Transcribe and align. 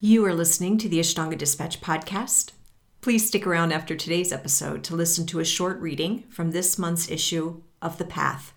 You 0.00 0.24
are 0.26 0.32
listening 0.34 0.78
to 0.78 0.88
the 0.88 1.00
Ashtanga 1.00 1.36
Dispatch 1.36 1.80
podcast. 1.80 2.52
Please 3.00 3.26
stick 3.26 3.44
around 3.44 3.72
after 3.72 3.96
today's 3.96 4.30
episode 4.30 4.84
to 4.84 4.94
listen 4.94 5.26
to 5.26 5.40
a 5.40 5.44
short 5.44 5.80
reading 5.80 6.22
from 6.28 6.52
this 6.52 6.78
month's 6.78 7.10
issue 7.10 7.62
of 7.82 7.98
The 7.98 8.04
Path, 8.04 8.54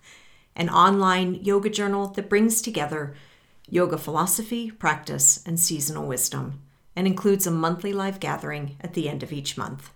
an 0.54 0.70
online 0.70 1.34
yoga 1.34 1.68
journal 1.68 2.06
that 2.06 2.28
brings 2.28 2.62
together 2.62 3.16
yoga 3.68 3.98
philosophy, 3.98 4.70
practice, 4.70 5.42
and 5.44 5.58
seasonal 5.58 6.06
wisdom, 6.06 6.62
and 6.94 7.08
includes 7.08 7.44
a 7.44 7.50
monthly 7.50 7.92
live 7.92 8.20
gathering 8.20 8.76
at 8.80 8.94
the 8.94 9.08
end 9.08 9.24
of 9.24 9.32
each 9.32 9.58
month. 9.58 9.90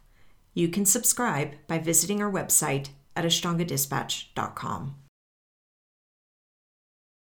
You 0.52 0.66
can 0.66 0.84
subscribe 0.84 1.52
by 1.68 1.78
visiting 1.78 2.20
our 2.20 2.32
website 2.32 2.88
at 3.14 3.24
ashtangadispatch.com. 3.24 4.96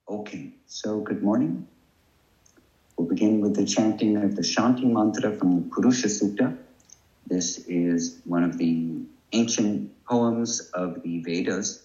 Okay, 0.08 0.54
so 0.66 1.00
good 1.00 1.24
morning. 1.24 1.66
We'll 2.96 3.08
begin 3.08 3.40
with 3.40 3.54
the 3.54 3.66
chanting 3.66 4.16
of 4.16 4.36
the 4.36 4.42
Shanti 4.42 4.84
mantra 4.84 5.36
from 5.36 5.56
the 5.56 5.68
Purusha 5.68 6.08
Sukta. 6.08 6.56
This 7.26 7.58
is 7.66 8.20
one 8.24 8.42
of 8.42 8.56
the 8.56 9.02
ancient 9.32 9.92
poems 10.06 10.70
of 10.72 11.02
the 11.02 11.20
Vedas, 11.20 11.84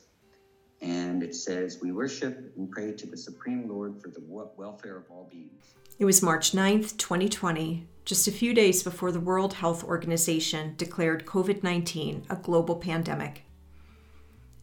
and 0.81 1.21
it 1.21 1.35
says, 1.35 1.79
We 1.81 1.91
worship 1.91 2.53
and 2.55 2.71
pray 2.71 2.93
to 2.93 3.07
the 3.07 3.17
Supreme 3.17 3.67
Lord 3.67 4.01
for 4.01 4.07
the 4.07 4.21
welfare 4.21 4.95
of 4.95 5.03
all 5.09 5.27
beings. 5.29 5.73
It 5.99 6.05
was 6.05 6.21
March 6.21 6.53
9th, 6.53 6.95
2020, 6.95 7.85
just 8.05 8.27
a 8.27 8.31
few 8.31 8.53
days 8.53 8.81
before 8.81 9.12
the 9.12 9.20
World 9.20 9.55
Health 9.55 9.84
Organization 9.84 10.75
declared 10.77 11.25
COVID 11.25 11.62
19 11.62 12.23
a 12.29 12.35
global 12.37 12.77
pandemic. 12.77 13.43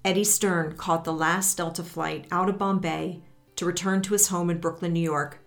Eddie 0.03 0.25
Stern 0.25 0.77
caught 0.77 1.05
the 1.05 1.13
last 1.13 1.59
Delta 1.59 1.83
flight 1.83 2.27
out 2.31 2.49
of 2.49 2.57
Bombay 2.57 3.21
to 3.57 3.67
return 3.67 4.01
to 4.03 4.15
his 4.15 4.29
home 4.29 4.49
in 4.49 4.59
Brooklyn, 4.59 4.95
New 4.95 5.01
York 5.01 5.41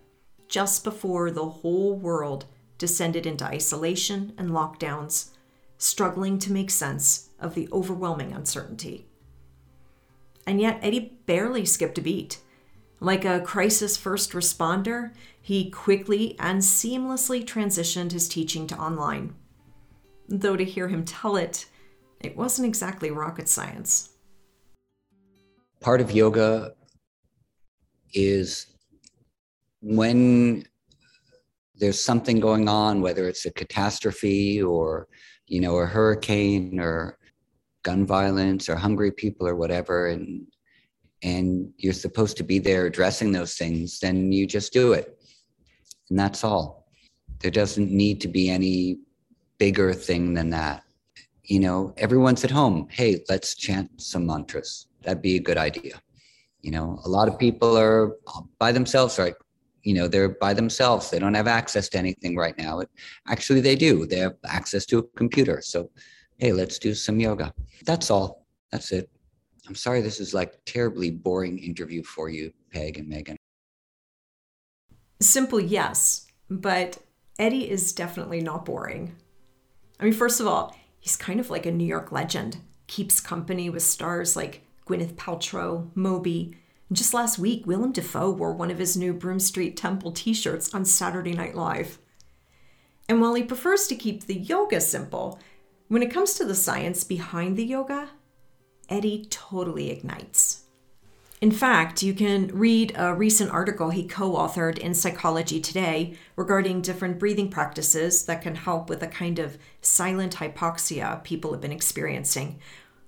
just 0.52 0.84
before 0.84 1.30
the 1.30 1.48
whole 1.48 1.96
world 1.96 2.44
descended 2.76 3.24
into 3.24 3.42
isolation 3.42 4.34
and 4.36 4.50
lockdowns, 4.50 5.30
struggling 5.78 6.38
to 6.38 6.52
make 6.52 6.70
sense 6.70 7.30
of 7.40 7.54
the 7.54 7.66
overwhelming 7.72 8.32
uncertainty. 8.32 9.06
And 10.46 10.60
yet, 10.60 10.78
Eddie 10.82 11.18
barely 11.24 11.64
skipped 11.64 11.96
a 11.96 12.02
beat. 12.02 12.38
Like 13.00 13.24
a 13.24 13.40
crisis 13.40 13.96
first 13.96 14.32
responder, 14.32 15.12
he 15.40 15.70
quickly 15.70 16.36
and 16.38 16.60
seamlessly 16.60 17.46
transitioned 17.46 18.12
his 18.12 18.28
teaching 18.28 18.66
to 18.66 18.76
online. 18.76 19.34
Though 20.28 20.56
to 20.56 20.64
hear 20.64 20.88
him 20.88 21.06
tell 21.06 21.36
it, 21.36 21.64
it 22.20 22.36
wasn't 22.36 22.68
exactly 22.68 23.10
rocket 23.10 23.48
science. 23.48 24.10
Part 25.80 26.02
of 26.02 26.12
yoga 26.12 26.74
is 28.12 28.66
when 29.82 30.64
there's 31.74 32.02
something 32.02 32.40
going 32.40 32.68
on, 32.68 33.00
whether 33.00 33.28
it's 33.28 33.44
a 33.44 33.50
catastrophe 33.50 34.62
or, 34.62 35.08
you 35.46 35.60
know, 35.60 35.76
a 35.78 35.86
hurricane 35.86 36.78
or 36.80 37.18
gun 37.82 38.06
violence 38.06 38.68
or 38.68 38.76
hungry 38.76 39.10
people 39.10 39.46
or 39.46 39.56
whatever, 39.56 40.06
and 40.06 40.46
and 41.24 41.72
you're 41.76 41.92
supposed 41.92 42.36
to 42.36 42.42
be 42.42 42.58
there 42.58 42.86
addressing 42.86 43.30
those 43.30 43.54
things, 43.54 44.00
then 44.00 44.32
you 44.32 44.46
just 44.46 44.72
do 44.72 44.92
it. 44.92 45.16
And 46.10 46.18
that's 46.18 46.42
all. 46.42 46.86
There 47.40 47.50
doesn't 47.50 47.90
need 47.90 48.20
to 48.22 48.28
be 48.28 48.50
any 48.50 48.98
bigger 49.58 49.92
thing 49.94 50.34
than 50.34 50.50
that. 50.50 50.82
You 51.44 51.60
know, 51.60 51.94
everyone's 51.96 52.44
at 52.44 52.50
home. 52.50 52.88
Hey, 52.90 53.24
let's 53.28 53.54
chant 53.54 54.00
some 54.00 54.26
mantras. 54.26 54.86
That'd 55.02 55.22
be 55.22 55.36
a 55.36 55.40
good 55.40 55.58
idea. 55.58 56.00
You 56.60 56.72
know, 56.72 57.00
a 57.04 57.08
lot 57.08 57.28
of 57.28 57.38
people 57.38 57.76
are 57.76 58.16
by 58.58 58.72
themselves, 58.72 59.18
right? 59.18 59.34
You 59.82 59.94
know 59.94 60.08
they're 60.08 60.30
by 60.30 60.54
themselves. 60.54 61.10
They 61.10 61.18
don't 61.18 61.34
have 61.34 61.48
access 61.48 61.88
to 61.90 61.98
anything 61.98 62.36
right 62.36 62.56
now. 62.58 62.80
It, 62.80 62.90
actually 63.28 63.60
they 63.60 63.76
do. 63.76 64.06
They 64.06 64.18
have 64.18 64.36
access 64.44 64.86
to 64.86 64.98
a 64.98 65.02
computer. 65.16 65.60
So 65.62 65.90
hey 66.38 66.52
let's 66.52 66.78
do 66.78 66.94
some 66.94 67.20
yoga. 67.20 67.52
That's 67.84 68.10
all. 68.10 68.46
That's 68.70 68.92
it. 68.92 69.10
I'm 69.68 69.74
sorry 69.74 70.00
this 70.00 70.20
is 70.20 70.34
like 70.34 70.60
terribly 70.64 71.10
boring 71.10 71.58
interview 71.58 72.02
for 72.02 72.28
you 72.28 72.52
peg 72.70 72.98
and 72.98 73.08
megan. 73.08 73.36
Simple 75.20 75.60
yes 75.60 76.26
but 76.48 76.98
eddie 77.38 77.70
is 77.70 77.92
definitely 77.92 78.40
not 78.40 78.64
boring. 78.64 79.16
I 79.98 80.04
mean 80.04 80.12
first 80.12 80.40
of 80.40 80.46
all 80.46 80.76
he's 80.98 81.16
kind 81.16 81.40
of 81.40 81.50
like 81.50 81.66
a 81.66 81.72
new 81.72 81.86
york 81.86 82.12
legend. 82.12 82.58
Keeps 82.86 83.20
company 83.20 83.70
with 83.70 83.82
stars 83.82 84.36
like 84.36 84.62
gwyneth 84.86 85.14
paltrow 85.14 85.88
moby 85.94 86.56
just 86.92 87.14
last 87.14 87.38
week, 87.38 87.66
Willem 87.66 87.92
Dafoe 87.92 88.30
wore 88.30 88.52
one 88.52 88.70
of 88.70 88.78
his 88.78 88.96
new 88.96 89.12
Broome 89.12 89.40
Street 89.40 89.76
Temple 89.76 90.12
t 90.12 90.34
shirts 90.34 90.72
on 90.74 90.84
Saturday 90.84 91.32
Night 91.32 91.54
Live. 91.54 91.98
And 93.08 93.20
while 93.20 93.34
he 93.34 93.42
prefers 93.42 93.86
to 93.88 93.96
keep 93.96 94.24
the 94.24 94.34
yoga 94.34 94.80
simple, 94.80 95.38
when 95.88 96.02
it 96.02 96.12
comes 96.12 96.34
to 96.34 96.44
the 96.44 96.54
science 96.54 97.04
behind 97.04 97.56
the 97.56 97.64
yoga, 97.64 98.10
Eddie 98.88 99.26
totally 99.30 99.90
ignites. 99.90 100.62
In 101.42 101.50
fact, 101.50 102.04
you 102.04 102.14
can 102.14 102.46
read 102.48 102.92
a 102.96 103.12
recent 103.12 103.50
article 103.50 103.90
he 103.90 104.06
co 104.06 104.32
authored 104.34 104.78
in 104.78 104.94
Psychology 104.94 105.60
Today 105.60 106.14
regarding 106.36 106.82
different 106.82 107.18
breathing 107.18 107.50
practices 107.50 108.26
that 108.26 108.42
can 108.42 108.54
help 108.54 108.88
with 108.88 109.02
a 109.02 109.08
kind 109.08 109.40
of 109.40 109.58
silent 109.80 110.36
hypoxia 110.36 111.22
people 111.24 111.50
have 111.50 111.60
been 111.60 111.72
experiencing, 111.72 112.60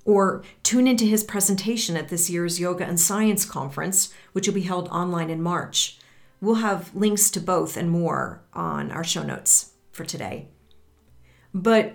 or 0.04 0.42
tune 0.62 0.86
into 0.86 1.04
his 1.04 1.24
presentation 1.24 1.96
at 1.96 2.08
this 2.08 2.28
year's 2.28 2.60
Yoga 2.60 2.84
and 2.84 3.00
Science 3.00 3.44
Conference, 3.44 4.12
which 4.32 4.46
will 4.46 4.54
be 4.54 4.62
held 4.62 4.88
online 4.88 5.30
in 5.30 5.42
March. 5.42 5.98
We'll 6.40 6.56
have 6.56 6.94
links 6.94 7.30
to 7.30 7.40
both 7.40 7.76
and 7.76 7.90
more 7.90 8.42
on 8.52 8.90
our 8.90 9.04
show 9.04 9.22
notes 9.22 9.72
for 9.92 10.04
today. 10.04 10.48
But 11.54 11.94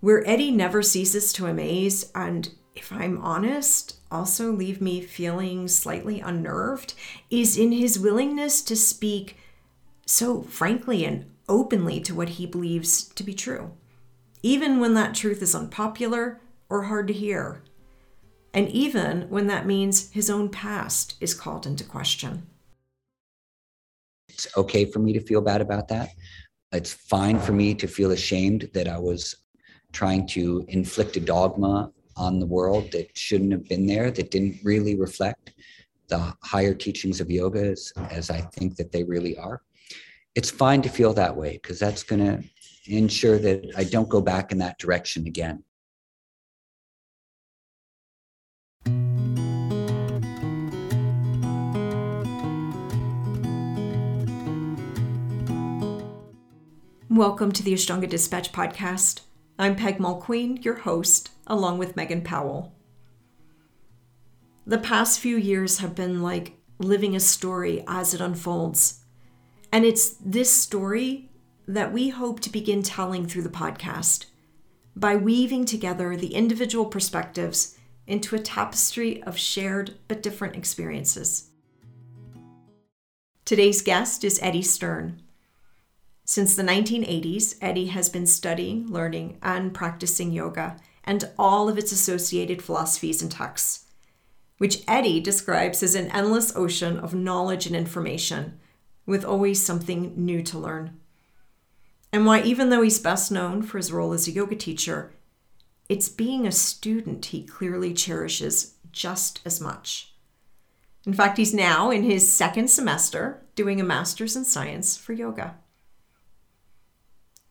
where 0.00 0.26
Eddie 0.28 0.52
never 0.52 0.82
ceases 0.82 1.32
to 1.32 1.46
amaze, 1.46 2.12
and 2.14 2.50
if 2.76 2.92
I'm 2.92 3.18
honest, 3.18 3.96
also 4.10 4.52
leave 4.52 4.80
me 4.80 5.00
feeling 5.00 5.66
slightly 5.66 6.20
unnerved, 6.20 6.94
is 7.30 7.56
in 7.56 7.72
his 7.72 7.98
willingness 7.98 8.62
to 8.62 8.76
speak 8.76 9.36
so 10.06 10.42
frankly 10.42 11.04
and 11.04 11.26
openly 11.48 12.00
to 12.00 12.14
what 12.14 12.28
he 12.30 12.46
believes 12.46 13.08
to 13.08 13.24
be 13.24 13.34
true, 13.34 13.72
even 14.42 14.78
when 14.78 14.94
that 14.94 15.14
truth 15.14 15.42
is 15.42 15.54
unpopular 15.54 16.40
or 16.70 16.82
hard 16.82 17.08
to 17.08 17.14
hear, 17.14 17.62
and 18.52 18.68
even 18.70 19.22
when 19.28 19.46
that 19.46 19.66
means 19.66 20.10
his 20.10 20.30
own 20.30 20.48
past 20.48 21.16
is 21.20 21.34
called 21.34 21.66
into 21.66 21.84
question. 21.84 22.46
It's 24.28 24.48
okay 24.56 24.84
for 24.84 24.98
me 24.98 25.12
to 25.12 25.20
feel 25.20 25.40
bad 25.40 25.60
about 25.60 25.88
that. 25.88 26.10
It's 26.72 26.92
fine 26.92 27.38
for 27.38 27.52
me 27.52 27.74
to 27.74 27.86
feel 27.86 28.10
ashamed 28.10 28.70
that 28.74 28.88
I 28.88 28.98
was 28.98 29.34
trying 29.92 30.26
to 30.28 30.64
inflict 30.68 31.16
a 31.16 31.20
dogma 31.20 31.90
on 32.16 32.38
the 32.38 32.46
world 32.46 32.92
that 32.92 33.16
shouldn't 33.16 33.52
have 33.52 33.68
been 33.68 33.86
there, 33.86 34.10
that 34.10 34.30
didn't 34.30 34.58
really 34.62 34.96
reflect 34.96 35.52
the 36.08 36.34
higher 36.42 36.74
teachings 36.74 37.20
of 37.20 37.30
yoga 37.30 37.70
as, 37.70 37.92
as 38.10 38.30
I 38.30 38.40
think 38.40 38.76
that 38.76 38.92
they 38.92 39.04
really 39.04 39.36
are. 39.38 39.62
It's 40.34 40.50
fine 40.50 40.82
to 40.82 40.88
feel 40.88 41.12
that 41.14 41.36
way 41.36 41.52
because 41.62 41.78
that's 41.78 42.02
going 42.02 42.24
to 42.24 42.42
ensure 42.86 43.38
that 43.38 43.72
I 43.76 43.84
don't 43.84 44.08
go 44.08 44.20
back 44.20 44.52
in 44.52 44.58
that 44.58 44.78
direction 44.78 45.26
again. 45.26 45.62
Welcome 57.18 57.50
to 57.50 57.64
the 57.64 57.72
Ashtanga 57.72 58.08
Dispatch 58.08 58.52
podcast. 58.52 59.22
I'm 59.58 59.74
Peg 59.74 59.98
Mulqueen, 59.98 60.64
your 60.64 60.76
host, 60.76 61.30
along 61.48 61.78
with 61.78 61.96
Megan 61.96 62.22
Powell. 62.22 62.72
The 64.64 64.78
past 64.78 65.18
few 65.18 65.36
years 65.36 65.80
have 65.80 65.96
been 65.96 66.22
like 66.22 66.52
living 66.78 67.16
a 67.16 67.20
story 67.20 67.82
as 67.88 68.14
it 68.14 68.20
unfolds. 68.20 69.00
And 69.72 69.84
it's 69.84 70.10
this 70.24 70.54
story 70.54 71.32
that 71.66 71.92
we 71.92 72.10
hope 72.10 72.38
to 72.38 72.52
begin 72.52 72.84
telling 72.84 73.26
through 73.26 73.42
the 73.42 73.48
podcast 73.48 74.26
by 74.94 75.16
weaving 75.16 75.64
together 75.64 76.16
the 76.16 76.34
individual 76.34 76.86
perspectives 76.86 77.76
into 78.06 78.36
a 78.36 78.38
tapestry 78.38 79.24
of 79.24 79.36
shared 79.36 79.96
but 80.06 80.22
different 80.22 80.54
experiences. 80.54 81.50
Today's 83.44 83.82
guest 83.82 84.22
is 84.22 84.38
Eddie 84.40 84.62
Stern. 84.62 85.20
Since 86.28 86.56
the 86.56 86.62
1980s, 86.62 87.56
Eddie 87.62 87.86
has 87.86 88.10
been 88.10 88.26
studying, 88.26 88.86
learning, 88.88 89.38
and 89.42 89.72
practicing 89.72 90.30
yoga 90.30 90.76
and 91.02 91.26
all 91.38 91.70
of 91.70 91.78
its 91.78 91.90
associated 91.90 92.60
philosophies 92.60 93.22
and 93.22 93.32
texts, 93.32 93.86
which 94.58 94.82
Eddie 94.86 95.20
describes 95.20 95.82
as 95.82 95.94
an 95.94 96.10
endless 96.10 96.54
ocean 96.54 96.98
of 96.98 97.14
knowledge 97.14 97.64
and 97.64 97.74
information, 97.74 98.60
with 99.06 99.24
always 99.24 99.64
something 99.64 100.12
new 100.22 100.42
to 100.42 100.58
learn. 100.58 101.00
And 102.12 102.26
why, 102.26 102.42
even 102.42 102.68
though 102.68 102.82
he's 102.82 103.00
best 103.00 103.32
known 103.32 103.62
for 103.62 103.78
his 103.78 103.90
role 103.90 104.12
as 104.12 104.28
a 104.28 104.32
yoga 104.32 104.54
teacher, 104.54 105.14
it's 105.88 106.10
being 106.10 106.46
a 106.46 106.52
student 106.52 107.24
he 107.24 107.42
clearly 107.42 107.94
cherishes 107.94 108.74
just 108.92 109.40
as 109.46 109.62
much. 109.62 110.12
In 111.06 111.14
fact, 111.14 111.38
he's 111.38 111.54
now 111.54 111.90
in 111.90 112.02
his 112.02 112.30
second 112.30 112.68
semester 112.68 113.46
doing 113.54 113.80
a 113.80 113.84
master's 113.84 114.36
in 114.36 114.44
science 114.44 114.94
for 114.94 115.14
yoga. 115.14 115.54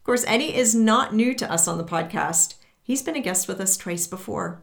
Course, 0.07 0.23
Eddie 0.25 0.55
is 0.55 0.73
not 0.73 1.13
new 1.13 1.33
to 1.35 1.51
us 1.51 1.67
on 1.67 1.77
the 1.77 1.83
podcast. 1.83 2.55
He's 2.81 3.01
been 3.01 3.17
a 3.17 3.21
guest 3.21 3.45
with 3.45 3.59
us 3.59 3.75
twice 3.75 4.07
before. 4.07 4.61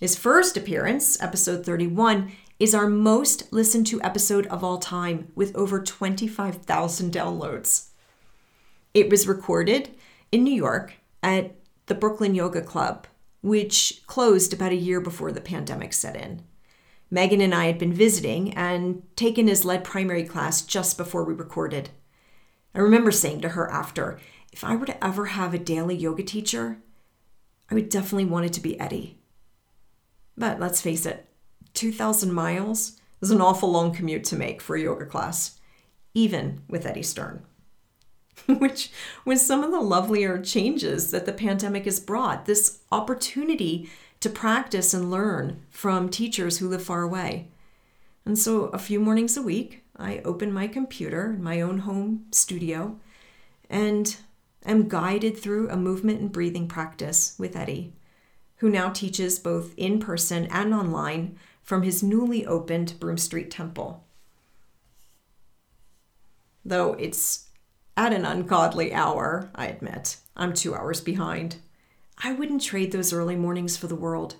His 0.00 0.16
first 0.16 0.56
appearance, 0.56 1.20
episode 1.22 1.66
31, 1.66 2.32
is 2.58 2.74
our 2.74 2.88
most 2.88 3.52
listened 3.52 3.86
to 3.88 4.00
episode 4.00 4.46
of 4.46 4.64
all 4.64 4.78
time 4.78 5.30
with 5.34 5.54
over 5.54 5.82
25,000 5.82 7.12
downloads. 7.12 7.88
It 8.94 9.10
was 9.10 9.28
recorded 9.28 9.90
in 10.32 10.44
New 10.44 10.54
York 10.54 10.94
at 11.22 11.54
the 11.84 11.94
Brooklyn 11.94 12.34
Yoga 12.34 12.62
Club, 12.62 13.06
which 13.42 14.02
closed 14.06 14.54
about 14.54 14.72
a 14.72 14.76
year 14.76 14.98
before 14.98 15.30
the 15.30 15.42
pandemic 15.42 15.92
set 15.92 16.16
in. 16.16 16.42
Megan 17.10 17.42
and 17.42 17.54
I 17.54 17.66
had 17.66 17.78
been 17.78 17.92
visiting 17.92 18.54
and 18.54 19.02
taken 19.14 19.46
his 19.46 19.66
lead 19.66 19.84
primary 19.84 20.24
class 20.24 20.62
just 20.62 20.96
before 20.96 21.22
we 21.22 21.34
recorded. 21.34 21.90
I 22.74 22.78
remember 22.78 23.10
saying 23.10 23.42
to 23.42 23.50
her 23.50 23.70
after, 23.70 24.18
if 24.54 24.62
I 24.62 24.76
were 24.76 24.86
to 24.86 25.04
ever 25.04 25.26
have 25.26 25.52
a 25.52 25.58
daily 25.58 25.96
yoga 25.96 26.22
teacher, 26.22 26.78
I 27.68 27.74
would 27.74 27.88
definitely 27.88 28.26
want 28.26 28.46
it 28.46 28.52
to 28.52 28.60
be 28.60 28.78
Eddie. 28.78 29.18
But 30.38 30.60
let's 30.60 30.80
face 30.80 31.04
it, 31.04 31.26
2,000 31.74 32.32
miles 32.32 33.00
is 33.20 33.32
an 33.32 33.40
awful 33.40 33.72
long 33.72 33.92
commute 33.92 34.22
to 34.26 34.36
make 34.36 34.62
for 34.62 34.76
a 34.76 34.82
yoga 34.82 35.06
class, 35.06 35.58
even 36.14 36.62
with 36.68 36.86
Eddie 36.86 37.02
Stern. 37.02 37.42
Which 38.46 38.92
was 39.24 39.44
some 39.44 39.64
of 39.64 39.72
the 39.72 39.80
lovelier 39.80 40.40
changes 40.40 41.10
that 41.10 41.26
the 41.26 41.32
pandemic 41.32 41.84
has 41.86 41.98
brought 41.98 42.46
this 42.46 42.78
opportunity 42.92 43.90
to 44.20 44.30
practice 44.30 44.94
and 44.94 45.10
learn 45.10 45.64
from 45.68 46.08
teachers 46.08 46.58
who 46.58 46.68
live 46.68 46.84
far 46.84 47.02
away. 47.02 47.48
And 48.24 48.38
so, 48.38 48.66
a 48.66 48.78
few 48.78 49.00
mornings 49.00 49.36
a 49.36 49.42
week, 49.42 49.82
I 49.96 50.18
open 50.18 50.52
my 50.52 50.68
computer 50.68 51.30
in 51.32 51.42
my 51.42 51.60
own 51.60 51.78
home 51.78 52.26
studio 52.30 53.00
and 53.68 54.16
am 54.70 54.88
guided 54.88 55.38
through 55.38 55.68
a 55.68 55.76
movement 55.76 56.20
and 56.20 56.32
breathing 56.32 56.68
practice 56.68 57.34
with 57.38 57.56
Eddie, 57.56 57.92
who 58.56 58.70
now 58.70 58.90
teaches 58.90 59.38
both 59.38 59.74
in 59.76 59.98
person 59.98 60.46
and 60.46 60.72
online 60.72 61.38
from 61.62 61.82
his 61.82 62.02
newly 62.02 62.46
opened 62.46 62.94
Broome 63.00 63.18
Street 63.18 63.50
Temple. 63.50 64.04
Though 66.64 66.94
it's 66.94 67.48
at 67.96 68.12
an 68.12 68.24
ungodly 68.24 68.92
hour, 68.92 69.50
I 69.54 69.66
admit, 69.66 70.16
I'm 70.36 70.52
two 70.52 70.74
hours 70.74 71.00
behind. 71.00 71.56
I 72.18 72.32
wouldn't 72.32 72.62
trade 72.62 72.92
those 72.92 73.12
early 73.12 73.36
mornings 73.36 73.76
for 73.76 73.86
the 73.86 73.94
world. 73.94 74.36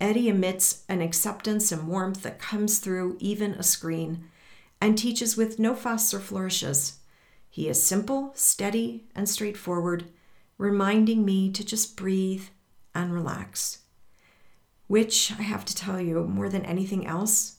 Eddie 0.00 0.28
emits 0.28 0.84
an 0.88 1.00
acceptance 1.00 1.72
and 1.72 1.88
warmth 1.88 2.22
that 2.22 2.38
comes 2.38 2.78
through 2.78 3.16
even 3.20 3.54
a 3.54 3.62
screen 3.62 4.24
and 4.80 4.98
teaches 4.98 5.36
with 5.36 5.58
no 5.58 5.74
fuss 5.74 6.12
or 6.12 6.20
flourishes. 6.20 6.98
He 7.54 7.68
is 7.68 7.80
simple, 7.80 8.32
steady, 8.34 9.04
and 9.14 9.28
straightforward, 9.28 10.06
reminding 10.58 11.24
me 11.24 11.52
to 11.52 11.64
just 11.64 11.96
breathe 11.96 12.42
and 12.92 13.14
relax. 13.14 13.84
Which, 14.88 15.30
I 15.38 15.42
have 15.42 15.64
to 15.66 15.74
tell 15.76 16.00
you, 16.00 16.24
more 16.24 16.48
than 16.48 16.64
anything 16.64 17.06
else, 17.06 17.58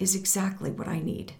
is 0.00 0.16
exactly 0.16 0.72
what 0.72 0.88
I 0.88 0.98
need. 0.98 1.34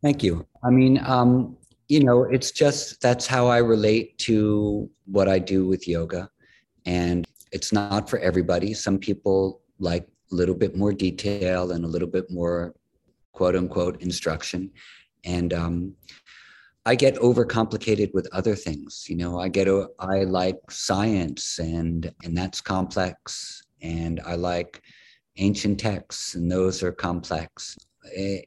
Thank 0.00 0.22
you. 0.22 0.46
I 0.62 0.70
mean, 0.70 1.02
um, 1.04 1.56
you 1.88 2.04
know, 2.04 2.22
it's 2.22 2.52
just 2.52 3.00
that's 3.00 3.26
how 3.26 3.48
I 3.48 3.58
relate 3.58 4.16
to 4.18 4.88
what 5.06 5.28
I 5.28 5.40
do 5.40 5.66
with 5.66 5.88
yoga. 5.88 6.30
And 6.86 7.26
it's 7.50 7.72
not 7.72 8.08
for 8.08 8.20
everybody. 8.20 8.74
Some 8.74 9.00
people 9.00 9.60
like 9.80 10.06
a 10.30 10.36
little 10.36 10.54
bit 10.54 10.76
more 10.76 10.92
detail 10.92 11.72
and 11.72 11.84
a 11.84 11.88
little 11.88 12.06
bit 12.06 12.30
more 12.30 12.76
quote 13.38 13.54
unquote 13.54 14.02
instruction. 14.02 14.68
And 15.24 15.54
um, 15.54 15.94
I 16.84 16.96
get 16.96 17.14
overcomplicated 17.28 18.12
with 18.12 18.26
other 18.32 18.56
things. 18.56 19.06
You 19.08 19.16
know, 19.16 19.38
I 19.38 19.46
get 19.48 19.68
I 20.00 20.24
like 20.24 20.58
science 20.70 21.60
and 21.60 22.12
and 22.24 22.36
that's 22.36 22.60
complex, 22.60 23.62
and 23.80 24.20
I 24.26 24.34
like 24.34 24.82
ancient 25.36 25.78
texts 25.78 26.34
and 26.34 26.50
those 26.50 26.82
are 26.82 26.90
complex. 26.90 27.78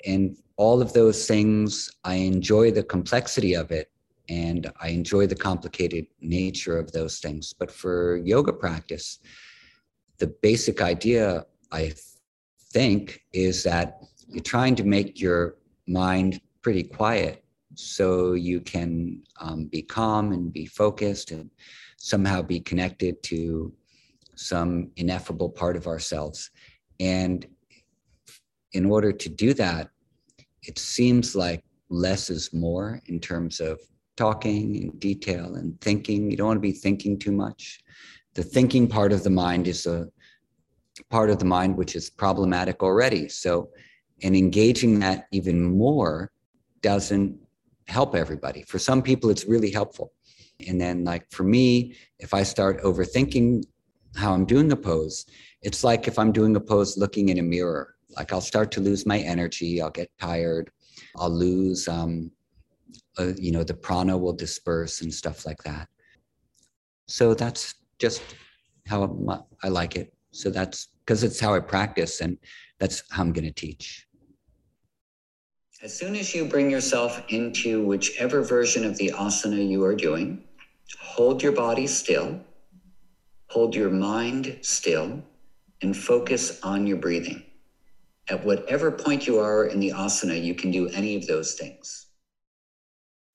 And 0.06 0.36
all 0.58 0.82
of 0.82 0.92
those 0.92 1.26
things, 1.26 1.90
I 2.04 2.16
enjoy 2.16 2.72
the 2.72 2.84
complexity 2.84 3.54
of 3.54 3.72
it 3.72 3.90
and 4.28 4.70
I 4.82 4.90
enjoy 4.90 5.28
the 5.28 5.42
complicated 5.50 6.06
nature 6.20 6.78
of 6.78 6.92
those 6.92 7.20
things. 7.20 7.54
But 7.58 7.72
for 7.72 8.18
yoga 8.18 8.52
practice, 8.52 9.20
the 10.18 10.28
basic 10.42 10.82
idea 10.82 11.46
I 11.72 11.94
think 12.74 13.22
is 13.34 13.64
that 13.64 14.02
you're 14.32 14.44
trying 14.44 14.76
to 14.76 14.84
make 14.84 15.20
your 15.20 15.56
mind 15.88 16.42
pretty 16.62 16.84
quiet 16.84 17.44
so 17.76 18.34
you 18.34 18.62
can 18.62 19.22
um, 19.40 19.66
be 19.66 19.82
calm 19.82 20.32
and 20.32 20.52
be 20.52 20.66
focused 20.66 21.32
and 21.32 21.50
somehow 21.98 22.42
be 22.42 22.60
connected 22.60 23.22
to 23.24 23.74
some 24.36 24.90
ineffable 24.96 25.50
part 25.50 25.76
of 25.76 25.88
ourselves. 25.88 26.50
And 27.00 27.46
in 28.74 28.86
order 28.86 29.12
to 29.12 29.30
do 29.30 29.54
that, 29.56 29.90
it 30.64 30.80
seems 30.80 31.36
like 31.36 31.64
less 31.90 32.30
is 32.30 32.54
more 32.54 33.02
in 33.08 33.20
terms 33.20 33.60
of 33.60 33.80
talking 34.16 34.76
in 34.76 34.92
detail 34.92 35.56
and 35.56 35.80
thinking. 35.82 36.30
You 36.30 36.38
don't 36.38 36.48
want 36.48 36.58
to 36.58 36.62
be 36.62 36.72
thinking 36.72 37.20
too 37.20 37.32
much. 37.32 37.82
The 38.34 38.44
thinking 38.44 38.88
part 38.88 39.12
of 39.12 39.24
the 39.24 39.30
mind 39.30 39.68
is 39.68 39.86
a 39.86 40.08
part 41.10 41.30
of 41.30 41.40
the 41.40 41.46
mind 41.46 41.78
which 41.78 41.96
is 41.96 42.10
problematic 42.10 42.84
already. 42.84 43.28
So 43.28 43.70
and 44.24 44.36
engaging 44.36 45.00
that 45.00 45.28
even 45.32 45.62
more 45.64 46.32
doesn't 46.82 47.38
help 47.88 48.16
everybody. 48.16 48.64
For 48.64 48.80
some 48.80 49.02
people, 49.02 49.30
it's 49.30 49.46
really 49.46 49.72
helpful. 49.72 50.14
And 50.68 50.80
then, 50.80 51.04
like 51.04 51.30
for 51.32 51.44
me, 51.44 51.96
if 52.20 52.34
I 52.34 52.44
start 52.44 52.82
overthinking 52.84 53.64
how 54.16 54.34
I'm 54.34 54.46
doing 54.46 54.72
a 54.72 54.76
pose, 54.76 55.26
it's 55.62 55.84
like 55.84 56.08
if 56.08 56.20
I'm 56.20 56.32
doing 56.32 56.56
a 56.56 56.60
pose 56.60 56.98
looking 56.98 57.30
in 57.30 57.40
a 57.40 57.44
mirror. 57.44 57.96
Like 58.18 58.34
I'll 58.34 58.42
start 58.42 58.72
to 58.74 58.82
lose 58.82 59.06
my 59.06 59.20
energy, 59.20 59.82
I'll 59.82 59.90
get 59.90 60.12
tired, 60.20 60.70
I'll 61.16 61.30
lose, 61.30 61.88
um, 61.88 62.30
uh, 63.18 63.32
you 63.38 63.52
know, 63.52 63.64
the 63.64 63.74
prana 63.74 64.18
will 64.18 64.34
disperse 64.34 65.02
and 65.02 65.14
stuff 65.14 65.46
like 65.46 65.64
that. 65.64 65.88
So 67.08 67.34
that's 67.34 67.76
just 68.00 68.22
how 68.88 69.46
I 69.64 69.70
like 69.70 69.96
it. 69.96 70.14
So 70.32 70.50
that's 70.50 70.90
because 71.06 71.24
it's 71.24 71.40
how 71.40 71.54
I 71.54 71.60
practice 71.60 72.22
and 72.22 72.38
that's 72.80 73.04
how 73.12 73.24
I'm 73.24 73.32
going 73.32 73.46
to 73.46 73.54
teach. 73.54 74.08
As 75.84 75.98
soon 75.98 76.16
as 76.16 76.36
you 76.36 76.46
bring 76.46 76.70
yourself 76.70 77.24
into 77.30 77.84
whichever 77.84 78.44
version 78.44 78.86
of 78.86 78.96
the 78.98 79.12
asana 79.16 79.68
you 79.68 79.84
are 79.84 79.96
doing, 79.96 80.44
hold 81.00 81.42
your 81.42 81.54
body 81.54 81.88
still, 81.88 82.40
hold 83.48 83.74
your 83.74 83.90
mind 83.90 84.60
still, 84.62 85.24
and 85.82 85.98
focus 85.98 86.62
on 86.62 86.86
your 86.86 86.98
breathing. 86.98 87.44
At 88.30 88.46
whatever 88.46 88.92
point 88.92 89.26
you 89.26 89.40
are 89.40 89.66
in 89.66 89.80
the 89.80 89.90
asana, 89.90 90.40
you 90.40 90.54
can 90.54 90.70
do 90.70 90.88
any 90.90 91.16
of 91.16 91.26
those 91.26 91.56
things. 91.56 92.06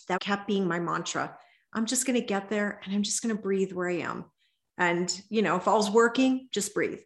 That 0.07 0.21
kept 0.21 0.47
being 0.47 0.69
my 0.69 0.79
mantra. 0.79 1.37
I'm 1.73 1.85
just 1.85 2.07
going 2.07 2.19
to 2.19 2.25
get 2.25 2.49
there 2.49 2.81
and 2.85 2.95
I'm 2.95 3.03
just 3.03 3.25
going 3.25 3.35
to 3.35 3.43
breathe 3.43 3.73
where 3.73 3.91
I 3.91 3.97
am. 3.97 4.25
And, 4.79 5.21
you 5.31 5.43
know, 5.43 5.57
if 5.57 5.67
I 5.67 5.75
was 5.75 5.91
working, 5.91 6.49
just 6.53 6.75
breathe 6.75 7.01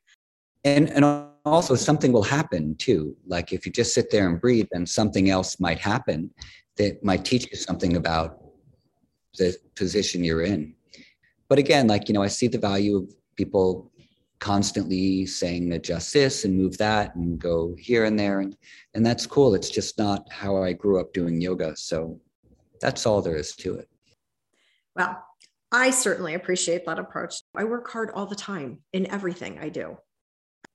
and 0.64 0.90
and 0.90 1.04
also 1.44 1.74
something 1.74 2.12
will 2.12 2.22
happen 2.22 2.74
too. 2.76 3.16
Like 3.26 3.52
if 3.52 3.64
you 3.64 3.72
just 3.72 3.94
sit 3.94 4.10
there 4.10 4.28
and 4.28 4.40
breathe 4.40 4.68
then 4.72 4.86
something 4.86 5.30
else 5.30 5.58
might 5.60 5.78
happen 5.78 6.30
that 6.76 7.02
might 7.04 7.24
teach 7.24 7.50
you 7.50 7.56
something 7.56 7.96
about 7.96 8.38
the 9.38 9.56
position 9.74 10.24
you're 10.24 10.42
in. 10.42 10.74
But 11.48 11.58
again 11.58 11.86
like 11.86 12.08
you 12.08 12.14
know 12.14 12.22
i 12.22 12.28
see 12.28 12.48
the 12.48 12.58
value 12.58 12.98
of 12.98 13.14
people 13.36 13.90
constantly 14.38 15.26
saying 15.26 15.72
adjust 15.72 16.12
this 16.14 16.44
and 16.44 16.56
move 16.56 16.78
that 16.78 17.14
and 17.14 17.38
go 17.38 17.74
here 17.78 18.04
and 18.04 18.18
there 18.18 18.40
and 18.40 18.56
and 18.94 19.04
that's 19.04 19.26
cool. 19.26 19.54
It's 19.54 19.70
just 19.70 19.98
not 19.98 20.26
how 20.30 20.62
i 20.62 20.72
grew 20.72 21.00
up 21.00 21.12
doing 21.12 21.40
yoga. 21.40 21.76
So 21.76 22.20
that's 22.80 23.06
all 23.06 23.20
there 23.22 23.36
is 23.36 23.54
to 23.56 23.76
it. 23.76 23.88
Well 24.94 25.24
i 25.72 25.90
certainly 25.90 26.34
appreciate 26.34 26.84
that 26.86 26.98
approach. 26.98 27.42
I 27.54 27.64
work 27.64 27.88
hard 27.88 28.10
all 28.10 28.26
the 28.26 28.36
time 28.36 28.80
in 28.92 29.10
everything 29.10 29.58
i 29.58 29.68
do 29.68 29.96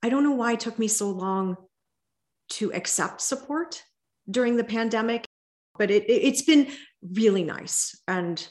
I 0.06 0.10
don't 0.10 0.24
know 0.24 0.34
why 0.34 0.54
it 0.54 0.60
took 0.60 0.78
me 0.78 0.88
so 0.88 1.10
long 1.10 1.58
to 2.50 2.72
accept 2.74 3.22
support 3.22 3.82
during 4.30 4.56
the 4.56 4.64
pandemic, 4.64 5.26
but 5.80 5.90
it, 5.90 6.06
it's 6.08 6.44
been 6.44 6.68
really 7.02 7.44
nice 7.44 8.00
and 8.08 8.48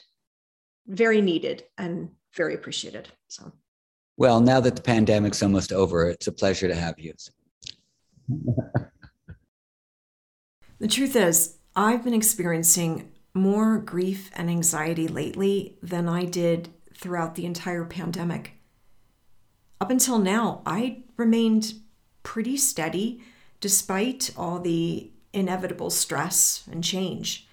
very 0.85 1.21
needed 1.21 1.63
and 1.77 2.09
very 2.35 2.55
appreciated. 2.55 3.07
So, 3.29 3.53
well, 4.17 4.41
now 4.41 4.59
that 4.59 4.75
the 4.75 4.81
pandemic's 4.81 5.41
almost 5.41 5.71
over, 5.71 6.09
it's 6.09 6.27
a 6.27 6.33
pleasure 6.33 6.67
to 6.67 6.75
have 6.75 6.99
you. 6.99 7.13
the 10.79 10.89
truth 10.89 11.15
is, 11.15 11.57
I've 11.73 12.03
been 12.03 12.13
experiencing 12.13 13.13
more 13.33 13.77
grief 13.77 14.29
and 14.35 14.49
anxiety 14.49 15.07
lately 15.07 15.77
than 15.81 16.09
I 16.09 16.25
did 16.25 16.67
throughout 16.93 17.35
the 17.35 17.45
entire 17.45 17.85
pandemic 17.85 18.54
up 19.81 19.91
until 19.91 20.19
now, 20.19 20.61
I 20.65 21.03
remained 21.17 21.75
pretty 22.23 22.57
steady 22.57 23.21
despite 23.59 24.31
all 24.37 24.59
the 24.59 25.11
inevitable 25.33 25.89
stress 25.89 26.63
and 26.71 26.83
change. 26.83 27.47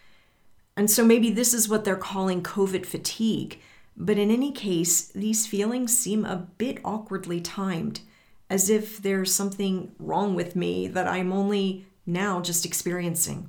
And 0.77 0.91
so 0.91 1.05
maybe 1.05 1.31
this 1.31 1.53
is 1.53 1.69
what 1.69 1.85
they're 1.85 1.97
calling 1.97 2.43
COVID 2.43 2.87
fatigue. 2.87 3.61
But 3.97 4.19
in 4.19 4.31
any 4.31 4.53
case, 4.53 5.07
these 5.09 5.47
feelings 5.47 5.97
seem 5.97 6.25
a 6.25 6.49
bit 6.59 6.79
awkwardly 6.85 7.41
timed, 7.41 8.01
as 8.49 8.71
if 8.71 9.03
there's 9.03 9.35
something 9.35 9.93
wrong 9.99 10.35
with 10.35 10.57
me 10.57 10.89
that 10.89 11.07
I'm 11.07 11.33
only 11.33 11.87
now 12.07 12.41
just 12.41 12.65
experiencing. 12.65 13.49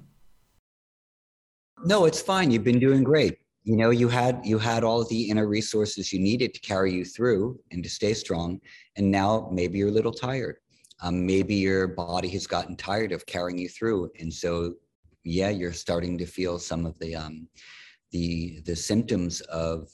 No, 1.85 2.05
it's 2.05 2.21
fine. 2.21 2.51
You've 2.51 2.63
been 2.63 2.79
doing 2.79 3.03
great. 3.03 3.39
You 3.63 3.77
know, 3.77 3.91
you 3.91 4.09
had 4.09 4.41
you 4.43 4.57
had 4.57 4.83
all 4.83 5.05
the 5.05 5.29
inner 5.29 5.47
resources 5.47 6.11
you 6.11 6.19
needed 6.19 6.53
to 6.53 6.59
carry 6.59 6.93
you 6.93 7.05
through 7.05 7.59
and 7.71 7.81
to 7.83 7.89
stay 7.89 8.13
strong. 8.13 8.59
And 8.97 9.09
now 9.09 9.49
maybe 9.51 9.77
you're 9.77 9.87
a 9.87 9.91
little 9.99 10.11
tired. 10.11 10.57
Um, 11.01 11.25
maybe 11.25 11.55
your 11.55 11.87
body 11.87 12.27
has 12.29 12.45
gotten 12.45 12.75
tired 12.75 13.11
of 13.11 13.25
carrying 13.25 13.57
you 13.57 13.69
through, 13.69 14.11
and 14.19 14.33
so 14.33 14.75
yeah, 15.23 15.49
you're 15.49 15.73
starting 15.73 16.17
to 16.17 16.25
feel 16.25 16.59
some 16.59 16.85
of 16.85 16.97
the 16.99 17.15
um, 17.15 17.47
the 18.11 18.61
the 18.65 18.75
symptoms 18.75 19.41
of 19.41 19.89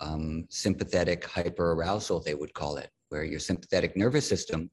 um, 0.00 0.46
sympathetic 0.50 1.22
hyperarousal, 1.24 2.24
they 2.24 2.34
would 2.34 2.52
call 2.54 2.76
it, 2.76 2.90
where 3.08 3.24
your 3.24 3.38
sympathetic 3.38 3.96
nervous 3.96 4.28
system, 4.28 4.68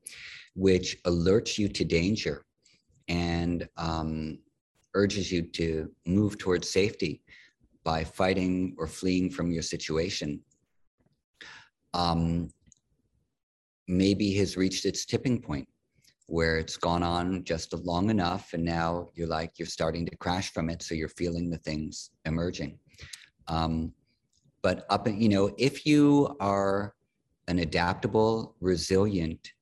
which 0.56 1.02
alerts 1.04 1.58
you 1.58 1.68
to 1.68 1.86
danger 1.86 2.46
and 3.08 3.68
um, 3.78 4.40
urges 4.96 5.32
you 5.32 5.44
to 5.44 5.92
move 6.06 6.38
towards 6.38 6.70
safety 6.70 7.22
by 7.84 8.04
fighting 8.04 8.76
or 8.78 8.88
fleeing 8.88 9.30
from 9.30 9.52
your 9.52 9.62
situation, 9.62 10.42
um, 11.94 12.50
maybe 13.88 14.34
has 14.36 14.58
reached 14.58 14.86
its 14.86 15.06
tipping 15.06 15.42
point 15.42 15.68
where 16.28 16.58
it's 16.58 16.78
gone 16.78 17.02
on 17.02 17.44
just 17.44 17.74
long 17.74 18.12
enough 18.12 18.54
and 18.54 18.64
now 18.64 19.10
you're 19.16 19.28
like 19.28 19.58
you're 19.58 19.66
starting 19.66 20.06
to 20.06 20.16
crash 20.18 20.54
from 20.54 20.70
it. 20.70 20.84
So 20.84 20.94
you're 20.94 21.10
feeling 21.10 21.50
the 21.50 21.58
things 21.58 22.12
emerging. 22.26 22.78
Um, 23.48 23.94
but 24.62 24.86
up 24.90 25.08
you 25.08 25.30
know 25.30 25.52
if 25.58 25.86
you 25.86 26.36
are 26.40 26.94
an 27.48 27.60
adaptable 27.60 28.56
resilient 28.62 29.54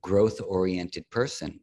growth 0.00 0.40
oriented 0.46 1.08
person 1.10 1.60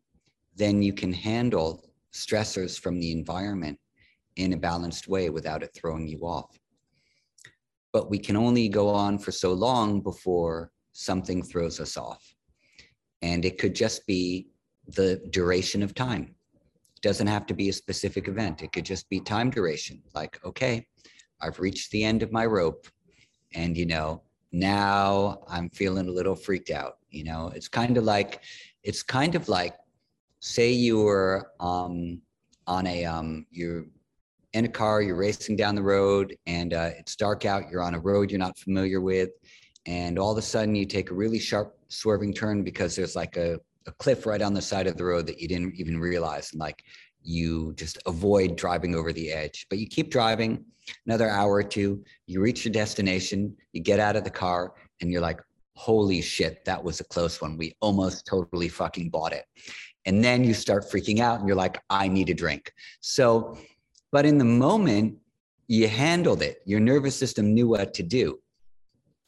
then 0.55 0.81
you 0.81 0.93
can 0.93 1.13
handle 1.13 1.89
stressors 2.13 2.79
from 2.79 2.99
the 2.99 3.11
environment 3.11 3.79
in 4.35 4.53
a 4.53 4.57
balanced 4.57 5.07
way 5.07 5.29
without 5.29 5.63
it 5.63 5.71
throwing 5.73 6.07
you 6.07 6.19
off 6.19 6.57
but 7.91 8.09
we 8.09 8.19
can 8.19 8.35
only 8.35 8.69
go 8.69 8.89
on 8.89 9.17
for 9.17 9.31
so 9.31 9.53
long 9.53 10.01
before 10.01 10.71
something 10.91 11.41
throws 11.41 11.79
us 11.79 11.97
off 11.97 12.35
and 13.21 13.45
it 13.45 13.57
could 13.57 13.75
just 13.75 14.05
be 14.05 14.47
the 14.87 15.21
duration 15.29 15.83
of 15.83 15.93
time. 15.93 16.35
It 16.95 17.01
doesn't 17.01 17.27
have 17.27 17.45
to 17.47 17.53
be 17.53 17.69
a 17.69 17.73
specific 17.73 18.27
event. 18.27 18.61
It 18.61 18.71
could 18.71 18.85
just 18.85 19.09
be 19.09 19.19
time 19.19 19.49
duration. 19.49 20.01
Like, 20.13 20.39
okay, 20.43 20.85
I've 21.41 21.59
reached 21.59 21.91
the 21.91 22.03
end 22.03 22.23
of 22.23 22.31
my 22.31 22.45
rope. 22.45 22.87
And, 23.53 23.77
you 23.77 23.85
know, 23.85 24.23
now 24.51 25.43
I'm 25.47 25.69
feeling 25.69 26.07
a 26.07 26.11
little 26.11 26.35
freaked 26.35 26.71
out. 26.71 26.97
You 27.09 27.23
know, 27.23 27.51
it's 27.55 27.67
kind 27.67 27.97
of 27.97 28.03
like, 28.03 28.41
it's 28.83 29.03
kind 29.03 29.35
of 29.35 29.49
like, 29.49 29.75
say 30.39 30.71
you 30.71 31.01
were 31.01 31.51
um, 31.59 32.21
on 32.67 32.87
a, 32.87 33.05
um, 33.05 33.45
you're 33.51 33.85
in 34.53 34.65
a 34.65 34.69
car, 34.69 35.01
you're 35.01 35.15
racing 35.15 35.55
down 35.55 35.75
the 35.75 35.83
road 35.83 36.35
and 36.47 36.73
uh, 36.73 36.91
it's 36.97 37.15
dark 37.15 37.45
out, 37.45 37.69
you're 37.69 37.83
on 37.83 37.93
a 37.93 37.99
road 37.99 38.31
you're 38.31 38.39
not 38.39 38.57
familiar 38.57 39.01
with. 39.01 39.29
And 39.85 40.17
all 40.19 40.31
of 40.31 40.37
a 40.37 40.41
sudden 40.41 40.75
you 40.75 40.85
take 40.85 41.11
a 41.11 41.13
really 41.13 41.39
sharp 41.39 41.77
swerving 41.87 42.33
turn 42.33 42.63
because 42.63 42.95
there's 42.95 43.15
like 43.15 43.37
a, 43.37 43.59
a 43.87 43.91
cliff 43.93 44.25
right 44.25 44.41
on 44.41 44.53
the 44.53 44.61
side 44.61 44.87
of 44.87 44.97
the 44.97 45.05
road 45.05 45.27
that 45.27 45.39
you 45.39 45.47
didn't 45.47 45.75
even 45.75 45.99
realize. 45.99 46.51
And 46.51 46.59
like 46.59 46.83
you 47.21 47.73
just 47.75 47.97
avoid 48.05 48.55
driving 48.55 48.95
over 48.95 49.13
the 49.13 49.31
edge, 49.31 49.67
but 49.69 49.79
you 49.79 49.87
keep 49.87 50.09
driving 50.09 50.63
another 51.05 51.29
hour 51.29 51.53
or 51.53 51.63
two, 51.63 52.03
you 52.25 52.41
reach 52.41 52.65
your 52.65 52.71
destination, 52.71 53.55
you 53.73 53.81
get 53.81 53.99
out 53.99 54.15
of 54.15 54.23
the 54.23 54.29
car, 54.29 54.73
and 55.01 55.11
you're 55.11 55.21
like, 55.21 55.39
holy 55.75 56.21
shit, 56.21 56.65
that 56.65 56.83
was 56.83 56.99
a 56.99 57.03
close 57.05 57.41
one. 57.41 57.57
We 57.57 57.75
almost 57.79 58.25
totally 58.25 58.67
fucking 58.67 59.09
bought 59.09 59.33
it. 59.33 59.45
And 60.05 60.23
then 60.23 60.43
you 60.43 60.53
start 60.53 60.89
freaking 60.89 61.19
out 61.19 61.39
and 61.39 61.47
you're 61.47 61.55
like, 61.55 61.79
I 61.89 62.07
need 62.07 62.29
a 62.29 62.33
drink. 62.33 62.73
So, 62.99 63.57
but 64.11 64.25
in 64.25 64.37
the 64.37 64.45
moment, 64.45 65.17
you 65.67 65.87
handled 65.87 66.41
it. 66.41 66.61
Your 66.65 66.79
nervous 66.79 67.15
system 67.15 67.53
knew 67.53 67.67
what 67.67 67.93
to 67.93 68.03
do. 68.03 68.39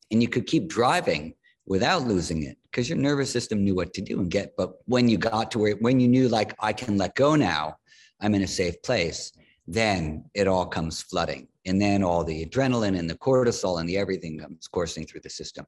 And 0.09 0.21
you 0.21 0.27
could 0.27 0.47
keep 0.47 0.67
driving 0.67 1.35
without 1.65 2.03
losing 2.03 2.43
it 2.43 2.57
because 2.63 2.89
your 2.89 2.97
nervous 2.97 3.31
system 3.31 3.63
knew 3.63 3.75
what 3.75 3.93
to 3.93 4.01
do 4.01 4.19
and 4.19 4.31
get 4.31 4.53
but 4.57 4.73
when 4.85 5.07
you 5.07 5.17
got 5.17 5.51
to 5.51 5.59
where 5.59 5.75
when 5.75 5.99
you 5.99 6.07
knew 6.07 6.27
like 6.27 6.55
i 6.59 6.73
can 6.73 6.97
let 6.97 7.15
go 7.15 7.35
now 7.35 7.75
i'm 8.19 8.33
in 8.33 8.41
a 8.41 8.47
safe 8.47 8.81
place 8.81 9.31
then 9.67 10.25
it 10.33 10.47
all 10.47 10.65
comes 10.65 11.01
flooding 11.01 11.47
and 11.65 11.79
then 11.79 12.03
all 12.03 12.23
the 12.23 12.45
adrenaline 12.45 12.97
and 12.97 13.09
the 13.09 13.15
cortisol 13.15 13.79
and 13.79 13.87
the 13.87 13.97
everything 13.97 14.39
comes 14.39 14.67
coursing 14.67 15.05
through 15.05 15.21
the 15.21 15.29
system 15.29 15.65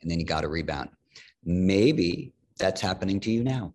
and 0.00 0.10
then 0.10 0.18
you 0.18 0.24
got 0.24 0.40
to 0.40 0.48
rebound 0.48 0.88
maybe 1.44 2.32
that's 2.58 2.80
happening 2.80 3.20
to 3.20 3.30
you 3.30 3.44
now 3.44 3.72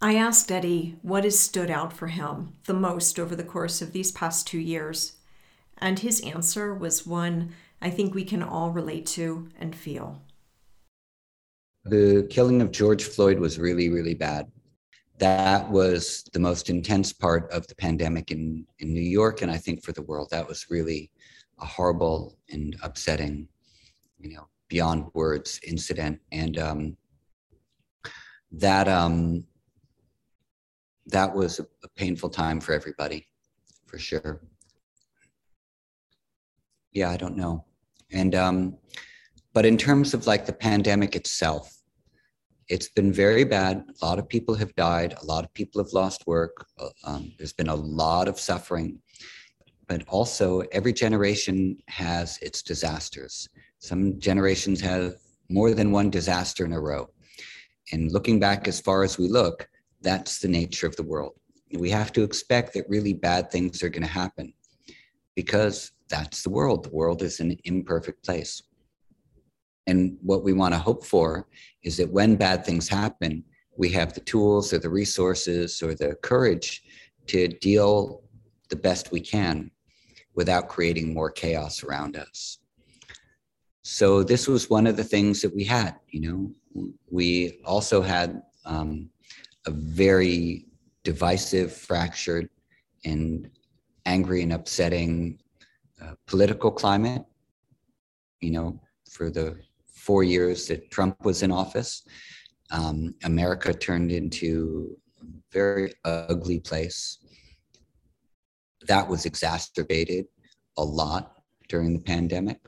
I 0.00 0.14
asked 0.14 0.52
Eddie 0.52 0.96
what 1.02 1.24
has 1.24 1.38
stood 1.38 1.70
out 1.70 1.92
for 1.92 2.06
him 2.06 2.54
the 2.66 2.74
most 2.74 3.18
over 3.18 3.34
the 3.34 3.42
course 3.42 3.82
of 3.82 3.92
these 3.92 4.12
past 4.12 4.46
two 4.46 4.60
years, 4.60 5.14
and 5.76 5.98
his 5.98 6.20
answer 6.20 6.72
was 6.72 7.04
one 7.04 7.52
I 7.82 7.90
think 7.90 8.14
we 8.14 8.24
can 8.24 8.42
all 8.42 8.70
relate 8.70 9.06
to 9.06 9.48
and 9.58 9.74
feel. 9.74 10.20
The 11.84 12.26
killing 12.30 12.62
of 12.62 12.70
George 12.70 13.04
Floyd 13.04 13.38
was 13.38 13.58
really, 13.58 13.88
really 13.88 14.14
bad. 14.14 14.50
That 15.18 15.68
was 15.68 16.22
the 16.32 16.38
most 16.38 16.70
intense 16.70 17.12
part 17.12 17.50
of 17.50 17.66
the 17.66 17.74
pandemic 17.74 18.30
in, 18.30 18.66
in 18.78 18.92
New 18.92 19.00
York, 19.00 19.42
and 19.42 19.50
I 19.50 19.56
think 19.56 19.82
for 19.82 19.92
the 19.92 20.02
world. 20.02 20.28
That 20.30 20.46
was 20.46 20.70
really 20.70 21.10
a 21.60 21.66
horrible 21.66 22.36
and 22.52 22.76
upsetting, 22.82 23.48
you 24.20 24.34
know, 24.34 24.46
beyond 24.68 25.06
words 25.14 25.58
incident. 25.66 26.20
And 26.30 26.58
um, 26.58 26.96
that 28.52 28.86
um, 28.86 29.44
that 31.08 31.34
was 31.34 31.60
a, 31.60 31.66
painful 31.96 32.30
time 32.30 32.60
for 32.60 32.72
everybody, 32.72 33.26
for 33.86 33.98
sure. 33.98 34.40
Yeah, 36.92 37.10
I 37.10 37.16
don't 37.16 37.36
know. 37.36 37.64
And 38.12 38.34
um, 38.34 38.76
but 39.52 39.66
in 39.66 39.76
terms 39.76 40.14
of 40.14 40.26
like 40.26 40.46
the 40.46 40.52
pandemic 40.52 41.16
itself, 41.16 41.78
it's 42.68 42.88
been 42.88 43.12
very 43.12 43.44
bad. 43.44 43.84
A 44.00 44.04
lot 44.04 44.18
of 44.18 44.28
people 44.28 44.54
have 44.54 44.74
died. 44.76 45.14
A 45.20 45.24
lot 45.24 45.44
of 45.44 45.52
people 45.54 45.82
have 45.82 45.92
lost 45.92 46.26
work. 46.26 46.66
Um, 47.04 47.32
there's 47.38 47.52
been 47.52 47.68
a 47.68 47.74
lot 47.74 48.28
of 48.28 48.38
suffering. 48.38 49.00
But 49.86 50.04
also, 50.06 50.60
every 50.72 50.92
generation 50.92 51.78
has 51.88 52.38
its 52.42 52.62
disasters. 52.62 53.48
Some 53.78 54.20
generations 54.20 54.80
have 54.82 55.14
more 55.48 55.72
than 55.72 55.92
one 55.92 56.10
disaster 56.10 56.64
in 56.66 56.74
a 56.74 56.80
row. 56.80 57.08
And 57.92 58.12
looking 58.12 58.38
back 58.38 58.68
as 58.68 58.80
far 58.80 59.02
as 59.02 59.16
we 59.16 59.28
look, 59.28 59.66
that's 60.08 60.38
the 60.38 60.48
nature 60.48 60.86
of 60.86 60.96
the 60.96 61.02
world. 61.02 61.34
We 61.84 61.90
have 61.90 62.14
to 62.14 62.22
expect 62.22 62.72
that 62.72 62.88
really 62.88 63.12
bad 63.12 63.50
things 63.50 63.82
are 63.82 63.90
going 63.90 64.08
to 64.10 64.18
happen 64.22 64.54
because 65.36 65.92
that's 66.08 66.42
the 66.42 66.48
world. 66.48 66.84
The 66.84 66.96
world 67.00 67.20
is 67.22 67.40
an 67.40 67.58
imperfect 67.64 68.24
place. 68.24 68.62
And 69.86 70.16
what 70.22 70.44
we 70.44 70.54
want 70.54 70.72
to 70.72 70.80
hope 70.80 71.04
for 71.04 71.46
is 71.82 71.98
that 71.98 72.10
when 72.10 72.36
bad 72.36 72.64
things 72.64 72.88
happen, 72.88 73.44
we 73.76 73.90
have 73.90 74.14
the 74.14 74.20
tools 74.20 74.72
or 74.72 74.78
the 74.78 74.88
resources 74.88 75.82
or 75.82 75.94
the 75.94 76.14
courage 76.22 76.84
to 77.26 77.48
deal 77.48 78.22
the 78.70 78.76
best 78.76 79.12
we 79.12 79.20
can 79.20 79.70
without 80.34 80.68
creating 80.68 81.12
more 81.12 81.30
chaos 81.30 81.84
around 81.84 82.16
us. 82.16 82.58
So 83.82 84.22
this 84.22 84.48
was 84.48 84.70
one 84.70 84.86
of 84.86 84.96
the 84.96 85.04
things 85.04 85.42
that 85.42 85.54
we 85.54 85.64
had, 85.64 85.96
you 86.08 86.20
know, 86.24 86.90
we 87.10 87.60
also 87.66 88.00
had 88.00 88.40
um, 88.64 89.10
a 89.66 89.70
very 89.70 90.66
divisive, 91.04 91.72
fractured, 91.72 92.48
and 93.04 93.50
angry 94.06 94.42
and 94.42 94.52
upsetting 94.52 95.38
uh, 96.02 96.14
political 96.26 96.70
climate, 96.70 97.24
you 98.40 98.50
know, 98.50 98.80
for 99.10 99.30
the 99.30 99.56
four 99.92 100.22
years 100.22 100.66
that 100.68 100.90
Trump 100.90 101.16
was 101.24 101.42
in 101.42 101.50
office. 101.50 102.02
Um, 102.70 103.14
America 103.24 103.72
turned 103.72 104.12
into 104.12 104.96
a 105.20 105.24
very 105.52 105.92
ugly 106.04 106.60
place. 106.60 107.18
That 108.86 109.08
was 109.08 109.26
exacerbated 109.26 110.26
a 110.76 110.84
lot 110.84 111.42
during 111.68 111.92
the 111.92 112.00
pandemic. 112.00 112.58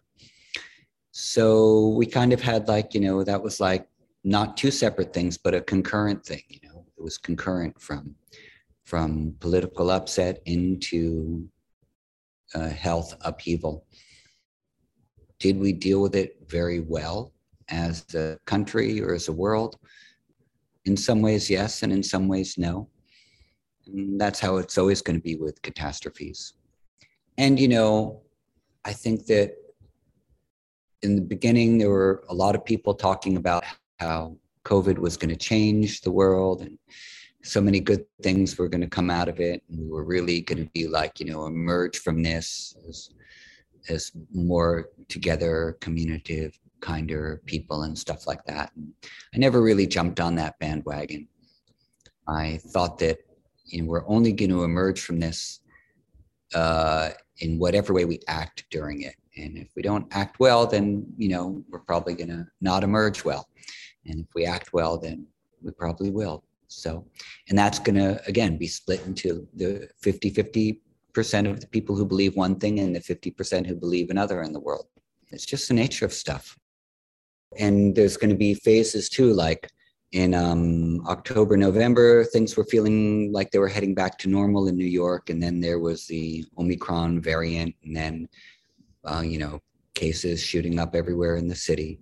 So 1.12 1.88
we 1.88 2.06
kind 2.06 2.32
of 2.32 2.40
had 2.40 2.68
like, 2.68 2.94
you 2.94 3.00
know, 3.00 3.24
that 3.24 3.42
was 3.42 3.60
like 3.60 3.86
not 4.24 4.56
two 4.56 4.70
separate 4.70 5.12
things, 5.12 5.38
but 5.38 5.54
a 5.54 5.60
concurrent 5.60 6.24
thing, 6.24 6.42
you 6.48 6.60
know, 6.64 6.69
it 7.00 7.02
was 7.02 7.18
concurrent 7.18 7.80
from 7.80 8.14
from 8.84 9.34
political 9.40 9.90
upset 9.90 10.42
into 10.44 11.48
uh, 12.54 12.68
health 12.68 13.14
upheaval. 13.22 13.86
Did 15.38 15.58
we 15.58 15.72
deal 15.72 16.02
with 16.02 16.14
it 16.14 16.36
very 16.46 16.80
well 16.80 17.32
as 17.68 18.04
a 18.14 18.38
country 18.44 19.00
or 19.00 19.14
as 19.14 19.28
a 19.28 19.32
world? 19.32 19.78
In 20.84 20.96
some 20.96 21.22
ways, 21.22 21.48
yes, 21.48 21.82
and 21.82 21.92
in 21.92 22.02
some 22.02 22.26
ways, 22.28 22.58
no. 22.58 22.88
And 23.86 24.20
that's 24.20 24.40
how 24.40 24.56
it's 24.56 24.76
always 24.76 25.00
going 25.00 25.16
to 25.16 25.22
be 25.22 25.36
with 25.36 25.62
catastrophes. 25.62 26.54
And, 27.38 27.58
you 27.60 27.68
know, 27.68 28.22
I 28.84 28.92
think 28.92 29.26
that 29.26 29.54
in 31.02 31.16
the 31.16 31.22
beginning, 31.22 31.78
there 31.78 31.90
were 31.90 32.24
a 32.28 32.34
lot 32.34 32.54
of 32.56 32.64
people 32.64 32.94
talking 32.94 33.36
about 33.36 33.64
how 33.98 34.36
COVID 34.64 34.98
was 34.98 35.16
going 35.16 35.30
to 35.30 35.36
change 35.36 36.00
the 36.00 36.10
world 36.10 36.62
and 36.62 36.78
so 37.42 37.60
many 37.60 37.80
good 37.80 38.04
things 38.22 38.58
were 38.58 38.68
going 38.68 38.82
to 38.82 38.86
come 38.86 39.10
out 39.10 39.28
of 39.28 39.40
it. 39.40 39.62
And 39.68 39.78
we 39.78 39.88
were 39.88 40.04
really 40.04 40.42
going 40.42 40.62
to 40.62 40.70
be 40.72 40.86
like, 40.86 41.20
you 41.20 41.26
know, 41.26 41.46
emerge 41.46 41.98
from 41.98 42.22
this 42.22 42.76
as, 42.88 43.10
as 43.88 44.12
more 44.32 44.90
together, 45.08 45.76
communicative, 45.80 46.58
kinder 46.80 47.40
people 47.46 47.82
and 47.82 47.98
stuff 47.98 48.26
like 48.26 48.44
that. 48.44 48.72
And 48.76 48.92
I 49.34 49.38
never 49.38 49.62
really 49.62 49.86
jumped 49.86 50.20
on 50.20 50.34
that 50.36 50.58
bandwagon. 50.58 51.28
I 52.28 52.60
thought 52.68 52.98
that 52.98 53.18
you 53.66 53.82
know, 53.82 53.88
we're 53.88 54.08
only 54.08 54.32
going 54.32 54.50
to 54.50 54.64
emerge 54.64 55.00
from 55.00 55.20
this 55.20 55.60
uh, 56.54 57.10
in 57.38 57.58
whatever 57.58 57.92
way 57.92 58.04
we 58.04 58.20
act 58.28 58.64
during 58.70 59.02
it. 59.02 59.14
And 59.36 59.56
if 59.56 59.68
we 59.76 59.82
don't 59.82 60.06
act 60.10 60.40
well, 60.40 60.66
then 60.66 61.06
you 61.16 61.28
know 61.28 61.62
we're 61.70 61.78
probably 61.78 62.14
going 62.14 62.30
to 62.30 62.46
not 62.60 62.84
emerge 62.84 63.24
well. 63.24 63.48
And 64.06 64.20
if 64.20 64.34
we 64.34 64.44
act 64.44 64.72
well, 64.72 64.98
then 64.98 65.26
we 65.62 65.70
probably 65.72 66.10
will. 66.10 66.44
So, 66.68 67.04
and 67.48 67.58
that's 67.58 67.78
going 67.78 67.96
to 67.96 68.20
again 68.26 68.56
be 68.56 68.66
split 68.66 69.04
into 69.06 69.46
the 69.54 69.88
50 70.00 70.30
50 70.30 70.80
percent 71.12 71.46
of 71.48 71.60
the 71.60 71.66
people 71.66 71.96
who 71.96 72.06
believe 72.06 72.36
one 72.36 72.54
thing 72.54 72.78
and 72.78 72.94
the 72.94 73.00
50 73.00 73.30
percent 73.32 73.66
who 73.66 73.74
believe 73.74 74.10
another 74.10 74.42
in 74.42 74.52
the 74.52 74.60
world. 74.60 74.86
It's 75.30 75.46
just 75.46 75.68
the 75.68 75.74
nature 75.74 76.04
of 76.04 76.12
stuff. 76.12 76.56
And 77.58 77.94
there's 77.94 78.16
going 78.16 78.30
to 78.30 78.36
be 78.36 78.54
phases 78.54 79.08
too, 79.08 79.32
like 79.32 79.68
in 80.12 80.34
um, 80.34 81.06
October, 81.06 81.56
November, 81.56 82.24
things 82.24 82.56
were 82.56 82.64
feeling 82.64 83.32
like 83.32 83.50
they 83.50 83.58
were 83.58 83.68
heading 83.68 83.94
back 83.94 84.18
to 84.18 84.28
normal 84.28 84.66
in 84.66 84.76
New 84.76 84.84
York. 84.84 85.30
And 85.30 85.42
then 85.42 85.60
there 85.60 85.78
was 85.78 86.06
the 86.06 86.44
Omicron 86.58 87.20
variant, 87.20 87.74
and 87.84 87.96
then, 87.96 88.28
uh, 89.04 89.22
you 89.24 89.38
know, 89.38 89.60
cases 89.94 90.42
shooting 90.42 90.78
up 90.78 90.96
everywhere 90.96 91.36
in 91.36 91.46
the 91.46 91.54
city 91.54 92.00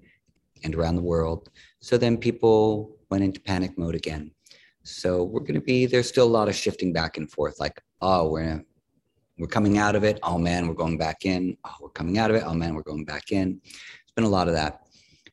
and 0.65 0.75
around 0.75 0.97
the 0.97 1.03
world. 1.03 1.51
So 1.81 1.97
then 1.97 2.17
people 2.17 2.97
went 3.11 3.25
into 3.25 3.41
panic 3.41 3.79
mode 3.79 3.95
again. 3.95 4.33
So 4.83 5.23
we're 5.23 5.41
going 5.41 5.55
to 5.55 5.61
be, 5.61 5.87
there's 5.87 6.09
still 6.09 6.27
a 6.27 6.29
lot 6.29 6.49
of 6.49 6.55
shifting 6.55 6.93
back 6.93 7.17
and 7.17 7.31
forth 7.31 7.61
like, 7.61 7.81
oh, 8.01 8.31
we're, 8.31 8.65
we're 9.39 9.47
coming 9.47 9.79
out 9.79 9.95
of 9.95 10.05
it. 10.05 10.19
Oh 10.23 10.39
man, 10.39 10.67
we're 10.67 10.75
going 10.75 10.99
back 10.99 11.25
in. 11.25 11.57
Oh, 11.65 11.75
we're 11.81 11.91
coming 11.91 12.19
out 12.19 12.31
of 12.31 12.37
it. 12.37 12.43
Oh 12.45 12.55
man, 12.55 12.75
we're 12.75 12.83
going 12.83 13.05
back 13.05 13.31
in. 13.31 13.61
It's 13.65 14.13
been 14.17 14.25
a 14.25 14.29
lot 14.29 14.49
of 14.49 14.55
that, 14.55 14.81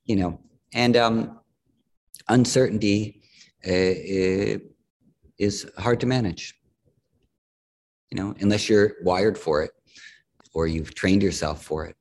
you 0.05 0.15
know, 0.15 0.39
and, 0.73 0.95
um, 0.97 1.39
uncertainty 2.27 3.21
uh, 3.65 4.59
is 5.37 5.69
hard 5.77 5.99
to 5.99 6.05
manage 6.05 6.55
you 8.11 8.17
know 8.17 8.35
unless 8.39 8.69
you're 8.69 8.93
wired 9.03 9.37
for 9.37 9.63
it 9.63 9.71
or 10.53 10.67
you've 10.67 10.95
trained 10.95 11.21
yourself 11.21 11.63
for 11.63 11.85
it 11.85 11.95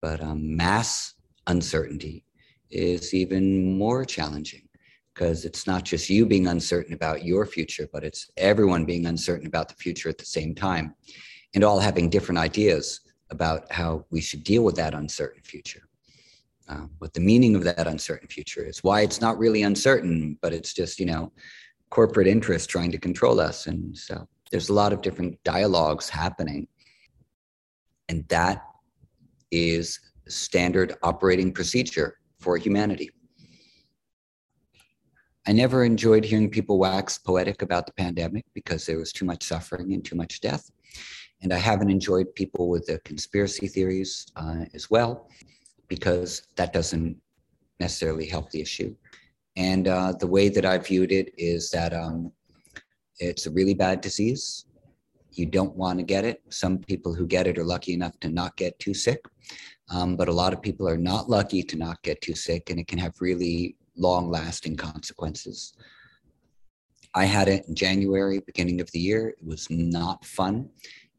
but 0.00 0.20
um, 0.22 0.56
mass 0.56 1.14
uncertainty 1.46 2.23
is 2.74 3.14
even 3.14 3.76
more 3.78 4.04
challenging 4.04 4.68
because 5.14 5.44
it's 5.44 5.66
not 5.66 5.84
just 5.84 6.10
you 6.10 6.26
being 6.26 6.48
uncertain 6.48 6.94
about 6.94 7.24
your 7.24 7.46
future 7.46 7.88
but 7.92 8.04
it's 8.04 8.30
everyone 8.36 8.84
being 8.84 9.06
uncertain 9.06 9.46
about 9.46 9.68
the 9.68 9.74
future 9.74 10.08
at 10.08 10.18
the 10.18 10.26
same 10.26 10.54
time 10.54 10.94
and 11.54 11.64
all 11.64 11.78
having 11.78 12.10
different 12.10 12.38
ideas 12.38 13.00
about 13.30 13.70
how 13.72 14.04
we 14.10 14.20
should 14.20 14.44
deal 14.44 14.64
with 14.64 14.76
that 14.76 14.94
uncertain 14.94 15.42
future 15.42 15.88
uh, 16.68 16.86
what 16.98 17.12
the 17.12 17.20
meaning 17.20 17.54
of 17.54 17.64
that 17.64 17.86
uncertain 17.86 18.28
future 18.28 18.64
is, 18.64 18.82
why 18.82 19.02
it's 19.02 19.20
not 19.20 19.38
really 19.38 19.62
uncertain, 19.62 20.38
but 20.40 20.52
it's 20.52 20.72
just, 20.72 20.98
you 20.98 21.06
know, 21.06 21.30
corporate 21.90 22.26
interest 22.26 22.70
trying 22.70 22.90
to 22.90 22.98
control 22.98 23.38
us. 23.38 23.66
And 23.66 23.96
so 23.96 24.26
there's 24.50 24.70
a 24.70 24.74
lot 24.74 24.92
of 24.92 25.02
different 25.02 25.42
dialogues 25.44 26.08
happening. 26.08 26.66
And 28.08 28.26
that 28.28 28.62
is 29.50 30.00
standard 30.26 30.96
operating 31.02 31.52
procedure 31.52 32.18
for 32.44 32.58
humanity. 32.58 33.10
I 35.46 35.52
never 35.52 35.84
enjoyed 35.84 36.24
hearing 36.24 36.50
people 36.50 36.78
wax 36.78 37.16
poetic 37.16 37.62
about 37.62 37.86
the 37.86 37.92
pandemic 37.94 38.44
because 38.54 38.84
there 38.84 38.98
was 38.98 39.12
too 39.12 39.24
much 39.24 39.42
suffering 39.42 39.94
and 39.94 40.04
too 40.04 40.16
much 40.16 40.40
death. 40.40 40.70
And 41.42 41.52
I 41.52 41.58
haven't 41.58 41.90
enjoyed 41.90 42.34
people 42.34 42.68
with 42.68 42.84
the 42.86 42.98
conspiracy 43.00 43.66
theories 43.66 44.26
uh, 44.36 44.64
as 44.74 44.90
well 44.90 45.28
because 45.88 46.46
that 46.56 46.72
doesn't 46.72 47.16
necessarily 47.80 48.26
help 48.26 48.50
the 48.50 48.60
issue. 48.60 48.94
And 49.56 49.88
uh, 49.88 50.12
the 50.12 50.26
way 50.26 50.48
that 50.50 50.66
I 50.66 50.76
viewed 50.78 51.12
it 51.12 51.32
is 51.38 51.70
that 51.70 51.92
um, 51.94 52.30
it's 53.18 53.46
a 53.46 53.50
really 53.50 53.74
bad 53.74 54.00
disease. 54.02 54.66
You 55.32 55.46
don't 55.46 55.76
want 55.76 55.98
to 55.98 56.04
get 56.04 56.24
it. 56.24 56.42
Some 56.50 56.78
people 56.78 57.14
who 57.14 57.26
get 57.26 57.46
it 57.46 57.58
are 57.58 57.64
lucky 57.64 57.92
enough 57.94 58.18
to 58.20 58.28
not 58.28 58.56
get 58.56 58.78
too 58.78 58.94
sick. 58.94 59.20
Um, 59.90 60.16
but 60.16 60.28
a 60.28 60.32
lot 60.32 60.52
of 60.52 60.62
people 60.62 60.88
are 60.88 60.96
not 60.96 61.28
lucky 61.28 61.62
to 61.62 61.76
not 61.76 62.02
get 62.02 62.20
too 62.20 62.34
sick, 62.34 62.70
and 62.70 62.80
it 62.80 62.88
can 62.88 62.98
have 62.98 63.20
really 63.20 63.76
long 63.96 64.30
lasting 64.30 64.76
consequences. 64.76 65.74
I 67.14 67.26
had 67.26 67.48
it 67.48 67.66
in 67.68 67.74
January, 67.74 68.40
beginning 68.40 68.80
of 68.80 68.90
the 68.90 68.98
year. 68.98 69.28
It 69.28 69.44
was 69.44 69.68
not 69.70 70.24
fun. 70.24 70.68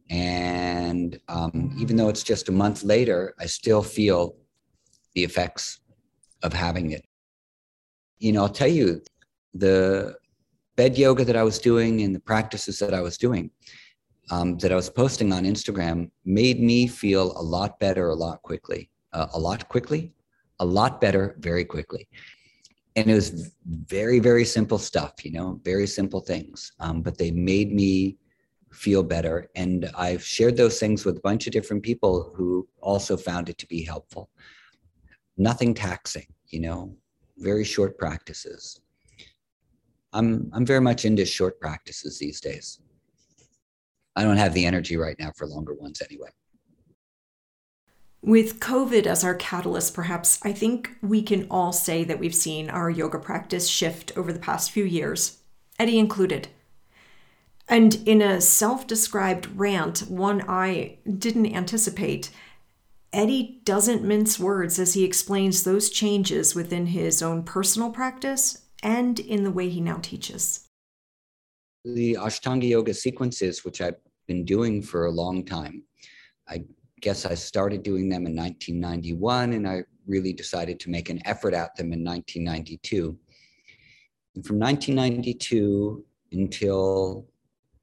And 0.09 1.19
um, 1.29 1.75
even 1.79 1.95
though 1.95 2.09
it's 2.09 2.23
just 2.23 2.49
a 2.49 2.51
month 2.51 2.83
later, 2.83 3.33
I 3.39 3.45
still 3.45 3.81
feel 3.81 4.35
the 5.13 5.23
effects 5.23 5.79
of 6.43 6.53
having 6.53 6.91
it. 6.91 7.05
You 8.19 8.33
know, 8.33 8.43
I'll 8.43 8.49
tell 8.49 8.67
you 8.67 9.01
the 9.53 10.15
bed 10.75 10.97
yoga 10.97 11.23
that 11.23 11.37
I 11.37 11.43
was 11.43 11.59
doing 11.59 12.01
and 12.01 12.13
the 12.13 12.19
practices 12.19 12.77
that 12.79 12.93
I 12.93 13.01
was 13.01 13.17
doing 13.17 13.51
um, 14.31 14.57
that 14.57 14.71
I 14.71 14.75
was 14.75 14.89
posting 14.89 15.31
on 15.31 15.43
Instagram 15.43 16.09
made 16.25 16.59
me 16.59 16.87
feel 16.87 17.37
a 17.37 17.41
lot 17.41 17.79
better 17.79 18.09
a 18.09 18.15
lot 18.15 18.41
quickly, 18.41 18.89
uh, 19.13 19.27
a 19.33 19.39
lot 19.39 19.67
quickly, 19.69 20.13
a 20.59 20.65
lot 20.65 20.99
better 20.99 21.35
very 21.39 21.65
quickly. 21.65 22.07
And 22.95 23.09
it 23.09 23.13
was 23.13 23.51
very, 23.65 24.19
very 24.19 24.45
simple 24.45 24.77
stuff, 24.77 25.25
you 25.25 25.31
know, 25.31 25.59
very 25.63 25.85
simple 25.85 26.21
things, 26.21 26.71
um, 26.79 27.01
but 27.01 27.17
they 27.17 27.31
made 27.31 27.73
me 27.73 28.17
feel 28.71 29.03
better. 29.03 29.49
And 29.55 29.89
I've 29.97 30.23
shared 30.23 30.57
those 30.57 30.79
things 30.79 31.05
with 31.05 31.17
a 31.17 31.21
bunch 31.21 31.45
of 31.45 31.53
different 31.53 31.83
people 31.83 32.33
who 32.35 32.67
also 32.81 33.17
found 33.17 33.49
it 33.49 33.57
to 33.59 33.67
be 33.67 33.83
helpful 33.83 34.29
nothing 35.37 35.73
taxing, 35.73 36.25
you 36.47 36.59
know, 36.59 36.95
very 37.37 37.63
short 37.63 37.97
practices. 37.97 38.79
I'm, 40.13 40.49
I'm 40.53 40.65
very 40.65 40.81
much 40.81 41.05
into 41.05 41.25
short 41.25 41.59
practices 41.59 42.19
these 42.19 42.39
days. 42.39 42.79
I 44.15 44.23
don't 44.23 44.37
have 44.37 44.53
the 44.53 44.65
energy 44.65 44.97
right 44.97 45.17
now 45.19 45.31
for 45.35 45.47
longer 45.47 45.73
ones 45.73 46.01
anyway. 46.01 46.29
With 48.21 48.59
COVID 48.59 49.05
as 49.05 49.23
our 49.23 49.35
catalyst, 49.35 49.93
perhaps, 49.93 50.39
I 50.43 50.51
think 50.51 50.95
we 51.01 51.21
can 51.21 51.45
all 51.51 51.71
say 51.71 52.03
that 52.05 52.19
we've 52.19 52.33
seen 52.33 52.69
our 52.71 52.89
yoga 52.89 53.19
practice 53.19 53.67
shift 53.67 54.11
over 54.17 54.33
the 54.33 54.39
past 54.39 54.71
few 54.71 54.83
years, 54.83 55.37
Eddie 55.77 55.99
included. 55.99 56.47
And 57.67 57.95
in 58.07 58.21
a 58.21 58.41
self 58.41 58.87
described 58.87 59.47
rant, 59.55 59.99
one 60.07 60.43
I 60.47 60.97
didn't 61.07 61.53
anticipate, 61.53 62.31
Eddie 63.13 63.61
doesn't 63.63 64.03
mince 64.03 64.39
words 64.39 64.79
as 64.79 64.93
he 64.93 65.03
explains 65.03 65.63
those 65.63 65.89
changes 65.89 66.55
within 66.55 66.87
his 66.87 67.21
own 67.21 67.43
personal 67.43 67.91
practice 67.91 68.63
and 68.81 69.19
in 69.19 69.43
the 69.43 69.51
way 69.51 69.69
he 69.69 69.81
now 69.81 69.99
teaches. 70.01 70.67
The 71.85 72.17
Ashtanga 72.19 72.67
Yoga 72.67 72.93
sequences, 72.93 73.63
which 73.63 73.81
I've 73.81 73.95
been 74.27 74.45
doing 74.45 74.81
for 74.81 75.05
a 75.05 75.11
long 75.11 75.45
time, 75.45 75.83
I 76.47 76.63
guess 77.01 77.25
I 77.25 77.35
started 77.35 77.83
doing 77.83 78.09
them 78.09 78.25
in 78.25 78.35
1991 78.35 79.53
and 79.53 79.67
I 79.67 79.83
really 80.07 80.33
decided 80.33 80.79
to 80.81 80.89
make 80.89 81.09
an 81.09 81.21
effort 81.25 81.53
at 81.53 81.75
them 81.75 81.93
in 81.93 82.03
1992. 82.03 83.17
And 84.35 84.45
from 84.45 84.59
1992 84.59 86.05
until 86.31 87.27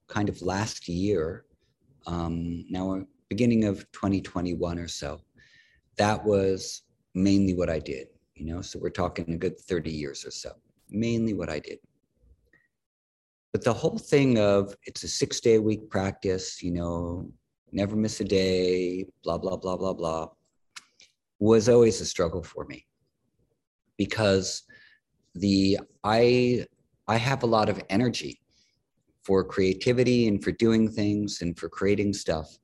kind 0.09 0.29
of 0.29 0.43
last 0.43 0.89
year, 0.89 1.45
um, 2.07 2.65
now 2.69 3.05
beginning 3.33 3.65
of 3.65 3.91
2021 3.93 4.79
or 4.79 4.87
so. 4.87 5.19
That 5.97 6.23
was 6.23 6.83
mainly 7.15 7.55
what 7.55 7.71
I 7.71 7.79
did, 7.79 8.09
you 8.35 8.45
know, 8.45 8.61
so 8.61 8.79
we're 8.79 8.91
talking 8.91 9.33
a 9.33 9.39
good 9.39 9.59
30 9.59 9.91
years 9.91 10.27
or 10.27 10.31
so, 10.31 10.53
mainly 10.91 11.33
what 11.33 11.49
I 11.49 11.59
did. 11.59 11.79
But 13.53 13.65
the 13.65 13.73
whole 13.73 13.99
thing 13.99 14.39
of 14.39 14.75
it's 14.85 15.03
a 15.05 15.09
six 15.09 15.41
day 15.41 15.59
week 15.59 15.91
practice, 15.91 16.63
you 16.63 16.73
know, 16.73 17.31
never 17.71 17.97
miss 17.97 18.21
a 18.21 18.25
day, 18.25 19.07
blah, 19.23 19.39
blah, 19.39 19.57
blah, 19.57 19.77
blah, 19.77 19.93
blah, 19.93 20.29
was 21.39 21.69
always 21.69 22.01
a 22.01 22.07
struggle 22.07 22.43
for 22.43 22.65
me 22.67 22.87
because 23.99 24.63
the 25.35 25.79
I 26.05 26.67
I 27.09 27.17
have 27.17 27.43
a 27.43 27.47
lot 27.47 27.69
of 27.69 27.83
energy 27.91 28.41
for 29.23 29.45
creativity 29.45 30.29
and 30.29 30.43
for 30.43 30.53
doing 30.53 30.91
things 30.91 31.43
and 31.43 31.59
for 31.59 31.69
creating 31.69 32.13
stuff 32.13 32.59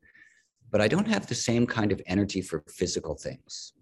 but 0.70 0.80
I 0.80 0.88
don't 0.88 1.08
have 1.08 1.26
the 1.26 1.34
same 1.34 1.66
kind 1.66 1.92
of 1.92 2.02
energy 2.06 2.42
for 2.42 2.62
physical 2.68 3.14
things. 3.14 3.72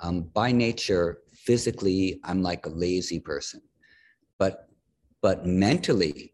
Um, 0.00 0.22
by 0.34 0.52
nature, 0.52 1.18
physically, 1.32 2.20
I'm 2.24 2.42
like 2.42 2.66
a 2.66 2.70
lazy 2.70 3.20
person, 3.20 3.62
but 4.38 4.68
but 5.22 5.46
mentally 5.46 6.33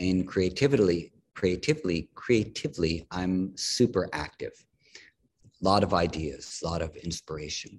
and 0.00 0.26
creatively, 0.26 1.12
creatively, 1.34 2.08
creatively, 2.14 3.06
I'm 3.10 3.56
super 3.56 4.08
active. 4.12 4.52
A 5.62 5.64
lot 5.64 5.84
of 5.84 5.94
ideas, 5.94 6.60
a 6.64 6.66
lot 6.66 6.82
of 6.82 6.96
inspiration. 6.96 7.78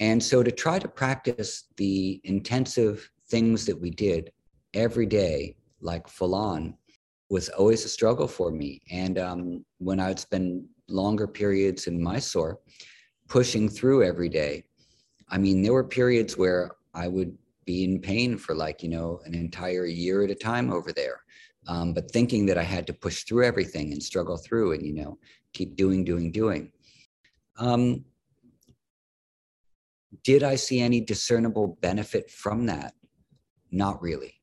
And 0.00 0.22
so 0.22 0.42
to 0.42 0.50
try 0.50 0.78
to 0.78 0.88
practice 0.88 1.64
the 1.76 2.20
intensive 2.24 3.10
things 3.28 3.64
that 3.66 3.80
we 3.80 3.90
did 3.90 4.32
every 4.74 5.06
day, 5.06 5.56
like 5.80 6.08
full 6.08 6.34
on, 6.34 6.74
was 7.28 7.48
always 7.50 7.84
a 7.84 7.88
struggle 7.88 8.26
for 8.26 8.50
me. 8.50 8.80
And 8.90 9.18
um, 9.18 9.64
when 9.78 10.00
I 10.00 10.08
would 10.08 10.18
spend 10.18 10.64
longer 10.88 11.28
periods 11.28 11.86
in 11.86 12.02
Mysore, 12.02 12.58
pushing 13.28 13.68
through 13.68 14.02
every 14.02 14.28
day, 14.28 14.64
I 15.28 15.38
mean, 15.38 15.62
there 15.62 15.72
were 15.72 15.84
periods 15.84 16.36
where 16.36 16.72
I 16.92 17.06
would 17.06 17.38
be 17.64 17.84
in 17.84 18.00
pain 18.00 18.36
for 18.36 18.54
like, 18.56 18.82
you 18.82 18.88
know, 18.88 19.20
an 19.24 19.34
entire 19.34 19.86
year 19.86 20.24
at 20.24 20.30
a 20.30 20.34
time 20.34 20.72
over 20.72 20.92
there. 20.92 21.19
Um, 21.70 21.94
but 21.94 22.10
thinking 22.10 22.46
that 22.46 22.58
I 22.58 22.64
had 22.64 22.84
to 22.88 22.92
push 22.92 23.22
through 23.22 23.44
everything 23.44 23.92
and 23.92 24.02
struggle 24.02 24.36
through 24.36 24.72
and, 24.72 24.84
you 24.84 24.92
know, 24.92 25.18
keep 25.52 25.76
doing, 25.76 26.04
doing, 26.04 26.32
doing. 26.32 26.72
Um, 27.60 28.04
did 30.24 30.42
I 30.42 30.56
see 30.56 30.80
any 30.80 31.00
discernible 31.00 31.78
benefit 31.80 32.28
from 32.28 32.66
that? 32.66 32.94
Not 33.70 34.02
really. 34.02 34.34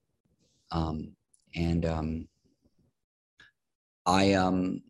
Um, 0.71 1.17
and 1.53 1.85
um, 1.85 2.27
I 4.05 4.31
um, 4.31 4.83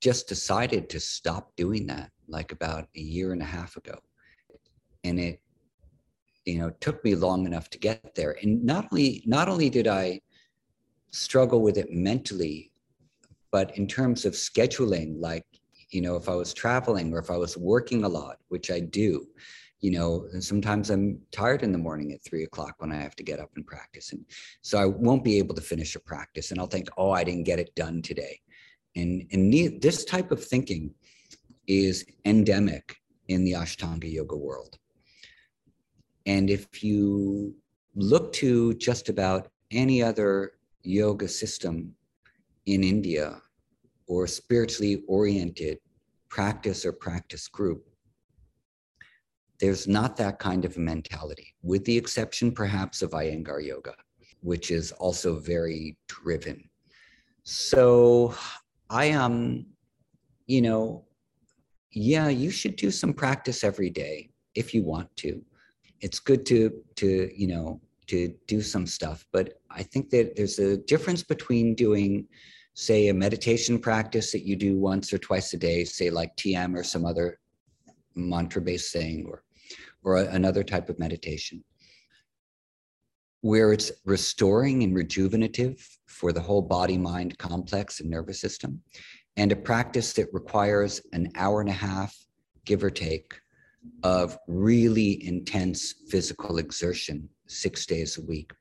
just 0.00 0.28
decided 0.28 0.88
to 0.90 1.00
stop 1.00 1.56
doing 1.56 1.88
that 1.88 2.12
like 2.28 2.52
about 2.52 2.86
a 2.96 3.00
year 3.00 3.32
and 3.32 3.42
a 3.42 3.46
half 3.46 3.76
ago. 3.76 3.98
And 5.02 5.18
it, 5.18 5.40
you 6.44 6.58
know, 6.58 6.70
took 6.80 7.04
me 7.04 7.14
long 7.14 7.46
enough 7.46 7.70
to 7.70 7.78
get 7.78 8.14
there. 8.14 8.36
And 8.42 8.64
not 8.64 8.88
only 8.90 9.22
not 9.26 9.48
only 9.48 9.70
did 9.70 9.86
I 9.86 10.20
struggle 11.10 11.60
with 11.60 11.76
it 11.76 11.92
mentally, 11.92 12.72
but 13.50 13.76
in 13.76 13.86
terms 13.86 14.24
of 14.24 14.34
scheduling, 14.34 15.16
like, 15.18 15.44
you 15.90 16.00
know, 16.00 16.16
if 16.16 16.28
I 16.28 16.34
was 16.34 16.54
traveling 16.54 17.12
or 17.12 17.18
if 17.18 17.30
I 17.30 17.36
was 17.36 17.56
working 17.56 18.04
a 18.04 18.08
lot, 18.08 18.36
which 18.48 18.70
I 18.70 18.80
do, 18.80 19.26
you 19.80 19.90
know, 19.90 20.28
sometimes 20.40 20.90
I'm 20.90 21.18
tired 21.32 21.62
in 21.62 21.72
the 21.72 21.78
morning 21.78 22.12
at 22.12 22.22
three 22.22 22.44
o'clock 22.44 22.76
when 22.78 22.92
I 22.92 22.96
have 22.96 23.16
to 23.16 23.22
get 23.24 23.40
up 23.40 23.50
and 23.56 23.66
practice. 23.66 24.12
And 24.12 24.24
so 24.60 24.78
I 24.78 24.84
won't 24.84 25.24
be 25.24 25.38
able 25.38 25.54
to 25.54 25.60
finish 25.60 25.96
a 25.96 26.00
practice 26.00 26.50
and 26.50 26.60
I'll 26.60 26.66
think, 26.66 26.88
oh, 26.96 27.10
I 27.10 27.24
didn't 27.24 27.44
get 27.44 27.58
it 27.58 27.74
done 27.74 28.02
today. 28.02 28.40
And, 28.94 29.26
and 29.32 29.52
this 29.80 30.04
type 30.04 30.30
of 30.30 30.44
thinking 30.44 30.94
is 31.66 32.04
endemic 32.24 32.96
in 33.28 33.44
the 33.44 33.52
Ashtanga 33.52 34.10
yoga 34.12 34.36
world. 34.36 34.78
And 36.26 36.50
if 36.50 36.82
you 36.82 37.54
look 37.94 38.32
to 38.34 38.74
just 38.74 39.08
about 39.08 39.48
any 39.70 40.02
other 40.02 40.52
yoga 40.82 41.28
system 41.28 41.94
in 42.66 42.84
India 42.84 43.40
or 44.06 44.26
spiritually 44.26 45.02
oriented 45.08 45.78
practice 46.28 46.84
or 46.84 46.92
practice 46.92 47.48
group, 47.48 47.84
there's 49.60 49.86
not 49.86 50.16
that 50.16 50.38
kind 50.38 50.64
of 50.64 50.78
mentality, 50.78 51.54
with 51.62 51.84
the 51.84 51.96
exception 51.96 52.50
perhaps 52.50 53.02
of 53.02 53.10
Iyengar 53.10 53.64
yoga, 53.64 53.94
which 54.40 54.70
is 54.70 54.90
also 54.92 55.38
very 55.38 55.98
driven. 56.08 56.68
So 57.42 58.34
I 58.88 59.06
am, 59.06 59.32
um, 59.32 59.66
you 60.46 60.62
know, 60.62 61.04
yeah, 61.92 62.28
you 62.28 62.50
should 62.50 62.76
do 62.76 62.90
some 62.90 63.12
practice 63.12 63.62
every 63.64 63.90
day 63.90 64.30
if 64.54 64.72
you 64.74 64.82
want 64.82 65.14
to. 65.16 65.42
It's 66.00 66.18
good 66.18 66.46
to 66.46 66.72
to, 66.96 67.30
you 67.34 67.46
know, 67.46 67.80
to 68.08 68.34
do 68.46 68.60
some 68.60 68.86
stuff, 68.86 69.24
but 69.32 69.60
I 69.70 69.82
think 69.82 70.10
that 70.10 70.34
there's 70.36 70.58
a 70.58 70.76
difference 70.76 71.22
between 71.22 71.74
doing 71.74 72.26
say 72.74 73.08
a 73.08 73.14
meditation 73.14 73.78
practice 73.78 74.32
that 74.32 74.46
you 74.46 74.56
do 74.56 74.78
once 74.78 75.12
or 75.12 75.18
twice 75.18 75.52
a 75.52 75.56
day, 75.56 75.84
say 75.84 76.08
like 76.10 76.34
TM 76.36 76.76
or 76.76 76.82
some 76.82 77.04
other 77.04 77.38
mantra 78.14 78.62
based 78.62 78.92
thing 78.92 79.26
or 79.28 79.44
or 80.02 80.16
another 80.16 80.64
type 80.64 80.88
of 80.88 80.98
meditation 80.98 81.62
where 83.42 83.72
it's 83.72 83.90
restoring 84.04 84.82
and 84.82 84.94
rejuvenative 84.94 85.86
for 86.06 86.32
the 86.32 86.40
whole 86.40 86.62
body 86.62 86.98
mind 86.98 87.38
complex 87.38 88.00
and 88.00 88.10
nervous 88.10 88.40
system 88.40 88.80
and 89.36 89.52
a 89.52 89.56
practice 89.56 90.12
that 90.12 90.32
requires 90.32 91.00
an 91.12 91.30
hour 91.36 91.60
and 91.60 91.70
a 91.70 91.72
half 91.72 92.14
give 92.64 92.84
or 92.84 92.90
take 92.90 93.40
of 94.02 94.38
really 94.46 95.26
intense 95.26 95.94
physical 96.08 96.58
exertion 96.58 97.28
six 97.46 97.86
days 97.86 98.18
a 98.18 98.22
week 98.22 98.52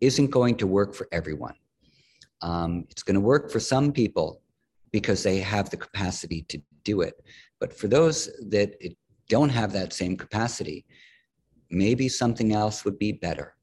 isn't 0.00 0.30
going 0.30 0.56
to 0.56 0.66
work 0.66 0.94
for 0.94 1.06
everyone 1.12 1.54
um, 2.42 2.84
it's 2.90 3.02
going 3.02 3.14
to 3.14 3.20
work 3.20 3.50
for 3.50 3.60
some 3.60 3.92
people 3.92 4.40
because 4.90 5.22
they 5.22 5.38
have 5.38 5.70
the 5.70 5.76
capacity 5.76 6.42
to 6.48 6.60
do 6.82 7.00
it 7.00 7.14
but 7.60 7.72
for 7.72 7.88
those 7.88 8.30
that 8.50 8.74
don't 9.28 9.48
have 9.48 9.72
that 9.72 9.92
same 9.92 10.16
capacity, 10.16 10.84
maybe 11.70 12.08
something 12.08 12.52
else 12.52 12.84
would 12.84 12.98
be 12.98 13.12
better. 13.12 13.54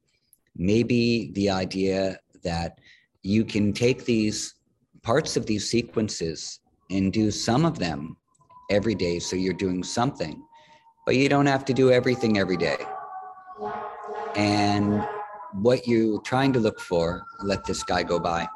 Maybe 0.56 1.30
the 1.34 1.50
idea 1.50 2.18
that 2.42 2.78
you 3.22 3.44
can 3.44 3.72
take 3.72 4.04
these 4.04 4.56
parts 5.02 5.36
of 5.36 5.46
these 5.46 5.70
sequences 5.70 6.60
and 6.90 7.12
do 7.12 7.30
some 7.30 7.64
of 7.64 7.78
them 7.78 8.16
every 8.70 8.94
day 8.94 9.18
so 9.18 9.36
you're 9.36 9.54
doing 9.54 9.82
something, 9.82 10.42
but 11.04 11.16
you 11.16 11.28
don't 11.28 11.46
have 11.46 11.64
to 11.66 11.74
do 11.74 11.90
everything 11.90 12.38
every 12.38 12.56
day. 12.56 12.78
And 14.36 15.04
what 15.52 15.86
you're 15.86 16.20
trying 16.22 16.52
to 16.54 16.60
look 16.60 16.80
for, 16.80 17.24
let 17.42 17.64
this 17.64 17.82
guy 17.82 18.02
go 18.02 18.18
by. 18.18 18.48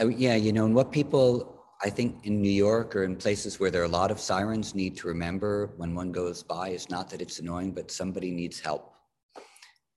Yeah, 0.00 0.36
you 0.36 0.52
know, 0.52 0.64
and 0.64 0.74
what 0.74 0.92
people, 0.92 1.64
I 1.82 1.90
think 1.90 2.24
in 2.24 2.40
New 2.40 2.50
York 2.50 2.94
or 2.94 3.02
in 3.02 3.16
places 3.16 3.58
where 3.58 3.70
there 3.70 3.82
are 3.82 3.86
a 3.86 3.88
lot 3.88 4.10
of 4.10 4.20
sirens 4.20 4.74
need 4.74 4.96
to 4.98 5.08
remember 5.08 5.72
when 5.76 5.94
one 5.94 6.12
goes 6.12 6.42
by 6.42 6.68
is 6.68 6.88
not 6.88 7.10
that 7.10 7.20
it's 7.20 7.40
annoying, 7.40 7.72
but 7.72 7.90
somebody 7.90 8.30
needs 8.30 8.60
help. 8.60 8.94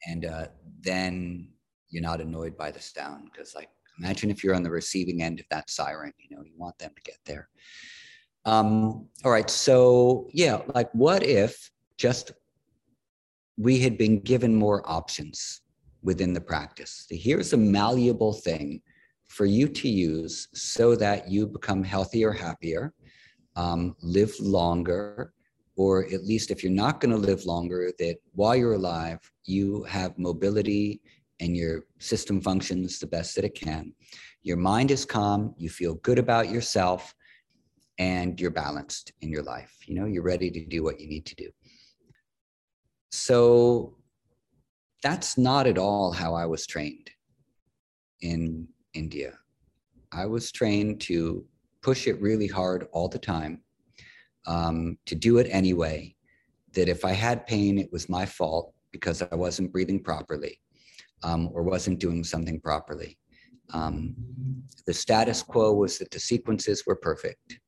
And 0.08 0.26
uh, 0.26 0.48
then 0.80 1.50
you're 1.92 2.02
not 2.02 2.20
annoyed 2.20 2.58
by 2.58 2.72
the 2.72 2.80
sound 2.80 3.30
because, 3.32 3.54
like, 3.54 3.70
imagine 4.02 4.32
if 4.32 4.44
you're 4.44 4.56
on 4.56 4.64
the 4.64 4.72
receiving 4.72 5.22
end 5.22 5.40
of 5.40 5.46
that 5.50 5.70
siren, 5.70 6.12
you 6.18 6.36
know, 6.36 6.44
you 6.44 6.54
want 6.58 6.78
them 6.80 6.92
to 6.96 7.02
get 7.04 7.18
there. 7.26 7.50
Um, 8.46 9.08
all 9.24 9.32
right. 9.32 9.50
So, 9.50 10.28
yeah, 10.34 10.62
like, 10.74 10.90
what 10.94 11.24
if 11.24 11.72
just 11.98 12.32
we 13.58 13.80
had 13.80 13.98
been 13.98 14.20
given 14.20 14.56
more 14.56 14.82
options 14.90 15.62
within 16.02 16.34
the 16.34 16.42
practice? 16.42 17.06
Here's 17.10 17.54
a 17.54 17.58
malleable 17.58 18.34
thing 18.34 18.82
for 19.28 19.46
you 19.46 19.68
to 19.68 19.88
use 19.88 20.48
so 20.54 20.96
that 20.96 21.30
you 21.30 21.46
become 21.46 21.84
healthier, 21.84 22.32
happier, 22.32 22.94
um, 23.56 23.96
live 24.02 24.34
longer, 24.40 25.34
or 25.76 26.06
at 26.06 26.26
least 26.26 26.50
if 26.50 26.64
you're 26.64 26.72
not 26.72 27.00
going 27.00 27.12
to 27.12 27.18
live 27.18 27.46
longer, 27.46 27.92
that 28.00 28.18
while 28.34 28.56
you're 28.56 28.74
alive, 28.74 29.20
you 29.46 29.84
have 29.84 30.18
mobility 30.18 31.02
and 31.42 31.58
your 31.58 31.86
system 32.00 32.40
functions 32.40 33.00
the 33.00 33.08
best 33.08 33.36
that 33.36 33.44
it 33.44 33.56
can. 33.56 33.94
Your 34.44 34.58
mind 34.58 34.92
is 34.92 35.04
calm, 35.04 35.54
you 35.58 35.70
feel 35.70 35.96
good 35.96 36.20
about 36.20 36.50
yourself, 36.50 37.14
and 37.98 38.40
you're 38.40 38.52
balanced 38.52 39.12
in 39.22 39.30
your 39.30 39.44
life. 39.44 39.76
You 39.86 39.96
know, 39.96 40.06
you're 40.06 40.24
ready 40.24 40.50
to 40.52 40.66
do 40.66 40.84
what 40.84 41.00
you 41.00 41.08
need 41.08 41.26
to 41.26 41.36
do. 41.36 41.50
So 43.12 43.98
that's 45.04 45.38
not 45.38 45.68
at 45.68 45.78
all 45.78 46.12
how 46.12 46.36
I 46.36 46.46
was 46.46 46.66
trained 46.66 47.10
in 48.22 48.68
India. 48.94 49.34
I 50.12 50.28
was 50.28 50.52
trained 50.52 51.02
to 51.02 51.44
push 51.82 52.08
it 52.08 52.22
really 52.22 52.48
hard 52.48 52.88
all 52.92 53.10
the 53.10 53.20
time, 53.20 53.62
um, 54.46 54.98
to 55.08 55.16
do 55.16 55.40
it 55.40 55.48
anyway, 55.50 56.16
that 56.74 56.88
if 56.88 57.04
I 57.04 57.14
had 57.14 57.48
pain, 57.48 57.80
it 57.80 57.92
was 57.92 58.10
my 58.10 58.26
fault 58.26 58.74
because 58.92 59.24
I 59.24 59.36
wasn't 59.36 59.72
breathing 59.72 60.04
properly 60.04 60.60
um, 61.24 61.50
or 61.54 61.64
wasn't 61.64 62.00
doing 62.00 62.24
something 62.24 62.60
properly. 62.60 63.18
Um, 63.74 64.16
the 64.86 64.94
status 64.94 65.42
quo 65.42 65.74
was 65.74 65.98
that 66.00 66.12
the 66.12 66.20
sequences 66.20 66.86
were 66.86 66.96
perfect 66.96 67.60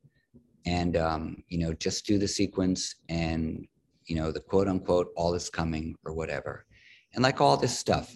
and 0.65 0.97
um, 0.97 1.43
you 1.47 1.59
know 1.59 1.73
just 1.73 2.05
do 2.05 2.17
the 2.17 2.27
sequence 2.27 2.95
and 3.09 3.67
you 4.05 4.15
know 4.15 4.31
the 4.31 4.39
quote 4.39 4.67
unquote 4.67 5.11
all 5.15 5.33
is 5.33 5.49
coming 5.49 5.95
or 6.05 6.13
whatever 6.13 6.65
and 7.13 7.23
like 7.23 7.39
all 7.39 7.55
this 7.55 7.77
stuff 7.77 8.15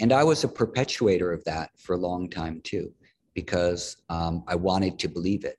and 0.00 0.12
I 0.12 0.24
was 0.24 0.44
a 0.44 0.48
perpetuator 0.48 1.32
of 1.32 1.44
that 1.44 1.70
for 1.78 1.94
a 1.94 1.98
long 1.98 2.28
time 2.28 2.60
too, 2.64 2.92
because 3.34 3.96
um, 4.08 4.44
I 4.48 4.56
wanted 4.56 4.98
to 5.00 5.08
believe 5.08 5.44
it. 5.44 5.58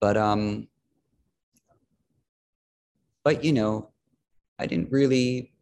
But 0.00 0.16
um, 0.16 0.66
but 3.22 3.44
you 3.44 3.52
know, 3.52 3.90
I 4.58 4.66
didn't 4.66 4.90
really 4.90 5.52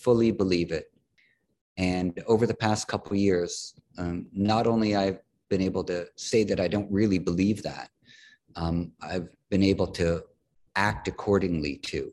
fully 0.00 0.30
believe 0.30 0.72
it. 0.72 0.92
And 1.76 2.22
over 2.26 2.46
the 2.46 2.54
past 2.54 2.88
couple 2.88 3.16
years, 3.16 3.74
um, 3.98 4.26
not 4.32 4.66
only 4.66 4.96
I've 4.96 5.20
been 5.48 5.60
able 5.60 5.84
to 5.84 6.06
say 6.16 6.44
that 6.44 6.60
I 6.60 6.68
don't 6.68 6.90
really 6.90 7.18
believe 7.18 7.62
that, 7.62 7.90
um, 8.56 8.92
I've 9.00 9.28
been 9.50 9.62
able 9.62 9.86
to 9.88 10.22
act 10.76 11.08
accordingly 11.08 11.76
too. 11.76 12.12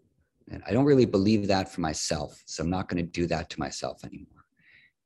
And 0.51 0.63
I 0.67 0.71
don't 0.71 0.85
really 0.85 1.05
believe 1.05 1.47
that 1.47 1.71
for 1.71 1.81
myself. 1.81 2.41
So 2.45 2.63
I'm 2.63 2.69
not 2.69 2.87
going 2.87 3.03
to 3.03 3.11
do 3.11 3.25
that 3.27 3.49
to 3.51 3.59
myself 3.59 4.03
anymore. 4.03 4.45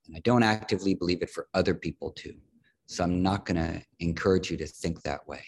And 0.08 0.16
I 0.16 0.20
don't 0.20 0.44
actively 0.44 0.94
believe 0.94 1.22
it 1.22 1.30
for 1.30 1.48
other 1.54 1.74
people 1.74 2.12
too. 2.12 2.36
So 2.86 3.04
I'm 3.04 3.22
not 3.22 3.46
going 3.46 3.58
to 3.58 3.82
encourage 4.00 4.52
you 4.52 4.58
to 4.58 4.68
think 4.68 5.02
that 5.02 5.28
way. 5.28 5.44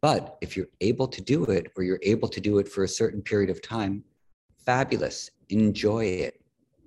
But 0.00 0.36
if 0.40 0.56
you're 0.56 0.68
able 0.80 1.08
to 1.08 1.22
do 1.22 1.44
it, 1.44 1.72
or 1.76 1.82
you're 1.82 2.00
able 2.02 2.28
to 2.28 2.40
do 2.40 2.58
it 2.58 2.68
for 2.68 2.84
a 2.84 2.88
certain 2.88 3.22
period 3.22 3.50
of 3.50 3.62
time, 3.62 4.04
fabulous. 4.58 5.30
Enjoy 5.48 6.04
it. 6.04 6.40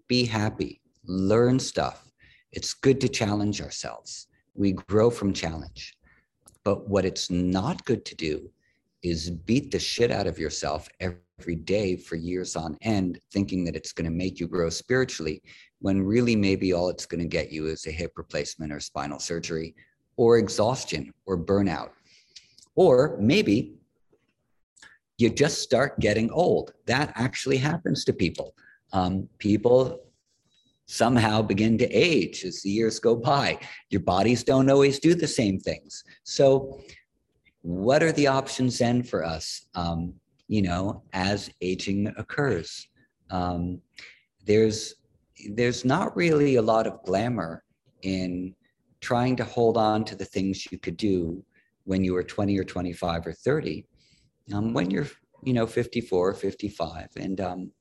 Be 0.08 0.26
happy. 0.26 0.82
Learn 1.06 1.60
stuff. 1.60 2.12
It's 2.52 2.74
good 2.74 3.00
to 3.02 3.08
challenge 3.08 3.62
ourselves. 3.62 4.28
We 4.56 4.74
grow 4.74 5.10
from 5.10 5.34
challenge. 5.34 5.95
But 6.63 6.89
what 6.89 7.06
it's 7.06 7.30
not 7.30 7.86
good 7.86 8.04
to 8.06 8.15
do 8.15 8.50
is 9.02 9.30
beat 9.30 9.72
the 9.72 9.80
shit 9.80 10.12
out 10.12 10.28
of 10.28 10.38
yourself 10.38 10.89
every 11.00 11.56
day 11.56 11.95
for 11.95 12.15
years 12.15 12.56
on 12.58 12.78
end, 12.82 13.19
thinking 13.32 13.63
that 13.63 13.76
it's 13.76 13.93
going 13.93 14.10
to 14.10 14.15
make 14.15 14.39
you 14.39 14.48
grow 14.48 14.69
spiritually, 14.69 15.41
when 15.80 16.02
really 16.02 16.36
maybe 16.36 16.74
all 16.74 16.89
it's 16.89 17.06
going 17.06 17.22
to 17.22 17.28
get 17.28 17.52
you 17.52 17.67
is 17.67 17.88
a 17.88 17.91
hip 17.91 18.12
replacement 18.17 18.74
or 18.74 18.80
spinal 18.82 19.19
surgery 19.19 19.74
or 20.17 20.38
exhaustion 20.38 21.13
or 21.26 21.38
burnout. 21.38 21.91
Or 22.76 23.17
maybe 23.22 23.79
you 25.19 25.29
just 25.29 25.62
start 25.62 25.99
getting 25.99 26.32
old. 26.32 26.73
That 26.86 27.12
actually 27.15 27.58
happens 27.58 28.05
to 28.05 28.13
people. 28.13 28.55
Um, 28.93 29.27
people 29.38 30.01
somehow 30.86 31.41
begin 31.41 31.77
to 31.77 31.89
age 31.91 32.45
as 32.45 32.62
the 32.62 32.69
years 32.69 32.99
go 32.99 33.15
by. 33.15 33.60
Your 33.89 34.01
bodies 34.01 34.43
don't 34.43 34.69
always 34.69 34.97
do 34.97 35.13
the 35.13 35.27
same 35.27 35.60
things. 35.60 36.03
So, 36.23 36.79
what 37.62 38.01
are 38.01 38.13
the 38.13 38.27
options 38.27 38.79
then 38.79 39.03
for 39.03 39.25
us, 39.25 39.67
um, 39.75 40.13
you 40.47 40.62
know, 40.62 41.03
as 41.12 41.51
aging 41.62 42.08
occurs? 42.17 42.88
Um, 43.29 43.82
there's 44.45 44.95
there's 45.51 45.84
not 45.84 46.15
really 46.15 46.55
a 46.55 46.62
lot 46.62 46.88
of 46.88 47.03
glamour 47.03 47.63
in 48.03 48.55
trying 49.01 49.36
to 49.36 49.43
hold 49.43 49.75
on 49.75 50.05
to 50.05 50.15
the 50.15 50.25
things 50.25 50.71
you 50.71 50.77
could 50.77 50.97
do 50.97 51.43
when 51.84 52.03
you 52.03 52.13
were 52.13 52.23
20 52.23 52.58
or 52.58 52.63
25 52.63 53.27
or 53.27 53.34
30 53.34 53.86
um, 54.54 54.74
when 54.74 54.90
you're 54.90 55.08
you 55.44 55.54
know 55.54 55.66
54 55.66 56.34
55 56.34 57.08
and 57.18 57.42
um, 57.42 57.72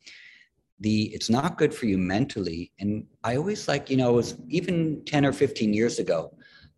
the 0.81 1.13
it's 1.15 1.29
not 1.29 1.59
good 1.59 1.75
for 1.75 1.87
you 1.87 1.99
mentally. 1.99 2.73
And 2.79 3.07
i 3.25 3.37
always 3.37 3.69
like 3.69 3.91
you 3.91 3.97
know 3.97 4.13
was 4.13 4.37
even 4.49 5.03
10 5.05 5.27
or 5.27 5.33
15 5.33 5.73
years 5.73 5.99
ago 5.99 6.33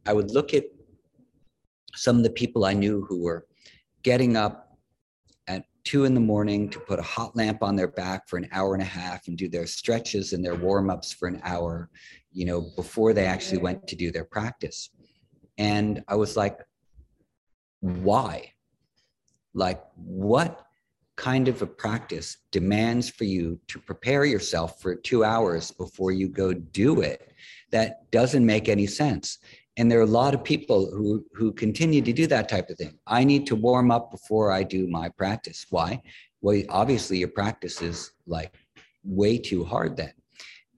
i 0.07 0.12
would 0.12 0.31
look 0.31 0.55
at 0.55 0.64
some 1.94 2.16
of 2.16 2.22
the 2.22 2.31
people 2.31 2.64
i 2.64 2.72
knew 2.72 3.05
who 3.09 3.22
were 3.22 3.46
getting 4.03 4.37
up 4.37 4.79
at 5.48 5.64
two 5.85 6.05
in 6.05 6.14
the 6.14 6.20
morning 6.20 6.68
to 6.70 6.81
put 6.81 6.98
a 6.98 7.03
hot 7.03 7.37
lamp 7.37 7.62
on 7.62 7.76
their 7.76 7.88
back 7.88 8.29
for 8.29 8.38
an 8.38 8.48
hour 8.53 8.74
and 8.74 8.83
a 8.83 8.87
half 9.00 9.29
and 9.29 9.37
do 9.37 9.48
their 9.48 9.66
stretches 9.66 10.33
and 10.33 10.44
their 10.44 10.55
warm-ups 10.55 11.12
for 11.12 11.29
an 11.29 11.40
hour 11.44 11.90
you 12.33 12.46
know 12.46 12.61
before 12.76 13.12
they 13.12 13.26
actually 13.26 13.59
went 13.59 13.87
to 13.87 13.96
do 13.96 14.11
their 14.11 14.24
practice. 14.24 14.90
And 15.59 16.03
i 16.09 16.14
was 16.14 16.37
like 16.37 16.59
why 17.81 18.53
like 19.54 19.82
what 19.96 20.66
kind 21.16 21.48
of 21.48 21.60
a 21.60 21.66
practice 21.66 22.38
demands 22.50 23.10
for 23.10 23.24
you 23.24 23.60
to 23.68 23.78
prepare 23.78 24.24
yourself 24.24 24.80
for 24.80 24.94
two 24.94 25.22
hours 25.22 25.70
before 25.70 26.12
you 26.12 26.28
go 26.28 26.52
do 26.52 27.02
it? 27.02 27.32
That 27.72 28.10
doesn't 28.10 28.46
make 28.46 28.68
any 28.68 28.86
sense. 28.86 29.38
And 29.76 29.90
there 29.90 29.98
are 29.98 30.02
a 30.02 30.18
lot 30.20 30.34
of 30.34 30.42
people 30.42 30.90
who 30.90 31.24
who 31.34 31.52
continue 31.52 32.02
to 32.02 32.12
do 32.12 32.26
that 32.26 32.48
type 32.48 32.70
of 32.70 32.76
thing. 32.76 32.98
I 33.06 33.24
need 33.24 33.46
to 33.46 33.56
warm 33.56 33.90
up 33.90 34.10
before 34.10 34.50
i 34.50 34.62
do 34.62 34.86
my 34.88 35.08
practice. 35.08 35.66
Why? 35.70 36.02
Well 36.40 36.62
obviously 36.68 37.18
your 37.18 37.28
practice 37.28 37.82
is 37.82 38.12
like 38.26 38.54
way 39.04 39.38
too 39.38 39.64
hard 39.64 39.96
then. 39.96 40.12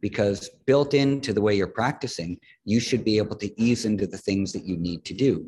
Because 0.00 0.50
built 0.66 0.94
into 0.94 1.32
the 1.32 1.40
way 1.40 1.54
you're 1.54 1.78
practicing 1.82 2.38
you 2.64 2.80
should 2.80 3.04
be 3.04 3.18
able 3.18 3.36
to 3.36 3.60
ease 3.60 3.84
into 3.84 4.06
the 4.06 4.18
things 4.18 4.52
that 4.52 4.64
you 4.64 4.76
need 4.76 5.04
to 5.04 5.14
do. 5.14 5.46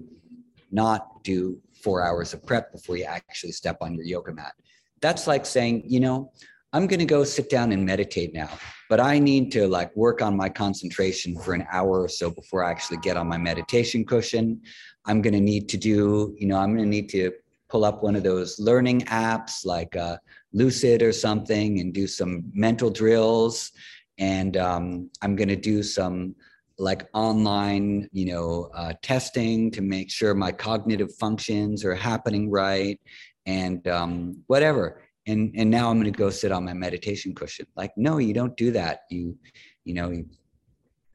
Not 0.71 1.23
do 1.25 1.61
four 1.85 2.03
hours 2.03 2.35
of 2.35 2.45
prep 2.47 2.73
before 2.73 2.97
you 2.97 3.05
actually 3.05 3.53
step 3.53 3.77
on 3.81 3.95
your 3.95 4.05
yoga 4.05 4.33
mat 4.33 4.55
that's 5.01 5.27
like 5.27 5.45
saying 5.45 5.83
you 5.87 6.01
know 6.01 6.33
I'm 6.75 6.89
going 6.89 6.99
to 6.99 7.07
go 7.07 7.23
sit 7.23 7.51
down 7.51 7.71
and 7.71 7.87
meditate 7.87 8.35
now, 8.35 8.51
but 8.91 8.99
I 8.99 9.21
need 9.21 9.53
to 9.53 9.69
like 9.69 9.95
work 9.95 10.21
on 10.21 10.37
my 10.37 10.49
concentration 10.49 11.39
for 11.39 11.55
an 11.55 11.65
hour 11.71 12.03
or 12.03 12.09
so 12.09 12.33
before 12.33 12.65
I 12.65 12.71
actually 12.73 12.97
get 12.97 13.17
on 13.17 13.29
my 13.29 13.39
meditation 13.39 14.05
cushion. 14.05 14.61
I'm 15.05 15.23
going 15.23 15.35
to 15.35 15.41
need 15.41 15.69
to 15.69 15.77
do, 15.77 16.35
you 16.37 16.49
know, 16.49 16.59
I'm 16.59 16.75
going 16.75 16.83
to 16.83 16.91
need 16.91 17.09
to 17.11 17.31
pull 17.69 17.85
up 17.85 18.03
one 18.03 18.17
of 18.17 18.25
those 18.25 18.59
learning 18.59 19.03
apps 19.03 19.65
like 19.65 19.95
uh, 19.95 20.17
Lucid 20.53 21.01
or 21.01 21.13
something 21.13 21.79
and 21.79 21.95
do 21.95 22.09
some 22.09 22.51
mental 22.53 22.91
drills. 22.91 23.71
And 24.19 24.57
um, 24.57 25.11
I'm 25.23 25.37
going 25.37 25.51
to 25.51 25.57
do 25.57 25.81
some 25.85 26.35
like 26.79 27.07
online, 27.15 28.09
you 28.13 28.27
know, 28.27 28.71
uh, 28.75 28.93
testing 29.03 29.71
to 29.73 29.83
make 29.83 30.11
sure 30.11 30.35
my 30.35 30.51
cognitive 30.51 31.15
functions 31.15 31.85
are 31.85 31.95
happening 31.95 32.51
right 32.51 33.01
and 33.47 33.87
um, 33.89 34.43
whatever. 34.47 35.03
And 35.27 35.55
and 35.57 35.71
now 35.71 35.89
i'm 35.91 35.99
going 35.99 36.13
to 36.13 36.19
go 36.19 36.29
sit 36.29 36.53
on 36.53 36.67
my 36.67 36.75
meditation 36.75 37.35
cushion. 37.35 37.67
Like 37.77 37.93
no 37.97 38.19
you 38.19 38.35
don't 38.35 38.57
do 38.57 38.71
that. 38.73 39.01
You 39.11 39.39
you 39.85 39.95
know 39.95 40.11
you 40.11 40.27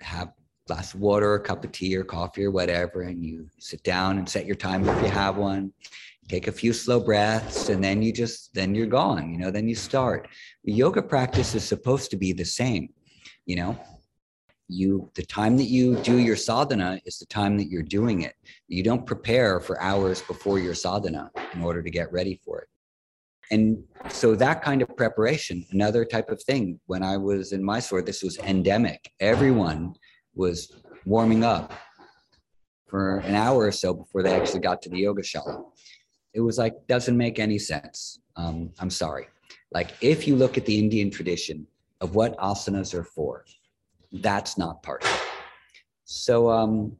have 0.01 0.31
glass 0.67 0.93
of 0.93 0.99
water 0.99 1.35
a 1.35 1.39
cup 1.39 1.63
of 1.63 1.71
tea 1.71 1.95
or 1.95 2.03
coffee 2.03 2.45
or 2.45 2.51
whatever 2.51 3.01
and 3.01 3.23
you 3.23 3.47
sit 3.59 3.83
down 3.83 4.17
and 4.19 4.29
set 4.29 4.45
your 4.45 4.55
timer 4.55 4.95
if 4.95 5.03
you 5.03 5.09
have 5.09 5.37
one. 5.37 5.73
Take 6.27 6.47
a 6.47 6.51
few 6.51 6.73
slow 6.73 6.99
breaths 6.99 7.69
and 7.69 7.83
then 7.83 8.01
you 8.01 8.11
just 8.11 8.53
then 8.53 8.73
you're 8.73 8.87
gone 8.87 9.31
you 9.31 9.37
know 9.37 9.51
then 9.51 9.67
you 9.67 9.75
start. 9.75 10.27
The 10.63 10.73
yoga 10.73 11.03
practice 11.03 11.53
is 11.53 11.63
supposed 11.63 12.09
to 12.09 12.17
be 12.17 12.33
the 12.33 12.45
same 12.45 12.89
you 13.45 13.57
know 13.57 13.79
you 14.69 15.11
the 15.15 15.25
time 15.25 15.57
that 15.57 15.65
you 15.65 15.95
do 15.97 16.19
your 16.19 16.35
sadhana 16.35 17.01
is 17.05 17.17
the 17.17 17.25
time 17.25 17.57
that 17.57 17.69
you're 17.69 17.83
doing 17.83 18.21
it. 18.21 18.35
You 18.67 18.83
don't 18.83 19.05
prepare 19.05 19.59
for 19.59 19.81
hours 19.81 20.21
before 20.21 20.59
your 20.59 20.75
sadhana 20.75 21.31
in 21.53 21.63
order 21.63 21.81
to 21.81 21.89
get 21.89 22.11
ready 22.11 22.39
for 22.45 22.59
it. 22.61 22.67
And 23.51 23.83
so 24.09 24.35
that 24.35 24.61
kind 24.61 24.83
of 24.83 24.95
preparation 24.95 25.65
another 25.71 26.05
type 26.05 26.29
of 26.29 26.41
thing 26.43 26.79
when 26.85 27.01
i 27.01 27.17
was 27.17 27.51
in 27.51 27.63
mysore 27.63 28.03
this 28.03 28.21
was 28.21 28.37
endemic. 28.39 29.11
Everyone 29.19 29.95
was 30.35 30.71
warming 31.05 31.43
up 31.43 31.73
for 32.85 33.17
an 33.17 33.35
hour 33.35 33.65
or 33.65 33.71
so 33.71 33.93
before 33.93 34.21
they 34.21 34.33
actually 34.33 34.61
got 34.61 34.81
to 34.83 34.89
the 34.89 34.99
yoga 34.99 35.23
shala. 35.23 35.63
It 36.33 36.41
was 36.41 36.59
like 36.59 36.75
doesn't 36.87 37.17
make 37.17 37.39
any 37.39 37.57
sense. 37.57 38.19
Um, 38.35 38.71
i'm 38.79 38.91
sorry. 38.91 39.27
Like 39.71 39.91
if 40.01 40.27
you 40.27 40.35
look 40.35 40.57
at 40.59 40.65
the 40.67 40.77
indian 40.77 41.09
tradition 41.09 41.65
of 42.01 42.13
what 42.13 42.37
asanas 42.37 42.93
are 42.93 43.03
for 43.03 43.45
that's 44.11 44.57
not 44.57 44.81
part 44.83 45.03
of 45.03 45.09
it 45.09 45.21
so 46.05 46.49
um, 46.49 46.95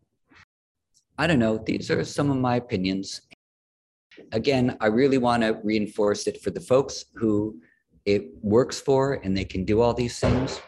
i 1.17 1.26
don't 1.26 1.39
know 1.39 1.58
these 1.58 1.89
are 1.89 2.04
some 2.04 2.30
of 2.30 2.38
my 2.38 2.56
opinions 2.56 3.22
again, 4.32 4.78
I 4.80 4.88
really 4.88 5.17
want 5.17 5.43
to 5.43 5.60
reinforce 5.63 6.28
it 6.28 6.41
for 6.41 6.52
the 6.52 6.60
folks 6.60 7.06
who 7.15 7.60
it 8.06 8.30
works 8.41 8.80
for 8.80 9.13
and 9.24 9.36
they 9.36 9.45
can 9.45 9.65
do 9.65 9.82
all 9.82 9.93
these 9.93 10.19
things. 10.19 10.60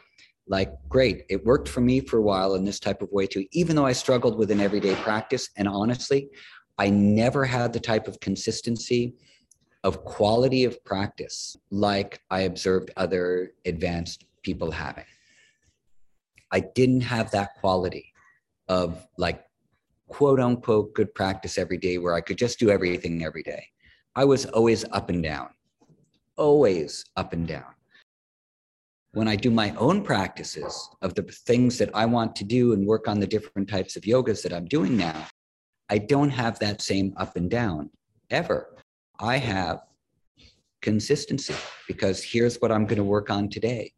Like, 0.47 0.73
great, 0.89 1.23
it 1.29 1.45
worked 1.45 1.69
for 1.69 1.81
me 1.81 1.99
for 1.99 2.17
a 2.17 2.21
while 2.21 2.55
in 2.55 2.65
this 2.65 2.79
type 2.79 3.01
of 3.01 3.11
way 3.11 3.27
too, 3.27 3.45
even 3.51 3.75
though 3.75 3.85
I 3.85 3.93
struggled 3.93 4.37
with 4.37 4.51
an 4.51 4.59
everyday 4.59 4.95
practice. 4.95 5.49
And 5.55 5.67
honestly, 5.67 6.29
I 6.77 6.89
never 6.89 7.45
had 7.45 7.73
the 7.73 7.79
type 7.79 8.07
of 8.07 8.19
consistency 8.19 9.15
of 9.83 10.03
quality 10.03 10.63
of 10.63 10.83
practice 10.83 11.55
like 11.71 12.21
I 12.29 12.41
observed 12.41 12.91
other 12.97 13.53
advanced 13.65 14.25
people 14.43 14.71
having. 14.71 15.05
I 16.51 16.59
didn't 16.59 17.01
have 17.01 17.31
that 17.31 17.55
quality 17.55 18.13
of 18.67 19.07
like 19.17 19.43
quote 20.07 20.39
unquote 20.39 20.93
good 20.93 21.13
practice 21.15 21.57
every 21.57 21.77
day 21.77 21.97
where 21.97 22.13
I 22.13 22.21
could 22.21 22.37
just 22.37 22.59
do 22.59 22.69
everything 22.69 23.23
every 23.23 23.43
day. 23.43 23.65
I 24.15 24.25
was 24.25 24.45
always 24.45 24.83
up 24.91 25.09
and 25.09 25.23
down, 25.23 25.49
always 26.35 27.05
up 27.15 27.31
and 27.33 27.47
down. 27.47 27.73
When 29.13 29.27
I 29.27 29.35
do 29.35 29.51
my 29.51 29.71
own 29.75 30.03
practices 30.03 30.89
of 31.01 31.15
the 31.15 31.23
things 31.23 31.77
that 31.77 31.89
I 31.93 32.05
want 32.05 32.35
to 32.37 32.43
do 32.43 32.73
and 32.73 32.85
work 32.85 33.07
on 33.07 33.19
the 33.19 33.27
different 33.27 33.69
types 33.69 33.95
of 33.95 34.03
yogas 34.03 34.41
that 34.43 34.53
I'm 34.53 34.65
doing 34.65 34.97
now, 34.97 35.27
I 35.89 35.97
don't 35.97 36.29
have 36.29 36.59
that 36.59 36.81
same 36.81 37.13
up 37.17 37.35
and 37.35 37.49
down 37.49 37.89
ever. 38.29 38.75
I 39.19 39.37
have 39.37 39.81
consistency 40.81 41.55
because 41.87 42.23
here's 42.23 42.57
what 42.57 42.71
I'm 42.71 42.85
going 42.85 42.97
to 42.97 43.03
work 43.03 43.29
on 43.29 43.49
today. 43.49 43.93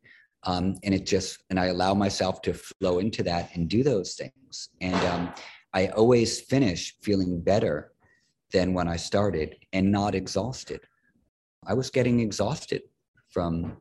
Um, 0.45 0.75
and 0.83 0.93
it 0.93 1.05
just, 1.05 1.43
and 1.49 1.59
I 1.59 1.67
allow 1.67 1.93
myself 1.93 2.41
to 2.43 2.53
flow 2.53 2.99
into 2.99 3.23
that 3.23 3.55
and 3.55 3.69
do 3.69 3.81
those 3.83 4.15
things. 4.15 4.69
And 4.81 4.95
um, 5.07 5.33
I 5.73 5.87
always 5.87 6.41
finish 6.41 6.95
feeling 7.01 7.41
better 7.41 7.93
than 8.51 8.73
when 8.73 8.87
I 8.87 8.97
started 8.97 9.55
and 9.71 9.91
not 9.91 10.15
exhausted. 10.15 10.81
I 11.65 11.73
was 11.73 11.89
getting 11.89 12.19
exhausted 12.19 12.83
from 13.29 13.77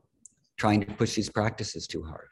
trying 0.57 0.81
to 0.81 0.93
push 0.93 1.15
these 1.15 1.29
practices 1.29 1.85
too 1.85 2.03
hard. 2.03 2.27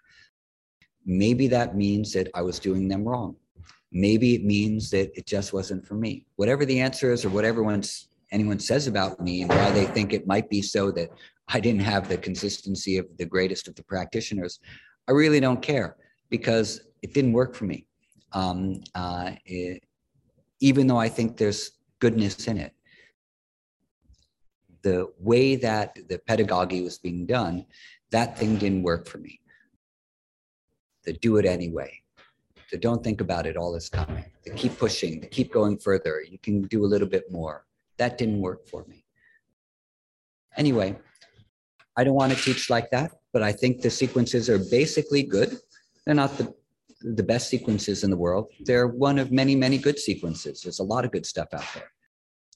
Maybe 1.06 1.48
that 1.50 1.76
means 1.76 2.14
that 2.14 2.30
I 2.34 2.42
was 2.42 2.60
doing 2.60 2.88
them 2.88 3.04
wrong. 3.04 3.36
Maybe 3.92 4.36
it 4.36 4.46
means 4.46 4.90
that 4.92 5.12
it 5.18 5.28
just 5.28 5.52
wasn't 5.52 5.86
for 5.86 5.96
me. 5.96 6.26
Whatever 6.38 6.66
the 6.66 6.80
answer 6.80 7.12
is, 7.12 7.26
or 7.26 7.30
whatever 7.30 7.62
anyone 8.32 8.60
says 8.60 8.88
about 8.88 9.20
me 9.20 9.42
and 9.42 9.50
why 9.52 9.72
they 9.72 9.86
think 9.86 10.14
it 10.14 10.26
might 10.26 10.50
be 10.50 10.62
so 10.62 10.92
that 10.92 11.10
I 11.54 11.60
didn't 11.60 11.82
have 11.82 12.08
the 12.08 12.18
consistency 12.18 12.98
of 12.98 13.06
the 13.18 13.26
greatest 13.26 13.68
of 13.68 13.76
the 13.76 13.84
practitioners, 13.84 14.60
I 15.08 15.12
really 15.12 15.40
don't 15.40 15.62
care 15.62 15.98
because 16.30 16.82
it 17.02 17.14
didn't 17.14 17.34
work 17.34 17.56
for 17.56 17.66
me. 17.66 17.86
Um, 18.34 18.82
uh, 18.96 19.32
it, 19.46 19.84
even 20.62 20.88
though 20.88 20.98
I 20.98 21.10
think 21.10 21.38
there's 21.38 21.72
goodness 22.00 22.48
in 22.48 22.58
it. 22.58 22.74
The 24.84 25.12
way 25.20 25.56
that 25.58 25.98
the 26.10 26.18
pedagogy 26.20 26.82
was 26.82 26.98
being 26.98 27.26
done, 27.26 27.66
that 28.12 28.38
thing 28.38 28.58
didn't 28.58 28.84
work 28.84 29.08
for 29.08 29.20
me. 29.20 29.40
The 31.04 31.14
do 31.14 31.38
it 31.38 31.46
anyway. 31.46 32.02
To 32.70 32.78
don't 32.78 33.04
think 33.04 33.22
about 33.22 33.46
it, 33.46 33.58
all 33.58 33.76
is 33.76 33.90
coming. 33.90 34.26
To 34.46 34.54
keep 34.54 34.78
pushing, 34.78 35.22
to 35.22 35.28
keep 35.28 35.52
going 35.52 35.78
further. 35.78 36.24
You 36.28 36.40
can 36.40 36.64
do 36.64 36.86
a 36.86 36.88
little 36.88 37.08
bit 37.08 37.32
more. 37.32 37.66
That 37.98 38.18
didn't 38.18 38.40
work 38.40 38.68
for 38.68 38.86
me. 38.86 39.06
Anyway, 40.58 40.98
I 41.98 42.04
don't 42.04 42.16
want 42.16 42.34
to 42.34 42.42
teach 42.42 42.70
like 42.70 42.90
that, 42.92 43.12
but 43.34 43.44
I 43.44 43.52
think 43.52 43.82
the 43.82 43.90
sequences 43.90 44.50
are 44.50 44.60
basically 44.60 45.24
good. 45.24 45.58
They're 46.06 46.16
not 46.16 46.38
the 46.38 46.54
the 47.04 47.24
best 47.24 47.50
sequences 47.50 48.04
in 48.04 48.12
the 48.12 48.18
world. 48.18 48.52
They're 48.60 48.88
one 48.88 49.18
of 49.18 49.32
many, 49.32 49.56
many 49.56 49.78
good 49.78 49.98
sequences. 49.98 50.62
There's 50.62 50.80
a 50.80 50.84
lot 50.84 51.04
of 51.04 51.12
good 51.12 51.26
stuff 51.26 51.48
out 51.54 51.66
there. 51.74 51.92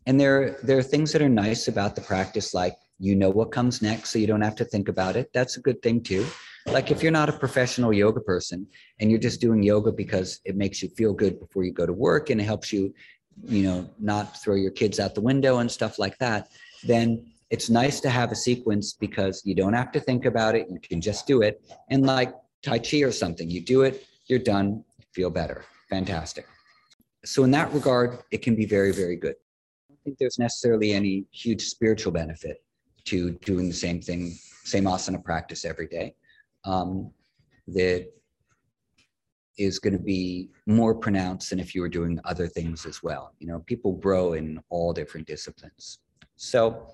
And 0.06 0.20
there, 0.20 0.58
there 0.62 0.78
are 0.78 0.84
things 0.84 1.12
that 1.14 1.22
are 1.22 1.30
nice 1.30 1.68
about 1.68 1.96
the 1.96 2.02
practice, 2.02 2.54
like 2.54 2.76
you 3.00 3.16
know 3.16 3.30
what 3.30 3.52
comes 3.52 3.82
next, 3.82 4.12
so 4.12 4.20
you 4.20 4.28
don't 4.28 4.42
have 4.42 4.56
to 4.56 4.66
think 4.66 4.88
about 4.88 5.16
it. 5.16 5.32
That's 5.34 5.58
a 5.58 5.62
good 5.62 5.82
thing 5.82 6.02
too. 6.02 6.26
Like 6.68 6.92
if 6.92 7.04
you're 7.04 7.12
not 7.12 7.30
a 7.30 7.34
professional 7.34 7.92
yoga 7.92 8.22
person 8.22 8.68
and 9.00 9.10
you're 9.10 9.20
just 9.20 9.42
doing 9.42 9.62
yoga 9.62 9.92
because 9.92 10.40
it 10.46 10.56
makes 10.56 10.82
you 10.82 10.90
feel 10.90 11.14
good 11.14 11.40
before 11.40 11.64
you 11.64 11.72
go 11.72 11.86
to 11.86 11.94
work 11.94 12.30
and 12.30 12.40
it 12.40 12.46
helps 12.46 12.72
you, 12.72 12.94
you 13.44 13.64
know, 13.64 13.90
not 14.00 14.42
throw 14.42 14.56
your 14.56 14.72
kids 14.72 15.00
out 15.00 15.14
the 15.14 15.22
window 15.22 15.58
and 15.58 15.70
stuff 15.70 16.00
like 16.00 16.18
that, 16.20 16.50
then 16.84 17.26
it's 17.50 17.70
nice 17.70 18.00
to 18.02 18.10
have 18.10 18.32
a 18.32 18.36
sequence 18.36 18.94
because 18.94 19.42
you 19.46 19.56
don't 19.56 19.74
have 19.74 19.92
to 19.92 20.00
think 20.00 20.26
about 20.26 20.56
it. 20.56 20.68
You 20.70 20.80
can 20.80 21.00
just 21.00 21.28
do 21.28 21.42
it. 21.42 21.62
And 21.90 22.06
like 22.06 22.34
Tai 22.64 22.80
Chi 22.80 22.98
or 23.02 23.12
something, 23.12 23.50
you 23.50 23.62
do 23.62 23.84
it, 23.84 24.06
you're 24.28 24.40
done, 24.40 24.84
feel 25.14 25.30
better. 25.30 25.64
Fantastic. 25.90 26.48
So, 27.24 27.44
in 27.44 27.52
that 27.52 27.74
regard, 27.74 28.20
it 28.32 28.42
can 28.42 28.56
be 28.56 28.66
very, 28.66 28.92
very 28.92 29.16
good. 29.16 29.36
I 29.90 29.94
don't 29.94 30.04
think 30.04 30.18
there's 30.18 30.40
necessarily 30.40 30.94
any 30.94 31.26
huge 31.32 31.64
spiritual 31.64 32.12
benefit 32.12 32.64
to 33.06 33.32
doing 33.46 33.68
the 33.68 33.74
same 33.74 34.02
thing, 34.02 34.38
same 34.64 34.86
asana 34.86 35.24
practice 35.24 35.66
every 35.66 35.88
day. 35.88 36.16
Um, 36.66 37.12
that 37.68 38.12
is 39.58 39.80
going 39.80 39.94
to 39.94 40.04
be 40.04 40.50
more 40.66 40.94
pronounced 40.94 41.50
than 41.50 41.60
if 41.60 41.74
you 41.74 41.82
were 41.82 41.90
doing 41.90 42.20
other 42.26 42.48
things 42.48 42.86
as 42.86 43.02
well. 43.02 43.34
You 43.40 43.48
know, 43.48 43.60
people 43.60 43.94
grow 43.94 44.34
in 44.34 44.60
all 44.70 44.94
different 44.94 45.28
disciplines. 45.28 46.00
So, 46.36 46.88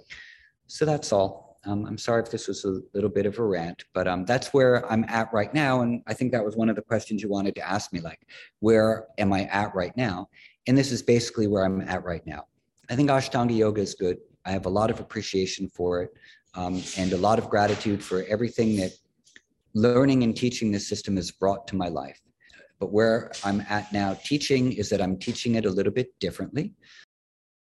so 0.72 0.86
that's 0.86 1.12
all. 1.12 1.60
Um, 1.66 1.86
I'm 1.86 1.98
sorry 1.98 2.24
if 2.24 2.32
this 2.32 2.48
was 2.48 2.64
a 2.64 2.80
little 2.94 3.10
bit 3.10 3.26
of 3.26 3.38
a 3.38 3.44
rant, 3.44 3.84
but 3.94 4.08
um, 4.08 4.24
that's 4.24 4.54
where 4.54 4.90
I'm 4.90 5.04
at 5.10 5.32
right 5.34 5.54
now. 5.54 5.82
And 5.82 6.02
I 6.08 6.14
think 6.14 6.32
that 6.32 6.46
was 6.46 6.56
one 6.56 6.70
of 6.70 6.78
the 6.78 6.82
questions 6.82 7.22
you 7.22 7.28
wanted 7.28 7.56
to 7.56 7.70
ask 7.70 7.92
me, 7.92 8.00
like, 8.00 8.26
where 8.62 9.08
am 9.18 9.34
I 9.34 9.44
at 9.48 9.76
right 9.76 9.96
now? 9.98 10.30
And 10.68 10.78
this 10.78 10.94
is 10.94 11.04
basically 11.04 11.48
where 11.48 11.66
I'm 11.66 11.82
at 11.82 12.06
right 12.06 12.26
now. 12.26 12.46
I 12.90 12.96
think 12.96 13.10
Ashtanga 13.10 13.56
Yoga 13.56 13.82
is 13.82 13.96
good. 13.96 14.20
I 14.46 14.52
have 14.52 14.66
a 14.66 14.70
lot 14.70 14.90
of 14.90 15.02
appreciation 15.02 15.68
for 15.68 16.04
it 16.04 16.14
um, 16.56 16.82
and 16.98 17.12
a 17.12 17.18
lot 17.18 17.38
of 17.38 17.50
gratitude 17.50 18.02
for 18.02 18.24
everything 18.30 18.78
that 18.78 18.94
learning 19.74 20.24
and 20.24 20.36
teaching 20.36 20.72
this 20.72 20.88
system 20.88 21.18
has 21.18 21.32
brought 21.32 21.68
to 21.68 21.76
my 21.76 21.90
life. 21.90 22.22
But 22.80 22.94
where 22.94 23.30
I'm 23.44 23.60
at 23.68 23.92
now 23.92 24.18
teaching 24.24 24.72
is 24.72 24.88
that 24.90 25.02
I'm 25.02 25.20
teaching 25.20 25.56
it 25.56 25.66
a 25.66 25.70
little 25.70 25.92
bit 25.92 26.18
differently 26.22 26.74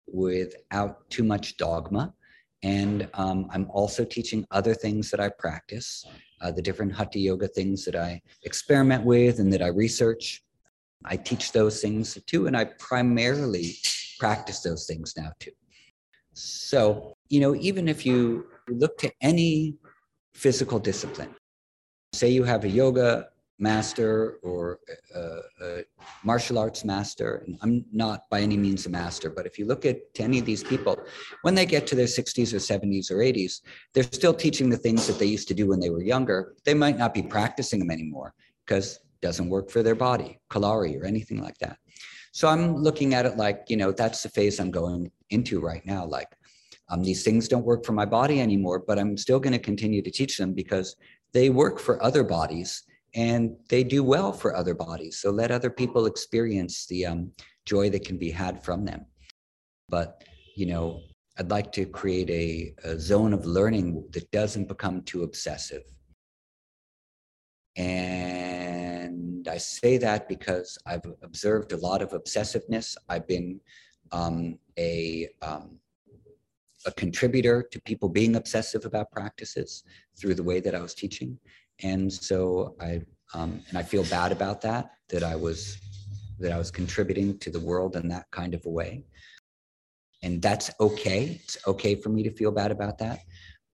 without 0.06 1.10
too 1.10 1.24
much 1.24 1.58
dogma 1.58 2.14
and 2.63 3.10
um, 3.15 3.47
I'm 3.52 3.69
also 3.71 4.06
teaching 4.06 4.45
other 4.52 4.74
things 4.74 5.10
that 5.12 5.19
I 5.19 5.30
practice, 5.30 6.06
uh, 6.41 6.52
the 6.52 6.62
different 6.62 6.93
hatha 6.93 7.19
yoga 7.19 7.47
things 7.47 7.86
that 7.86 7.95
I 7.95 8.21
experiment 8.43 9.04
with 9.04 9.39
and 9.39 9.52
that 9.54 9.62
I 9.62 9.67
research. 9.67 10.43
I 11.06 11.17
teach 11.17 11.52
those 11.52 11.82
things 11.82 12.17
too, 12.28 12.45
and 12.45 12.56
I 12.56 12.65
primarily 12.78 13.76
practice 14.19 14.60
those 14.60 14.86
things 14.86 15.13
now 15.17 15.32
too. 15.39 15.52
So, 16.34 17.17
you 17.30 17.41
know, 17.41 17.56
even 17.56 17.88
if 17.88 18.06
you 18.06 18.45
look 18.69 18.97
to 19.00 19.12
any 19.21 19.76
physical 20.36 20.78
discipline, 20.80 21.34
say 22.13 22.30
you 22.30 22.43
have 22.43 22.63
a 22.63 22.69
yoga 22.69 23.30
master 23.62 24.39
or 24.41 24.80
a, 25.15 25.19
a, 25.63 25.84
martial 26.24 26.58
arts 26.58 26.84
master. 26.84 27.43
And 27.45 27.58
I'm 27.62 27.86
not 27.93 28.30
by 28.30 28.41
any 28.41 28.58
means 28.58 28.88
a 28.88 28.89
master, 28.89 29.30
but 29.30 29.45
if 29.45 29.60
you 29.60 29.65
look 29.65 29.86
at 29.86 30.00
any 30.19 30.39
of 30.39 30.45
these 30.45 30.63
people, 30.63 30.97
when 31.43 31.54
they 31.54 31.65
get 31.65 31.86
to 31.88 31.95
their 31.95 32.08
60s 32.08 32.54
or 32.54 32.58
70s 32.58 33.12
or 33.12 33.17
80s, 33.17 33.62
they're 33.93 34.04
still 34.04 34.34
teaching 34.34 34.69
the 34.69 34.78
things 34.78 35.06
that 35.08 35.19
they 35.19 35.28
used 35.28 35.47
to 35.50 35.54
do 35.54 35.67
when 35.67 35.80
they 35.80 35.91
were 35.91 36.02
younger. 36.02 36.56
They 36.65 36.74
might 36.74 36.97
not 36.97 37.13
be 37.13 37.21
practicing 37.21 37.80
them 37.80 37.91
anymore 37.91 38.34
because 38.65 38.95
it 38.95 39.21
doesn't 39.21 39.50
work 39.50 39.69
for 39.69 39.84
their 39.84 39.95
body, 39.95 40.39
Kalari 40.50 41.00
or 41.00 41.06
anything 41.06 41.41
like 41.41 41.58
that. 41.60 41.78
So 42.34 42.47
I'm 42.47 42.76
looking 42.76 43.13
at 43.13 43.26
it 43.26 43.38
like, 43.38 43.65
you 43.67 43.78
know, 43.78 43.91
that's 43.91 44.24
the 44.24 44.30
phase 44.30 44.60
I'm 44.60 44.71
going 44.71 45.12
into 45.30 45.60
right 45.60 45.86
now. 45.86 46.06
Like, 46.06 46.30
um, 46.89 47.04
these 47.04 47.24
things 47.24 47.47
don't 47.47 47.65
work 47.65 47.86
for 47.86 47.93
my 47.93 48.06
body 48.06 48.41
anymore, 48.41 48.80
but 48.80 48.97
I'm 48.97 49.17
still 49.17 49.39
going 49.39 49.54
to 49.54 49.60
continue 49.60 50.02
to 50.02 50.12
teach 50.12 50.38
them 50.38 50.54
because 50.54 50.95
they 51.34 51.50
work 51.50 51.80
for 51.80 52.02
other 52.04 52.24
bodies 52.24 52.84
and 53.13 53.56
they 53.69 53.84
do 53.84 54.04
well 54.04 54.32
for 54.32 54.56
other 54.56 54.74
bodies. 54.74 55.19
So 55.19 55.32
let 55.32 55.52
other 55.52 55.69
people 55.69 56.06
experience 56.06 56.86
the 56.86 57.06
um, 57.06 57.32
joy 57.65 57.89
that 57.89 58.06
can 58.06 58.17
be 58.17 58.32
had 58.32 58.63
from 58.63 58.86
them. 58.86 59.06
But, 59.89 60.24
you 60.56 60.65
know, 60.65 61.02
I'd 61.38 61.52
like 61.52 61.71
to 61.74 61.86
create 61.86 62.30
a, 62.30 62.74
a 62.88 63.00
zone 63.00 63.34
of 63.34 63.45
learning 63.45 64.06
that 64.12 64.32
doesn't 64.32 64.67
become 64.67 65.02
too 65.02 65.24
obsessive. 65.24 65.84
And 67.76 69.47
I 69.47 69.58
say 69.58 69.97
that 69.97 70.28
because 70.28 70.78
I've 70.86 71.06
observed 71.21 71.71
a 71.71 71.78
lot 71.78 72.02
of 72.02 72.12
obsessiveness. 72.12 72.95
I've 73.10 73.28
been 73.28 73.60
um, 74.12 74.58
a, 74.78 75.30
um, 75.41 75.78
a 76.86 76.91
contributor 76.91 77.63
to 77.71 77.82
people 77.82 78.10
being 78.10 78.36
obsessive 78.36 78.86
about 78.86 79.12
practices 79.12 79.84
through 80.17 80.36
the 80.36 80.43
way 80.43 80.60
that 80.60 80.76
I 80.76 80.82
was 80.82 80.93
teaching 80.93 81.38
and 81.84 82.12
so 82.12 82.76
I 82.80 83.02
um, 83.34 83.62
and 83.70 83.78
I 83.78 83.84
feel 83.84 84.04
bad 84.06 84.32
about 84.32 84.62
that 84.62 84.91
that 85.10 85.24
I 85.24 85.36
was 85.36 85.78
that 86.39 86.52
I 86.52 86.58
was 86.58 86.72
contributing 86.72 87.38
to 87.39 87.50
the 87.50 87.60
world 87.60 87.96
in 87.96 88.08
that 88.10 88.30
kind 88.32 88.54
of 88.54 88.65
a 88.65 88.70
way. 88.70 89.06
And 90.24 90.41
that's 90.41 90.72
okay. 90.80 91.39
It's 91.44 91.58
okay 91.67 91.96
for 91.96 92.10
me 92.10 92.24
to 92.24 92.32
feel 92.32 92.52
bad 92.52 92.72
about 92.72 92.98
that. 93.00 93.22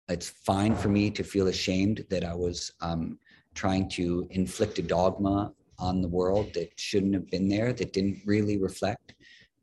It's 0.10 0.30
fine 0.30 0.76
for 0.76 0.89
me 0.89 1.10
to 1.12 1.24
feel 1.24 1.48
ashamed 1.48 2.06
that 2.10 2.24
I 2.24 2.34
was 2.34 2.72
um, 2.82 3.20
trying 3.56 3.89
to 3.89 4.28
inflict 4.32 4.80
a 4.80 4.82
dogma 4.82 5.54
on 5.80 6.02
the 6.02 6.08
world 6.08 6.54
that 6.54 6.72
shouldn't 6.80 7.13
have 7.13 7.30
been 7.30 7.48
there, 7.48 7.74
that 7.74 7.93
didn't 7.93 8.22
really 8.26 8.58
reflect 8.58 9.15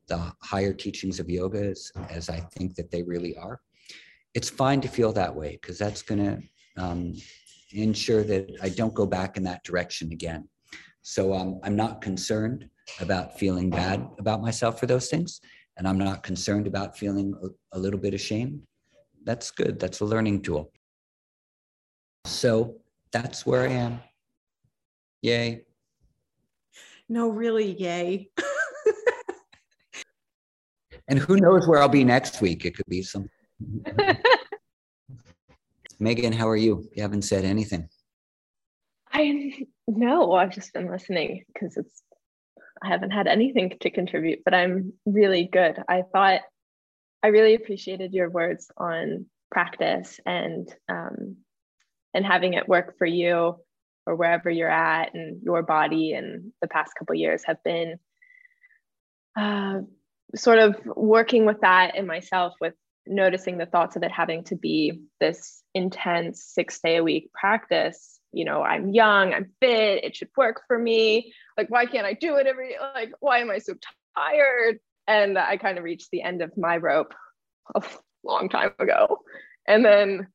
the 0.07 0.33
higher 0.42 0.72
teachings 0.72 1.18
of 1.18 1.30
yoga 1.30 1.70
as, 1.70 1.90
as 2.11 2.28
I 2.28 2.40
think 2.40 2.74
that 2.74 2.90
they 2.90 3.02
really 3.02 3.37
are. 3.37 3.61
It's 4.35 4.50
fine 4.50 4.80
to 4.83 4.88
feel 4.88 5.12
that 5.12 5.35
way 5.35 5.59
because 5.61 5.78
that's 5.78 6.02
going 6.02 6.24
to 6.24 6.83
um, 6.83 7.14
ensure 7.82 8.22
that 8.22 8.50
I 8.62 8.68
don't 8.68 8.94
go 8.94 9.06
back 9.06 9.37
in 9.37 9.42
that 9.44 9.64
direction 9.64 10.12
again. 10.12 10.48
So 11.02 11.34
um, 11.34 11.60
I'm 11.62 11.76
not 11.76 12.00
concerned 12.00 12.68
about 13.00 13.38
feeling 13.38 13.70
bad 13.70 14.06
about 14.18 14.40
myself 14.40 14.78
for 14.78 14.87
those 14.87 15.08
things. 15.08 15.40
And 15.76 15.88
I'm 15.88 15.98
not 15.98 16.22
concerned 16.22 16.66
about 16.66 16.96
feeling 16.96 17.34
a, 17.42 17.76
a 17.76 17.78
little 17.78 17.98
bit 17.98 18.14
ashamed. 18.14 18.62
That's 19.24 19.50
good. 19.50 19.80
That's 19.80 20.00
a 20.00 20.04
learning 20.04 20.42
tool. 20.42 20.70
So 22.26 22.76
that's 23.12 23.44
where 23.44 23.62
I 23.62 23.72
am. 23.72 24.00
Yay. 25.22 25.64
No, 27.08 27.28
really, 27.28 27.72
yay. 27.72 28.30
and 31.08 31.18
who 31.18 31.37
knows 31.37 31.66
where 31.66 31.81
I'll 31.81 31.88
be 31.88 32.04
next 32.04 32.40
week? 32.40 32.64
It 32.64 32.77
could 32.77 32.87
be 32.88 33.02
some. 33.02 33.29
Megan, 36.05 36.35
how 36.35 36.46
are 36.50 36.57
you? 36.57 36.87
You 36.94 37.00
haven't 37.00 37.23
said 37.23 37.46
anything. 37.46 37.88
I 39.11 39.55
know. 39.88 40.33
I've 40.33 40.52
just 40.52 40.75
been 40.75 40.90
listening 40.90 41.44
because 41.52 41.79
it's 41.79 42.02
I 42.83 42.88
haven't 42.88 43.13
had 43.13 43.27
anything 43.27 43.73
to 43.81 43.90
contribute, 43.90 44.40
but 44.44 44.52
I'm 44.52 44.92
really 45.07 45.48
good. 45.50 45.83
I 45.88 46.02
thought 46.13 46.42
I 47.23 47.29
really 47.29 47.55
appreciated 47.55 48.13
your 48.13 48.29
words 48.29 48.71
on 48.77 49.25
practice 49.50 50.21
and 50.27 50.69
um, 50.90 51.38
and 52.13 52.27
having 52.27 52.52
it 52.52 52.69
work 52.69 52.98
for 52.98 53.07
you 53.07 53.57
or 54.07 54.15
wherever 54.15 54.50
you're 54.50 54.69
at 54.69 55.15
and 55.15 55.42
your 55.42 55.63
body 55.63 56.13
and 56.13 56.52
the 56.61 56.69
past 56.69 56.92
couple 56.98 57.15
years 57.15 57.44
have 57.46 57.65
been 57.65 57.98
uh, 59.38 59.81
sort 60.35 60.59
of 60.59 60.77
working 60.85 61.46
with 61.46 61.63
that 61.63 61.96
in 61.96 62.07
myself 62.07 62.52
with 62.61 62.75
noticing 63.07 63.59
the 63.59 63.67
thoughts 63.67 63.96
of 63.96 64.02
it 64.02 64.11
having 64.11 64.44
to 64.44 64.57
be 64.57 65.00
this 65.21 65.63
intense 65.75 66.42
six 66.44 66.81
day 66.81 66.96
a 66.96 67.05
week 67.05 67.31
practice 67.33 68.19
you 68.33 68.44
know 68.44 68.63
i'm 68.63 68.90
young 68.90 69.35
i'm 69.35 69.50
fit 69.61 70.05
it 70.05 70.17
should 70.17 70.31
work 70.37 70.63
for 70.67 70.79
me. 70.79 71.33
Like 71.57 71.71
why 71.71 71.87
can't 71.87 72.07
i 72.07 72.15
do 72.15 72.37
it 72.37 72.46
every 72.46 72.77
like 72.94 73.13
why 73.21 73.38
am 73.38 73.50
i 73.50 73.59
so 73.59 73.75
tired? 74.17 74.79
And 75.07 75.38
i 75.38 75.57
kind 75.57 75.79
of 75.79 75.85
reached 75.85 76.11
the 76.11 76.23
end 76.23 76.42
of 76.42 76.57
my 76.57 76.79
rope 76.79 77.15
a 77.75 77.83
long 78.25 78.48
time 78.48 78.73
ago. 78.79 79.21
And 79.67 79.85
then 79.85 80.29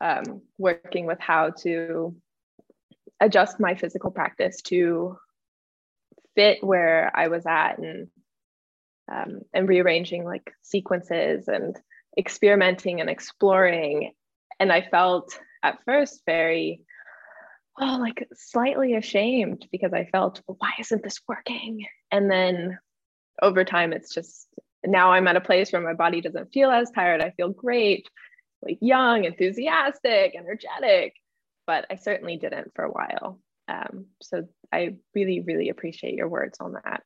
um, 0.00 0.42
working 0.58 1.06
with 1.06 1.20
how 1.20 1.50
to 1.62 2.14
adjust 3.20 3.60
my 3.60 3.74
physical 3.74 4.10
practice 4.10 4.62
to 4.62 5.18
fit 6.34 6.62
where 6.62 7.10
I 7.14 7.28
was 7.28 7.44
at 7.46 7.78
and 7.78 8.08
um, 9.12 9.40
and 9.52 9.68
rearranging 9.68 10.24
like 10.24 10.52
sequences 10.62 11.48
and 11.48 11.76
experimenting 12.18 13.00
and 13.00 13.10
exploring. 13.10 14.12
And 14.58 14.72
I 14.72 14.82
felt 14.90 15.38
at 15.62 15.78
first 15.84 16.22
very, 16.26 16.82
oh, 17.80 17.98
like 18.00 18.26
slightly 18.34 18.94
ashamed 18.94 19.66
because 19.72 19.92
I 19.92 20.06
felt, 20.06 20.42
well, 20.46 20.56
why 20.58 20.72
isn't 20.78 21.02
this 21.02 21.20
working? 21.28 21.86
And 22.10 22.30
then 22.30 22.78
over 23.42 23.64
time, 23.64 23.92
it's 23.92 24.12
just 24.12 24.48
now 24.84 25.12
I'm 25.12 25.28
at 25.28 25.36
a 25.36 25.40
place 25.40 25.72
where 25.72 25.82
my 25.82 25.94
body 25.94 26.20
doesn't 26.20 26.52
feel 26.52 26.70
as 26.70 26.90
tired. 26.90 27.22
I 27.22 27.30
feel 27.30 27.50
great, 27.50 28.08
like 28.62 28.78
young, 28.80 29.24
enthusiastic, 29.24 30.34
energetic, 30.36 31.14
but 31.66 31.86
I 31.90 31.96
certainly 31.96 32.36
didn't 32.36 32.72
for 32.74 32.84
a 32.84 32.90
while. 32.90 33.40
Um, 33.68 34.06
so 34.20 34.48
I 34.72 34.96
really, 35.14 35.40
really 35.40 35.68
appreciate 35.68 36.14
your 36.14 36.28
words 36.28 36.58
on 36.60 36.72
that. 36.72 37.02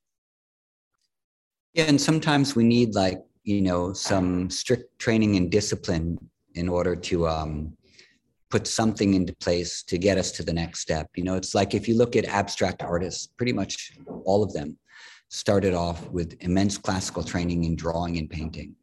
Yeah, 1.74 1.84
and 1.84 2.00
sometimes 2.00 2.54
we 2.54 2.64
need 2.64 2.94
like 2.94 3.18
you 3.44 3.60
know 3.60 3.92
some 3.92 4.50
strict 4.50 4.98
training 4.98 5.36
and 5.36 5.50
discipline 5.50 6.18
in 6.54 6.68
order 6.68 6.96
to 6.96 7.28
um, 7.28 7.76
put 8.50 8.66
something 8.66 9.14
into 9.14 9.34
place 9.36 9.82
to 9.82 9.98
get 9.98 10.18
us 10.18 10.30
to 10.32 10.42
the 10.42 10.52
next 10.52 10.80
step. 10.80 11.08
You 11.14 11.24
know, 11.24 11.34
it's 11.34 11.54
like 11.54 11.74
if 11.74 11.88
you 11.88 11.96
look 11.96 12.16
at 12.16 12.24
abstract 12.24 12.82
artists, 12.82 13.26
pretty 13.26 13.52
much 13.52 13.92
all 14.24 14.42
of 14.42 14.52
them 14.52 14.78
started 15.28 15.74
off 15.74 16.08
with 16.10 16.36
immense 16.40 16.78
classical 16.78 17.22
training 17.22 17.64
in 17.64 17.76
drawing 17.76 18.18
and 18.18 18.30
painting, 18.30 18.74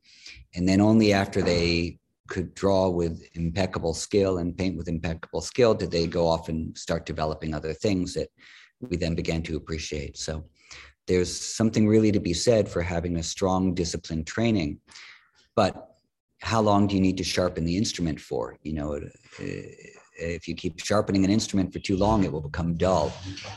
and 0.55 0.67
then 0.67 0.81
only 0.81 1.13
after 1.13 1.41
they 1.41 1.97
could 2.27 2.53
draw 2.53 2.87
with 2.87 3.21
impeccable 3.33 3.93
skill 3.93 4.37
and 4.37 4.57
paint 4.57 4.77
with 4.77 4.87
impeccable 4.87 5.41
skill 5.41 5.73
did 5.73 5.91
they 5.91 6.07
go 6.07 6.25
off 6.27 6.47
and 6.47 6.77
start 6.77 7.05
developing 7.05 7.53
other 7.53 7.73
things 7.73 8.13
that 8.13 8.29
we 8.79 8.95
then 8.95 9.15
began 9.15 9.43
to 9.43 9.57
appreciate. 9.57 10.17
So 10.17 10.45
there's 11.11 11.37
something 11.41 11.87
really 11.87 12.11
to 12.11 12.21
be 12.21 12.33
said 12.33 12.69
for 12.69 12.81
having 12.81 13.17
a 13.17 13.23
strong 13.23 13.73
discipline 13.73 14.23
training. 14.23 14.79
But 15.57 15.89
how 16.39 16.61
long 16.61 16.87
do 16.87 16.95
you 16.95 17.01
need 17.01 17.17
to 17.17 17.23
sharpen 17.23 17.65
the 17.65 17.75
instrument 17.75 18.19
for? 18.19 18.57
You 18.63 18.73
know, 18.73 18.95
uh, 18.95 19.01
if 20.17 20.47
you 20.47 20.55
keep 20.55 20.79
sharpening 20.79 21.25
an 21.25 21.31
instrument 21.31 21.73
for 21.73 21.79
too 21.79 21.97
long, 21.97 22.23
it 22.23 22.31
will 22.31 22.41
become 22.41 22.75
dull 22.75 23.11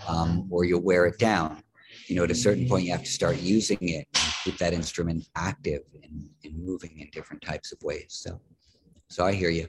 um, 0.09 0.48
or 0.50 0.64
you'll 0.64 0.82
wear 0.82 1.07
it 1.07 1.18
down. 1.18 1.62
You 2.09 2.16
know, 2.16 2.24
at 2.24 2.32
a 2.32 2.34
certain 2.34 2.68
point, 2.68 2.84
you 2.84 2.90
have 2.90 3.05
to 3.05 3.11
start 3.11 3.40
using 3.40 3.78
it 3.80 4.07
keep 4.42 4.59
that 4.59 4.74
instrument 4.74 5.26
active 5.36 5.82
and, 6.02 6.28
and 6.44 6.59
moving 6.59 6.98
in 6.98 7.09
different 7.12 7.40
types 7.40 7.72
of 7.72 7.80
ways. 7.82 8.07
So, 8.09 8.40
so 9.09 9.24
I 9.24 9.32
hear 9.32 9.48
you. 9.48 9.68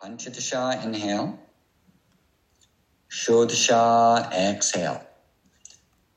Panchadasha, 0.00 0.84
inhale. 0.84 1.38
Shodasha, 3.10 4.32
exhale. 4.32 5.04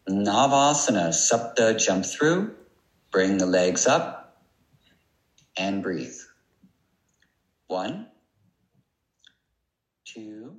Navasana, 0.09 1.09
Sapta, 1.09 1.77
jump 1.77 2.05
through. 2.05 2.55
Bring 3.11 3.37
the 3.37 3.47
legs 3.47 3.87
up 3.87 4.43
and 5.57 5.83
breathe. 5.83 6.15
One, 7.67 8.07
two. 10.05 10.57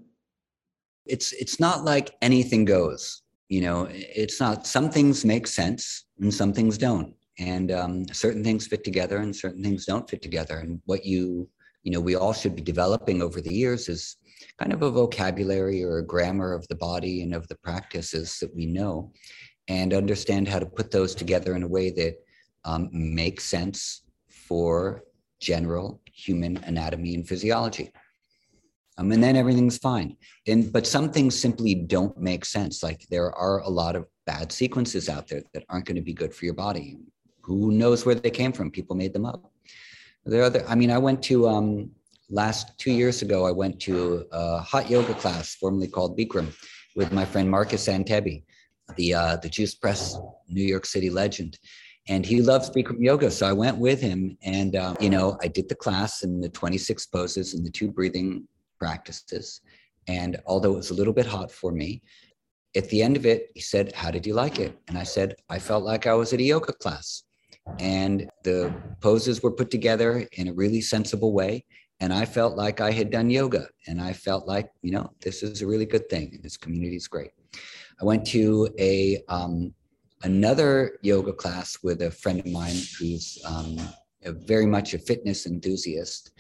It's 1.07 1.33
it's 1.33 1.61
not 1.61 1.85
like 1.85 2.17
anything 2.23 2.67
goes. 2.67 3.23
You 3.49 3.63
know, 3.63 3.89
it's 3.91 4.41
not. 4.41 4.67
Some 4.67 4.91
things 4.91 5.25
make 5.25 5.47
sense 5.47 6.07
and 6.21 6.35
some 6.35 6.53
things 6.53 6.79
don't, 6.79 7.15
and 7.39 7.73
um, 7.73 8.07
certain 8.13 8.45
things 8.45 8.67
fit 8.67 8.85
together 8.85 9.19
and 9.19 9.35
certain 9.35 9.65
things 9.65 9.87
don't 9.87 10.09
fit 10.11 10.23
together. 10.23 10.59
And 10.59 10.83
what 10.87 11.07
you 11.07 11.49
you 11.83 11.93
know 11.93 12.01
we 12.01 12.17
all 12.17 12.35
should 12.35 12.57
be 12.57 12.63
developing 12.63 13.23
over 13.23 13.41
the 13.41 13.55
years 13.55 13.89
is 13.89 14.18
kind 14.59 14.73
of 14.73 14.83
a 14.83 14.91
vocabulary 14.91 15.83
or 15.83 15.99
a 15.99 16.07
grammar 16.07 16.53
of 16.53 16.67
the 16.69 16.75
body 16.75 17.23
and 17.23 17.35
of 17.35 17.47
the 17.49 17.57
practices 17.57 18.39
that 18.41 18.55
we 18.55 18.67
know 18.67 19.13
and 19.69 19.93
understand 19.93 20.49
how 20.49 20.59
to 20.59 20.67
put 20.67 20.91
those 20.91 21.15
together 21.15 21.55
in 21.55 21.63
a 21.63 21.69
way 21.69 21.91
that 21.91 22.15
um, 22.65 22.89
makes 22.93 23.45
sense 23.45 24.03
for 24.29 25.05
general 25.41 26.01
human 26.13 26.57
anatomy 26.65 27.15
and 27.15 27.29
physiology. 27.29 27.93
Um, 28.97 29.13
and 29.13 29.23
then 29.23 29.37
everything's 29.37 29.79
fine. 29.79 30.17
And 30.49 30.73
but 30.73 30.87
some 30.87 31.11
things 31.11 31.39
simply 31.39 31.75
don't 31.75 32.17
make 32.19 32.45
sense. 32.45 32.83
Like 32.83 33.07
there 33.11 33.33
are 33.33 33.61
a 33.61 33.69
lot 33.69 33.95
of 33.95 34.07
bad 34.27 34.51
sequences 34.51 35.09
out 35.09 35.29
there 35.29 35.43
that 35.55 35.65
aren't 35.69 35.87
going 35.87 35.97
to 35.97 36.03
be 36.03 36.13
good 36.13 36.35
for 36.35 36.45
your 36.45 36.55
body. 36.55 36.99
Who 37.43 37.71
knows 37.71 38.05
where 38.05 38.17
they 38.17 38.31
came 38.31 38.53
from? 38.53 38.71
People 38.71 38.97
made 38.97 39.13
them 39.13 39.25
up. 39.25 39.53
There 40.27 40.43
are 40.43 40.47
other. 40.47 40.65
I 40.69 40.75
mean, 40.75 40.91
I 40.91 40.99
went 40.99 41.23
to 41.25 41.49
um, 41.49 41.93
last 42.31 42.79
two 42.79 42.93
years 42.93 43.23
ago. 43.23 43.47
I 43.47 43.51
went 43.51 43.81
to 43.81 44.27
a 44.33 44.59
hot 44.59 44.91
yoga 44.91 45.15
class, 45.15 45.55
formerly 45.55 45.89
called 45.89 46.19
Bikram, 46.19 46.53
with 46.97 47.13
my 47.13 47.25
friend 47.25 47.51
Marcus 47.51 47.87
Antebi, 47.89 48.45
the 48.97 49.15
uh, 49.15 49.37
the 49.37 49.49
Juice 49.49 49.75
Press 49.75 50.17
New 50.49 50.65
York 50.65 50.87
City 50.87 51.11
legend, 51.11 51.59
and 52.09 52.25
he 52.25 52.41
loves 52.43 52.71
Bikram 52.71 53.01
yoga. 53.01 53.31
So 53.31 53.47
I 53.47 53.53
went 53.53 53.79
with 53.79 54.01
him, 54.01 54.37
and 54.43 54.77
um, 54.77 54.97
you 55.01 55.11
know, 55.11 55.39
I 55.43 55.49
did 55.49 55.69
the 55.69 55.75
class 55.75 56.23
and 56.23 56.43
the 56.43 56.49
26 56.49 57.07
poses 57.07 57.55
and 57.55 57.65
the 57.65 57.71
two 57.71 57.91
breathing 57.91 58.47
practices. 58.79 59.61
And 60.07 60.39
although 60.47 60.73
it 60.73 60.79
was 60.79 60.91
a 60.91 60.95
little 60.95 61.13
bit 61.13 61.27
hot 61.27 61.53
for 61.53 61.71
me, 61.71 62.03
at 62.75 62.89
the 62.89 63.03
end 63.03 63.17
of 63.17 63.27
it, 63.27 63.51
he 63.55 63.61
said, 63.61 63.93
"How 63.95 64.11
did 64.11 64.27
you 64.27 64.35
like 64.35 64.59
it?" 64.59 64.77
And 64.89 64.99
I 64.99 65.05
said, 65.05 65.37
"I 65.49 65.59
felt 65.59 65.85
like 65.85 66.07
I 66.07 66.15
was 66.15 66.33
at 66.33 66.41
a 66.41 66.45
yoga 66.55 66.73
class." 66.73 67.25
And 67.79 68.31
the 68.45 68.75
poses 69.03 69.43
were 69.43 69.53
put 69.53 69.71
together 69.71 70.27
in 70.33 70.49
a 70.49 70.55
really 70.55 70.81
sensible 70.81 71.35
way. 71.35 71.67
And 72.01 72.13
I 72.13 72.25
felt 72.25 72.57
like 72.57 72.81
I 72.81 72.93
had 72.93 73.11
done 73.11 73.29
yoga. 73.29 73.69
And 73.87 74.01
I 74.01 74.13
felt 74.13 74.47
like, 74.47 74.71
you 74.83 74.93
know, 74.93 75.11
this 75.21 75.43
is 75.43 75.63
a 75.63 75.67
really 75.67 75.87
good 75.87 76.09
thing. 76.09 76.39
This 76.43 76.57
community 76.57 76.97
is 76.97 77.09
great. 77.09 77.33
I 78.01 78.05
went 78.05 78.25
to 78.29 78.69
a 78.79 79.19
um, 79.29 79.75
another 80.23 80.99
yoga 81.03 81.33
class 81.33 81.79
with 81.83 82.03
a 82.03 82.11
friend 82.11 82.41
of 82.41 82.47
mine 82.47 82.77
who's 82.99 83.39
um, 83.45 83.77
very 84.25 84.67
much 84.67 84.95
a 84.95 84.99
fitness 84.99 85.47
enthusiast, 85.47 86.31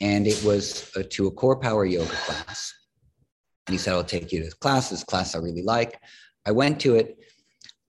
and 0.00 0.26
it 0.26 0.42
was 0.44 0.90
a, 0.94 1.02
to 1.02 1.26
a 1.26 1.30
core 1.30 1.58
power 1.58 1.84
yoga 1.84 2.10
class. 2.10 2.72
And 3.66 3.74
he 3.74 3.78
said, 3.78 3.94
"I'll 3.94 4.04
take 4.04 4.32
you 4.32 4.38
to 4.38 4.44
this 4.44 4.54
class. 4.54 4.90
This 4.90 5.04
class 5.04 5.34
I 5.34 5.38
really 5.38 5.64
like." 5.64 6.00
I 6.46 6.52
went 6.52 6.80
to 6.80 6.94
it. 6.94 7.18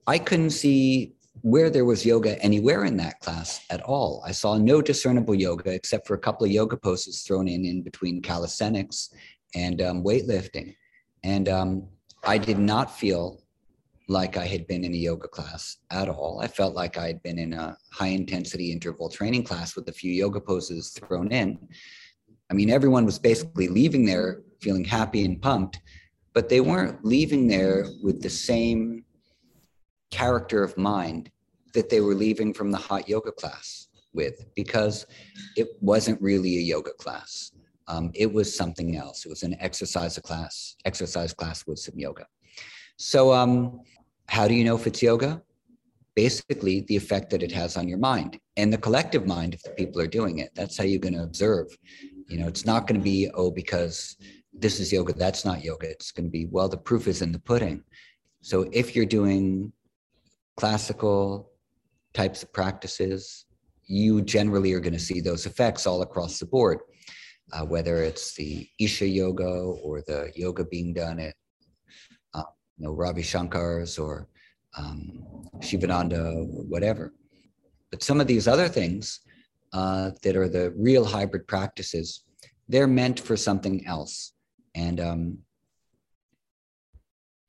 I 0.08 0.18
couldn't 0.18 0.50
see 0.50 1.14
where 1.42 1.70
there 1.70 1.86
was 1.86 2.06
yoga 2.06 2.42
anywhere 2.42 2.86
in 2.86 2.98
that 2.98 3.20
class 3.20 3.66
at 3.70 3.82
all. 3.82 4.22
I 4.26 4.32
saw 4.32 4.58
no 4.58 4.82
discernible 4.82 5.36
yoga 5.36 5.74
except 5.74 6.08
for 6.08 6.14
a 6.14 6.20
couple 6.20 6.46
of 6.46 6.52
yoga 6.52 6.78
poses 6.78 7.22
thrown 7.22 7.48
in 7.48 7.66
in 7.66 7.82
between 7.82 8.22
calisthenics 8.22 9.14
and 9.56 9.82
um, 9.82 10.04
weightlifting. 10.04 10.76
And 11.24 11.50
um, 11.50 11.88
I 12.24 12.38
did 12.38 12.60
not 12.60 12.98
feel 12.98 13.42
like 14.08 14.38
I 14.38 14.48
had 14.48 14.66
been 14.68 14.84
in 14.84 14.94
a 14.94 14.98
yoga 14.98 15.28
class 15.28 15.78
at 15.92 16.10
all. 16.10 16.40
I 16.42 16.48
felt 16.48 16.74
like 16.74 16.98
I 16.98 17.08
had 17.08 17.22
been 17.22 17.38
in 17.38 17.54
a 17.54 17.78
high 17.92 18.08
intensity 18.08 18.72
interval 18.72 19.10
training 19.10 19.44
class 19.44 19.76
with 19.76 19.88
a 19.88 19.94
few 19.94 20.12
yoga 20.12 20.42
poses 20.42 20.90
thrown 20.90 21.32
in. 21.32 21.60
I 22.50 22.56
mean, 22.56 22.72
everyone 22.72 23.06
was 23.06 23.20
basically 23.20 23.68
leaving 23.68 24.06
there 24.06 24.42
feeling 24.62 24.84
happy 24.84 25.26
and 25.26 25.42
pumped, 25.42 25.80
but 26.34 26.50
they 26.50 26.62
weren't 26.62 27.04
leaving 27.04 27.48
there 27.48 27.86
with 28.04 28.22
the 28.22 28.30
same 28.30 29.06
character 30.12 30.64
of 30.64 30.78
mind 30.78 31.32
that 31.74 31.90
they 31.90 32.02
were 32.02 32.16
leaving 32.16 32.54
from 32.54 32.72
the 32.72 32.78
hot 32.78 33.08
yoga 33.08 33.32
class 33.32 33.88
with 34.14 34.46
because 34.56 35.06
it 35.56 35.68
wasn't 35.82 36.20
really 36.22 36.58
a 36.58 36.62
yoga 36.62 36.92
class. 36.94 37.52
Um, 37.88 38.12
it 38.14 38.32
was 38.32 38.56
something 38.56 38.96
else. 38.96 39.26
It 39.26 39.30
was 39.30 39.44
an 39.44 39.56
exercise 39.60 40.18
class, 40.20 40.76
exercise 40.86 41.34
class 41.34 41.66
with 41.66 41.80
some 41.80 41.98
yoga. 41.98 42.28
So, 42.98 43.34
um, 43.34 43.82
how 44.28 44.48
do 44.48 44.54
you 44.54 44.64
know 44.64 44.76
if 44.76 44.86
it's 44.86 45.02
yoga? 45.02 45.42
Basically, 46.16 46.82
the 46.82 46.96
effect 46.96 47.30
that 47.32 47.42
it 47.42 47.52
has 47.52 47.78
on 47.78 47.88
your 47.88 47.98
mind 47.98 48.40
and 48.58 48.72
the 48.72 48.78
collective 48.78 49.26
mind 49.26 49.54
if 49.54 49.64
the 49.64 49.72
people 49.72 50.02
are 50.02 50.08
doing 50.08 50.40
it. 50.40 50.52
That's 50.54 50.78
how 50.78 50.84
you're 50.84 51.00
going 51.00 51.16
to 51.16 51.24
observe. 51.24 51.68
You 52.28 52.40
know, 52.40 52.48
it's 52.48 52.66
not 52.66 52.86
going 52.86 53.00
to 53.00 53.04
be, 53.04 53.30
oh, 53.34 53.50
because 53.50 54.18
this 54.54 54.80
is 54.80 54.92
yoga, 54.92 55.14
that's 55.14 55.46
not 55.46 55.64
yoga. 55.64 55.90
It's 55.90 56.12
going 56.12 56.26
to 56.26 56.32
be, 56.32 56.46
well, 56.46 56.70
the 56.70 56.78
proof 56.78 57.08
is 57.08 57.22
in 57.22 57.32
the 57.32 57.40
pudding. 57.40 57.84
So, 58.42 58.70
if 58.72 58.96
you're 58.96 59.06
doing 59.06 59.72
classical 60.60 61.52
types 62.14 62.44
of 62.44 62.52
practices, 62.54 63.46
you 63.88 64.22
generally 64.22 64.74
are 64.74 64.80
going 64.80 65.00
to 65.02 65.08
see 65.10 65.20
those 65.22 65.46
effects 65.46 65.88
all 65.88 66.02
across 66.02 66.40
the 66.40 66.46
board 66.46 66.80
uh, 67.52 67.66
whether 67.66 68.04
it's 68.04 68.36
the 68.36 68.68
Isha 68.80 69.08
yoga 69.08 69.50
or 69.50 70.02
the 70.02 70.32
yoga 70.36 70.66
being 70.66 70.94
done 70.94 71.20
at 71.20 71.36
uh, 72.34 72.44
you 72.78 72.86
know, 72.86 72.94
Ravi 72.94 73.22
Shankar's 73.22 73.98
or 73.98 74.28
um, 74.78 75.48
Shivananda, 75.62 76.32
whatever. 76.68 77.14
But 77.92 78.04
some 78.04 78.22
of 78.22 78.28
these 78.28 78.48
other 78.48 78.68
things 78.68 79.22
uh, 79.74 80.12
that 80.24 80.36
are 80.36 80.48
the 80.48 80.74
real 80.78 81.06
hybrid 81.06 81.48
practices, 81.48 82.24
they're 82.68 82.88
meant 82.88 83.20
for 83.20 83.36
something 83.36 83.86
else. 83.88 84.34
And 84.76 85.00
um, 85.00 85.38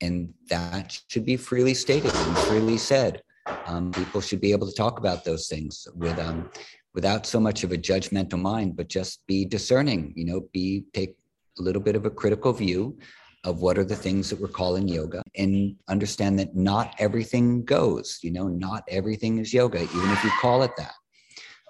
and 0.01 0.33
that 0.49 0.99
should 1.07 1.25
be 1.25 1.37
freely 1.37 1.73
stated 1.73 2.13
and 2.13 2.37
freely 2.39 2.77
said. 2.77 3.21
Um, 3.65 3.91
people 3.91 4.21
should 4.21 4.41
be 4.41 4.51
able 4.51 4.67
to 4.67 4.75
talk 4.75 4.99
about 4.99 5.23
those 5.23 5.47
things 5.47 5.87
with 5.95 6.17
um, 6.19 6.49
without 6.93 7.25
so 7.25 7.39
much 7.39 7.63
of 7.63 7.71
a 7.71 7.77
judgmental 7.77 8.39
mind, 8.39 8.75
but 8.75 8.87
just 8.87 9.25
be 9.27 9.45
discerning, 9.45 10.13
you 10.15 10.25
know, 10.25 10.41
be 10.51 10.83
take 10.93 11.15
a 11.59 11.61
little 11.61 11.81
bit 11.81 11.95
of 11.95 12.05
a 12.05 12.09
critical 12.09 12.53
view 12.53 12.97
of 13.43 13.61
what 13.61 13.77
are 13.77 13.83
the 13.83 13.95
things 13.95 14.29
that 14.29 14.39
we're 14.39 14.47
calling 14.47 14.87
yoga 14.87 15.21
and 15.35 15.75
understand 15.87 16.37
that 16.37 16.55
not 16.55 16.93
everything 16.99 17.63
goes, 17.63 18.19
you 18.21 18.31
know, 18.31 18.47
not 18.47 18.83
everything 18.87 19.39
is 19.39 19.53
yoga, 19.53 19.81
even 19.81 20.11
if 20.11 20.23
you 20.23 20.31
call 20.39 20.61
it 20.63 20.71
that. 20.77 20.93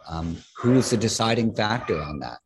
Um, 0.09 0.37
who's 0.57 0.89
the 0.89 0.97
deciding 0.97 1.55
factor 1.55 2.01
on 2.01 2.19
that? 2.19 2.39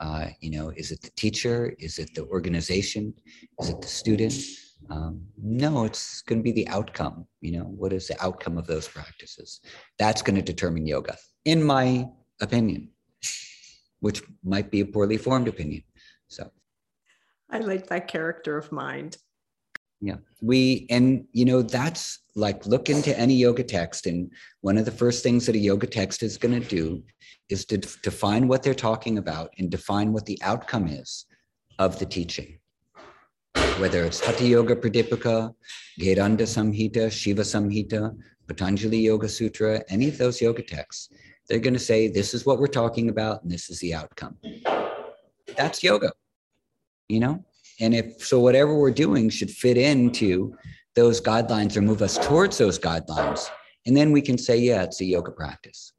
Uh, 0.00 0.28
you 0.40 0.50
know, 0.50 0.70
is 0.76 0.90
it 0.90 1.02
the 1.02 1.10
teacher? 1.10 1.74
Is 1.78 1.98
it 1.98 2.14
the 2.14 2.24
organization? 2.26 3.14
Is 3.60 3.70
it 3.70 3.80
the 3.80 3.88
student? 3.88 4.32
Um, 4.90 5.22
no, 5.42 5.84
it's 5.84 6.22
going 6.22 6.38
to 6.38 6.42
be 6.42 6.52
the 6.52 6.68
outcome. 6.68 7.26
You 7.40 7.58
know, 7.58 7.64
what 7.64 7.92
is 7.92 8.08
the 8.08 8.22
outcome 8.24 8.58
of 8.58 8.66
those 8.66 8.88
practices? 8.88 9.60
That's 9.98 10.22
going 10.22 10.36
to 10.36 10.42
determine 10.42 10.86
yoga, 10.86 11.16
in 11.44 11.62
my 11.62 12.08
opinion, 12.40 12.90
which 14.00 14.22
might 14.44 14.70
be 14.70 14.80
a 14.80 14.86
poorly 14.86 15.16
formed 15.16 15.48
opinion. 15.48 15.82
So, 16.28 16.50
I 17.50 17.58
like 17.58 17.86
that 17.88 18.08
character 18.08 18.56
of 18.56 18.72
mind. 18.72 19.16
Yeah, 20.00 20.16
we, 20.42 20.86
and 20.90 21.24
you 21.32 21.44
know, 21.44 21.62
that's 21.62 22.20
like 22.34 22.66
look 22.66 22.90
into 22.90 23.18
any 23.18 23.34
yoga 23.34 23.64
text. 23.64 24.06
And 24.06 24.30
one 24.60 24.76
of 24.76 24.84
the 24.84 24.90
first 24.90 25.22
things 25.22 25.46
that 25.46 25.54
a 25.54 25.58
yoga 25.58 25.86
text 25.86 26.22
is 26.22 26.36
going 26.36 26.60
to 26.60 26.68
do 26.68 27.02
is 27.48 27.64
to 27.66 27.78
define 27.78 28.46
what 28.46 28.62
they're 28.62 28.74
talking 28.74 29.18
about 29.18 29.50
and 29.58 29.70
define 29.70 30.12
what 30.12 30.26
the 30.26 30.38
outcome 30.42 30.86
is 30.86 31.24
of 31.78 31.98
the 31.98 32.06
teaching. 32.06 32.58
Whether 33.78 34.04
it's 34.04 34.20
Hatha 34.20 34.46
Yoga 34.46 34.74
Pradipika, 34.74 35.54
Gheranda 36.00 36.46
Samhita, 36.46 37.12
Shiva 37.12 37.42
Samhita, 37.42 38.16
Patanjali 38.46 38.96
Yoga 38.96 39.28
Sutra, 39.28 39.82
any 39.90 40.08
of 40.08 40.16
those 40.16 40.40
yoga 40.40 40.62
texts, 40.62 41.10
they're 41.46 41.58
going 41.58 41.74
to 41.74 41.78
say, 41.78 42.08
this 42.08 42.32
is 42.32 42.46
what 42.46 42.58
we're 42.58 42.68
talking 42.68 43.10
about 43.10 43.42
and 43.42 43.52
this 43.52 43.68
is 43.68 43.78
the 43.80 43.92
outcome. 43.92 44.38
That's 45.58 45.82
yoga, 45.82 46.12
you 47.08 47.20
know? 47.20 47.44
And 47.78 47.94
if 47.94 48.24
so, 48.24 48.40
whatever 48.40 48.74
we're 48.74 48.90
doing 48.90 49.28
should 49.28 49.50
fit 49.50 49.76
into 49.76 50.56
those 50.94 51.20
guidelines 51.20 51.76
or 51.76 51.82
move 51.82 52.00
us 52.00 52.16
towards 52.16 52.56
those 52.56 52.78
guidelines. 52.78 53.46
And 53.84 53.94
then 53.94 54.10
we 54.10 54.22
can 54.22 54.38
say, 54.38 54.56
yeah, 54.56 54.84
it's 54.84 55.02
a 55.02 55.04
yoga 55.04 55.32
practice. 55.32 55.92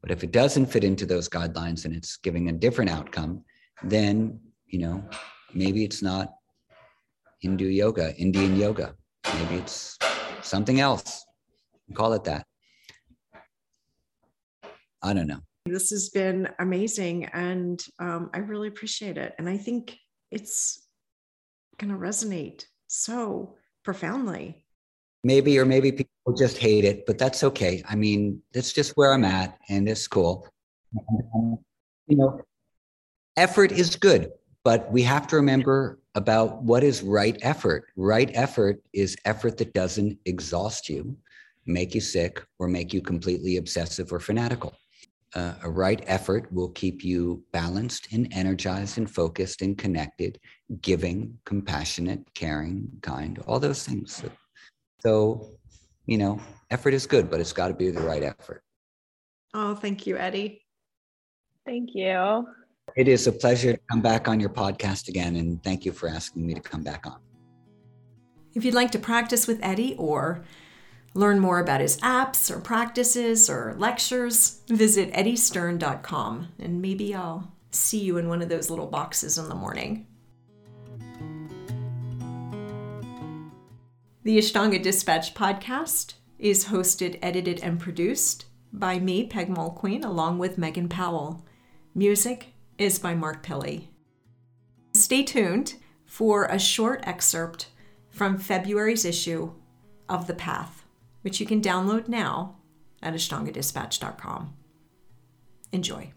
But 0.00 0.10
if 0.10 0.24
it 0.24 0.32
doesn't 0.32 0.66
fit 0.66 0.82
into 0.82 1.04
those 1.04 1.28
guidelines 1.28 1.84
and 1.84 1.94
it's 1.94 2.16
giving 2.16 2.48
a 2.48 2.52
different 2.52 2.90
outcome, 2.90 3.44
then, 3.82 4.40
you 4.66 4.78
know, 4.78 5.04
maybe 5.52 5.84
it's 5.84 6.02
not 6.02 6.37
Hindu 7.40 7.66
yoga, 7.66 8.14
Indian 8.16 8.56
yoga. 8.56 8.94
Maybe 9.34 9.56
it's 9.56 9.98
something 10.42 10.80
else. 10.80 11.24
Call 11.94 12.12
it 12.14 12.24
that. 12.24 12.46
I 15.02 15.14
don't 15.14 15.26
know. 15.26 15.40
This 15.66 15.90
has 15.90 16.08
been 16.08 16.48
amazing 16.58 17.26
and 17.26 17.80
um, 17.98 18.30
I 18.34 18.38
really 18.38 18.68
appreciate 18.68 19.16
it. 19.16 19.34
And 19.38 19.48
I 19.48 19.56
think 19.56 19.96
it's 20.30 20.86
going 21.78 21.92
to 21.92 21.98
resonate 21.98 22.64
so 22.88 23.54
profoundly. 23.84 24.64
Maybe, 25.24 25.58
or 25.58 25.64
maybe 25.64 25.92
people 25.92 26.34
just 26.36 26.58
hate 26.58 26.84
it, 26.84 27.06
but 27.06 27.18
that's 27.18 27.42
okay. 27.42 27.82
I 27.88 27.96
mean, 27.96 28.40
that's 28.52 28.72
just 28.72 28.96
where 28.96 29.12
I'm 29.12 29.24
at, 29.24 29.58
and 29.68 29.88
it's 29.88 30.06
cool. 30.06 30.46
You 32.06 32.16
know, 32.16 32.40
effort 33.36 33.72
is 33.72 33.96
good, 33.96 34.30
but 34.64 34.90
we 34.92 35.02
have 35.02 35.26
to 35.28 35.36
remember 35.36 35.98
about 36.18 36.62
what 36.62 36.84
is 36.84 37.02
right 37.02 37.38
effort. 37.40 37.86
Right 37.96 38.30
effort 38.34 38.82
is 38.92 39.16
effort 39.24 39.56
that 39.58 39.72
doesn't 39.72 40.18
exhaust 40.26 40.88
you, 40.88 41.16
make 41.64 41.94
you 41.94 42.00
sick, 42.00 42.44
or 42.58 42.68
make 42.68 42.92
you 42.92 43.00
completely 43.00 43.56
obsessive 43.56 44.12
or 44.12 44.20
fanatical 44.20 44.74
uh, 45.34 45.54
a 45.62 45.70
right 45.70 46.02
effort 46.06 46.50
will 46.52 46.70
keep 46.70 47.04
you 47.04 47.42
balanced 47.52 48.08
and 48.12 48.28
energized 48.32 48.98
and 48.98 49.10
focused 49.10 49.62
and 49.62 49.76
connected, 49.76 50.38
giving, 50.80 51.38
compassionate, 51.44 52.22
caring, 52.34 52.88
kind, 53.02 53.38
all 53.46 53.60
those 53.60 53.84
things. 53.84 54.22
So, 55.00 55.52
you 56.06 56.18
know, 56.18 56.40
effort 56.70 56.94
is 56.94 57.06
good, 57.06 57.30
but 57.30 57.40
it's 57.40 57.52
got 57.52 57.68
to 57.68 57.74
be 57.74 57.90
the 57.90 58.00
right 58.00 58.22
effort. 58.22 58.62
Oh, 59.54 59.74
thank 59.74 60.06
you, 60.06 60.16
Eddie. 60.16 60.62
Thank 61.66 61.90
you. 61.94 62.46
It 62.96 63.08
is 63.08 63.26
a 63.26 63.32
pleasure 63.32 63.72
to 63.72 63.80
come 63.90 64.00
back 64.00 64.28
on 64.28 64.40
your 64.40 64.50
podcast 64.50 65.08
again, 65.08 65.36
and 65.36 65.62
thank 65.62 65.84
you 65.84 65.92
for 65.92 66.08
asking 66.08 66.46
me 66.46 66.54
to 66.54 66.60
come 66.60 66.82
back 66.82 67.06
on. 67.06 67.18
If 68.54 68.64
you'd 68.64 68.74
like 68.74 68.90
to 68.92 68.98
practice 68.98 69.46
with 69.46 69.60
Eddie 69.62 69.94
or 69.98 70.44
Learn 71.14 71.40
more 71.40 71.58
about 71.58 71.80
his 71.80 71.96
apps 71.98 72.48
or 72.48 72.60
practices 72.60 73.48
or 73.48 73.74
lectures, 73.78 74.60
visit 74.68 75.12
eddiestern.com 75.12 76.48
and 76.58 76.82
maybe 76.82 77.14
I'll 77.14 77.52
see 77.70 77.98
you 77.98 78.18
in 78.18 78.28
one 78.28 78.42
of 78.42 78.48
those 78.48 78.70
little 78.70 78.86
boxes 78.86 79.38
in 79.38 79.48
the 79.48 79.54
morning. 79.54 80.06
The 84.22 84.38
Ashtanga 84.38 84.82
Dispatch 84.82 85.34
podcast 85.34 86.14
is 86.38 86.66
hosted, 86.66 87.18
edited, 87.22 87.60
and 87.64 87.80
produced 87.80 88.44
by 88.72 88.98
me, 88.98 89.26
Peg 89.26 89.48
Mulqueen, 89.48 90.04
along 90.04 90.38
with 90.38 90.58
Megan 90.58 90.88
Powell. 90.88 91.44
Music 91.94 92.52
is 92.78 92.98
by 92.98 93.14
Mark 93.14 93.44
Pilley. 93.44 93.88
Stay 94.94 95.22
tuned 95.22 95.74
for 96.06 96.46
a 96.46 96.58
short 96.58 97.02
excerpt 97.06 97.68
from 98.10 98.38
February's 98.38 99.04
issue 99.04 99.52
of 100.08 100.26
The 100.26 100.34
Path 100.34 100.84
which 101.22 101.40
you 101.40 101.46
can 101.46 101.60
download 101.60 102.08
now 102.08 102.56
at 103.02 103.14
ashtangadispatch.com. 103.14 104.54
Enjoy. 105.72 106.12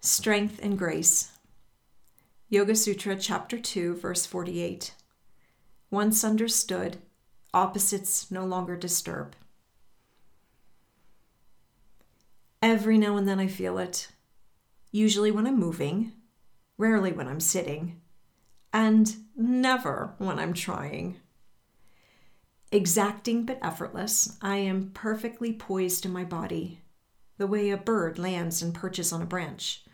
Strength 0.00 0.60
and 0.62 0.78
Grace. 0.78 1.32
Yoga 2.50 2.76
Sutra, 2.76 3.16
Chapter 3.16 3.58
2, 3.58 3.96
Verse 3.96 4.26
48. 4.26 4.94
Once 5.90 6.22
understood, 6.22 6.98
opposites 7.54 8.30
no 8.30 8.44
longer 8.44 8.76
disturb. 8.76 9.34
Every 12.64 12.96
now 12.96 13.18
and 13.18 13.28
then 13.28 13.38
I 13.38 13.46
feel 13.46 13.76
it, 13.76 14.08
usually 14.90 15.30
when 15.30 15.46
I'm 15.46 15.60
moving 15.60 16.12
rarely 16.78 17.12
when 17.12 17.28
I'm 17.28 17.38
sitting, 17.38 18.00
and 18.72 19.14
never 19.36 20.14
when 20.16 20.38
I'm 20.38 20.54
trying. 20.54 21.16
Exacting 22.72 23.44
but 23.44 23.58
effortless, 23.60 24.38
I 24.40 24.56
am 24.56 24.92
perfectly 24.94 25.52
poised 25.52 26.06
in 26.06 26.12
my 26.14 26.24
body, 26.24 26.80
the 27.36 27.46
way 27.46 27.68
a 27.68 27.76
bird 27.76 28.18
lands 28.18 28.62
and 28.62 28.74
perches 28.74 29.12
on 29.12 29.20
a 29.20 29.26
branch, 29.26 29.84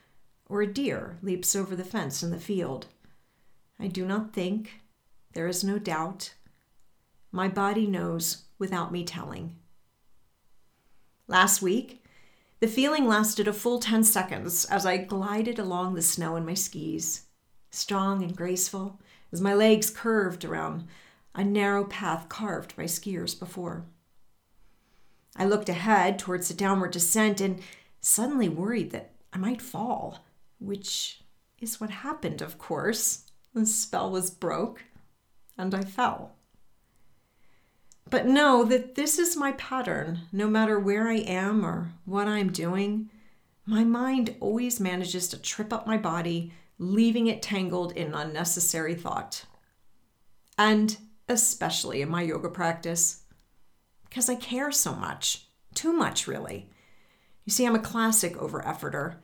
or 0.49 0.63
a 0.63 0.73
deer 0.73 1.19
leaps 1.23 1.57
over 1.57 1.75
the 1.75 1.83
fence 1.83 2.23
in 2.23 2.31
the 2.31 2.39
field. 2.39 2.87
I 3.81 3.89
do 3.89 4.07
not 4.07 4.33
think, 4.33 4.81
there 5.33 5.49
is 5.49 5.65
no 5.65 5.81
doubt. 5.81 6.35
My 7.33 7.49
body 7.49 7.89
knows 7.89 8.45
without 8.61 8.93
me 8.93 9.03
telling. 9.03 9.57
Last 11.27 11.63
week, 11.63 12.05
the 12.61 12.69
feeling 12.69 13.09
lasted 13.09 13.49
a 13.49 13.53
full 13.55 13.79
10 13.79 14.05
seconds 14.05 14.67
as 14.67 14.85
I 14.85 14.99
glided 14.99 15.59
along 15.59 15.95
the 15.95 16.03
snow 16.03 16.37
in 16.37 16.45
my 16.45 16.55
skis, 16.55 17.23
strong 17.71 18.23
and 18.23 18.37
graceful 18.37 19.01
as 19.33 19.41
my 19.41 19.55
legs 19.55 19.89
curved 19.91 20.45
around 20.45 20.87
a 21.35 21.43
narrow 21.43 21.85
path 21.85 22.29
carved 22.29 22.77
by 22.77 22.85
skiers 22.85 23.39
before. 23.39 23.87
I 25.37 25.47
looked 25.47 25.69
ahead 25.71 26.19
towards 26.19 26.49
the 26.49 26.55
downward 26.55 26.91
descent 26.91 27.41
and 27.41 27.61
suddenly 28.01 28.49
worried 28.49 28.91
that 28.91 29.13
I 29.33 29.39
might 29.39 29.63
fall, 29.63 30.25
which 30.59 31.23
is 31.61 31.81
what 31.81 31.91
happened, 31.91 32.43
of 32.43 32.59
course. 32.59 33.25
The 33.55 33.65
spell 33.65 34.11
was 34.11 34.31
broke 34.31 34.85
and 35.57 35.75
I 35.75 35.83
fell. 35.83 36.37
But 38.09 38.27
know 38.27 38.65
that 38.65 38.95
this 38.95 39.19
is 39.19 39.37
my 39.37 39.53
pattern. 39.53 40.21
No 40.33 40.49
matter 40.49 40.79
where 40.79 41.09
I 41.09 41.17
am 41.17 41.65
or 41.65 41.93
what 42.05 42.27
I'm 42.27 42.51
doing, 42.51 43.11
my 43.67 43.85
mind 43.85 44.37
always 44.41 44.81
manages 44.81 45.29
to 45.29 45.41
trip 45.41 45.73
up 45.73 45.87
my 45.87 45.97
body, 45.97 46.53
leaving 46.79 47.27
it 47.27 47.43
tangled 47.43 47.93
in 47.93 48.15
unnecessary 48.15 48.95
thought. 48.95 49.45
And 50.59 50.97
especially 51.29 52.03
in 52.03 52.09
my 52.09 52.23
yoga 52.23 52.49
practice, 52.49 53.23
because 54.09 54.29
I 54.29 54.35
care 54.35 54.73
so 54.73 54.93
much. 54.93 55.47
Too 55.75 55.93
much, 55.93 56.27
really. 56.27 56.69
You 57.45 57.53
see, 57.53 57.65
I'm 57.65 57.77
a 57.77 57.81
classic 57.81 58.37
over 58.37 58.61
efforter. 58.61 59.17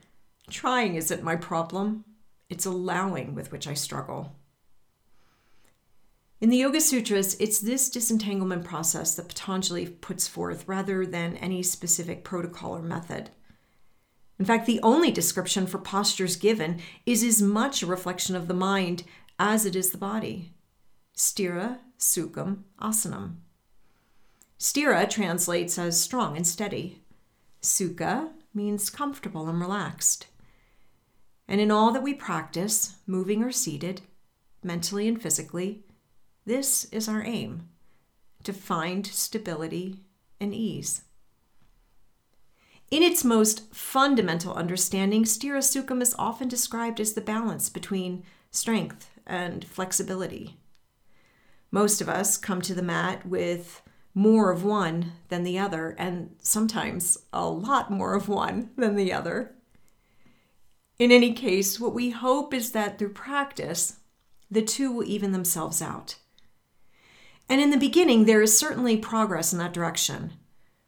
Trying 0.49 0.95
isn't 0.95 1.24
my 1.24 1.35
problem, 1.35 2.05
it's 2.49 2.66
allowing 2.66 3.35
with 3.35 3.51
which 3.51 3.66
I 3.66 3.74
struggle. 3.74 4.37
In 6.39 6.51
the 6.51 6.59
Yoga 6.59 6.82
Sutras, 6.82 7.34
it's 7.41 7.61
this 7.61 7.89
disentanglement 7.89 8.62
process 8.62 9.14
that 9.14 9.28
Patanjali 9.28 9.87
puts 9.87 10.28
forth 10.28 10.68
rather 10.68 11.07
than 11.07 11.39
any 11.39 11.62
specific 11.62 12.24
protocol 12.24 12.76
or 12.76 12.82
method. 12.82 13.30
In 14.39 14.45
fact, 14.45 14.66
the 14.66 14.80
only 14.82 15.11
description 15.11 15.66
for 15.66 15.78
postures 15.78 16.37
given 16.37 16.82
is 17.07 17.24
as 17.24 17.41
much 17.41 17.82
a 17.82 17.87
reflection 17.87 18.37
of 18.37 18.49
the 18.49 18.55
mind 18.55 19.05
as 19.39 19.64
it 19.64 19.74
is 19.74 19.91
the 19.91 19.99
body. 19.99 20.53
Sthira, 21.16 21.78
Sukham 21.99 22.64
Asanam. 22.82 23.37
Sthira 24.59 25.09
translates 25.09 25.78
as 25.78 25.99
strong 25.99 26.37
and 26.37 26.47
steady. 26.47 27.03
Sukha 27.62 28.28
means 28.53 28.91
comfortable 28.91 29.49
and 29.49 29.59
relaxed. 29.59 30.26
And 31.49 31.62
in 31.62 31.70
all 31.70 31.93
that 31.93 32.03
we 32.03 32.12
practice, 32.12 32.97
moving 33.07 33.43
or 33.43 33.53
seated, 33.53 34.03
mentally 34.62 35.09
and 35.09 35.20
physically, 35.20 35.86
this 36.47 36.84
is 36.86 37.09
our 37.09 37.22
aim 37.24 37.68
to 38.44 38.53
find 38.53 39.05
stability 39.07 40.01
and 40.40 40.55
ease. 40.55 41.03
In 42.90 43.03
its 43.03 43.24
most 43.24 43.74
fundamental 43.74 44.55
understanding, 44.55 45.24
Sthira 45.24 45.59
Sukham 45.59 46.01
is 46.01 46.14
often 46.18 46.47
described 46.47 47.01
as 47.01 47.14
the 47.14 47.20
balance 47.20 47.68
between 47.68 48.22
strength 48.53 49.11
and 49.26 49.64
flexibility. 49.64 50.57
Most 51.72 52.01
of 52.01 52.09
us 52.09 52.36
come 52.36 52.62
to 52.62 52.74
the 52.74 52.82
mat 52.82 53.26
with 53.26 53.82
more 54.14 54.53
of 54.53 54.64
one 54.64 55.12
than 55.28 55.42
the 55.42 55.59
other, 55.59 55.97
and 55.99 56.36
sometimes 56.40 57.18
a 57.32 57.47
lot 57.47 57.90
more 57.90 58.14
of 58.14 58.28
one 58.28 58.70
than 58.76 58.94
the 58.94 59.12
other. 59.12 59.53
In 60.99 61.11
any 61.11 61.32
case, 61.32 61.80
what 61.80 61.92
we 61.92 62.11
hope 62.11 62.55
is 62.55 62.70
that 62.70 62.99
through 62.99 63.12
practice, 63.12 63.97
the 64.51 64.62
two 64.62 64.92
will 64.92 65.05
even 65.05 65.32
themselves 65.32 65.82
out. 65.82 66.16
And 67.49 67.61
in 67.61 67.70
the 67.70 67.76
beginning, 67.76 68.24
there 68.24 68.42
is 68.42 68.59
certainly 68.59 68.97
progress 68.97 69.53
in 69.53 69.59
that 69.61 69.72
direction. 69.72 70.32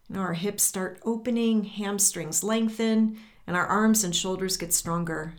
You 0.08 0.16
know, 0.16 0.22
our 0.22 0.34
hips 0.34 0.62
start 0.62 1.00
opening, 1.04 1.64
hamstrings 1.64 2.42
lengthen, 2.42 3.18
and 3.46 3.56
our 3.56 3.66
arms 3.66 4.04
and 4.04 4.14
shoulders 4.14 4.56
get 4.56 4.72
stronger. 4.72 5.34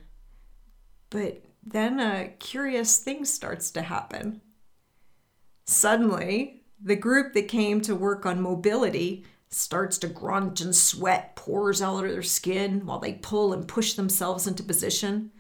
But 1.09 1.43
then 1.63 1.99
a 1.99 2.29
curious 2.39 2.97
thing 2.97 3.25
starts 3.25 3.71
to 3.71 3.81
happen. 3.81 4.41
Suddenly, 5.65 6.63
the 6.81 6.95
group 6.95 7.33
that 7.33 7.47
came 7.47 7.81
to 7.81 7.95
work 7.95 8.25
on 8.25 8.41
mobility 8.41 9.25
starts 9.49 9.97
to 9.97 10.07
grunt 10.07 10.61
and 10.61 10.75
sweat 10.75 11.35
pours 11.35 11.81
out 11.81 12.05
of 12.05 12.11
their 12.11 12.23
skin 12.23 12.85
while 12.85 12.99
they 12.99 13.13
pull 13.13 13.51
and 13.51 13.67
push 13.67 13.93
themselves 13.93 14.47
into 14.47 14.63
position. 14.63 15.31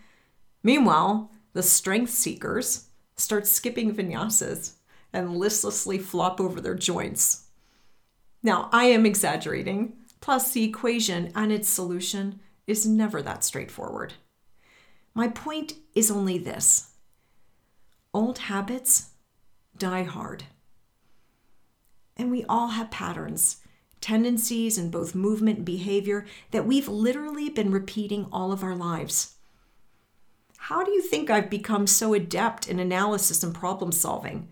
Meanwhile, 0.63 1.31
the 1.53 1.63
strength 1.63 2.11
seekers 2.11 2.89
start 3.15 3.47
skipping 3.47 3.95
vinyasas 3.95 4.73
and 5.13 5.37
listlessly 5.37 5.97
flop 5.97 6.39
over 6.39 6.61
their 6.61 6.75
joints. 6.75 7.45
Now, 8.41 8.69
I 8.71 8.85
am 8.85 9.05
exaggerating, 9.05 9.93
plus, 10.21 10.51
the 10.51 10.63
equation 10.63 11.31
and 11.35 11.51
its 11.51 11.67
solution 11.67 12.39
is 12.67 12.85
never 12.85 13.21
that 13.21 13.43
straightforward. 13.43 14.13
My 15.13 15.27
point 15.27 15.73
is 15.95 16.11
only 16.11 16.37
this 16.37 16.91
old 18.13 18.39
habits 18.39 19.09
die 19.77 20.03
hard. 20.03 20.43
And 22.15 22.31
we 22.31 22.45
all 22.49 22.69
have 22.69 22.91
patterns, 22.91 23.57
tendencies 24.01 24.77
in 24.77 24.91
both 24.91 25.15
movement 25.15 25.57
and 25.57 25.65
behavior 25.65 26.25
that 26.51 26.65
we've 26.65 26.87
literally 26.87 27.49
been 27.49 27.71
repeating 27.71 28.27
all 28.31 28.51
of 28.51 28.63
our 28.63 28.75
lives. 28.75 29.35
How 30.57 30.83
do 30.83 30.91
you 30.91 31.01
think 31.01 31.29
I've 31.29 31.49
become 31.49 31.87
so 31.87 32.13
adept 32.13 32.67
in 32.67 32.79
analysis 32.79 33.43
and 33.43 33.55
problem 33.55 33.91
solving? 33.91 34.49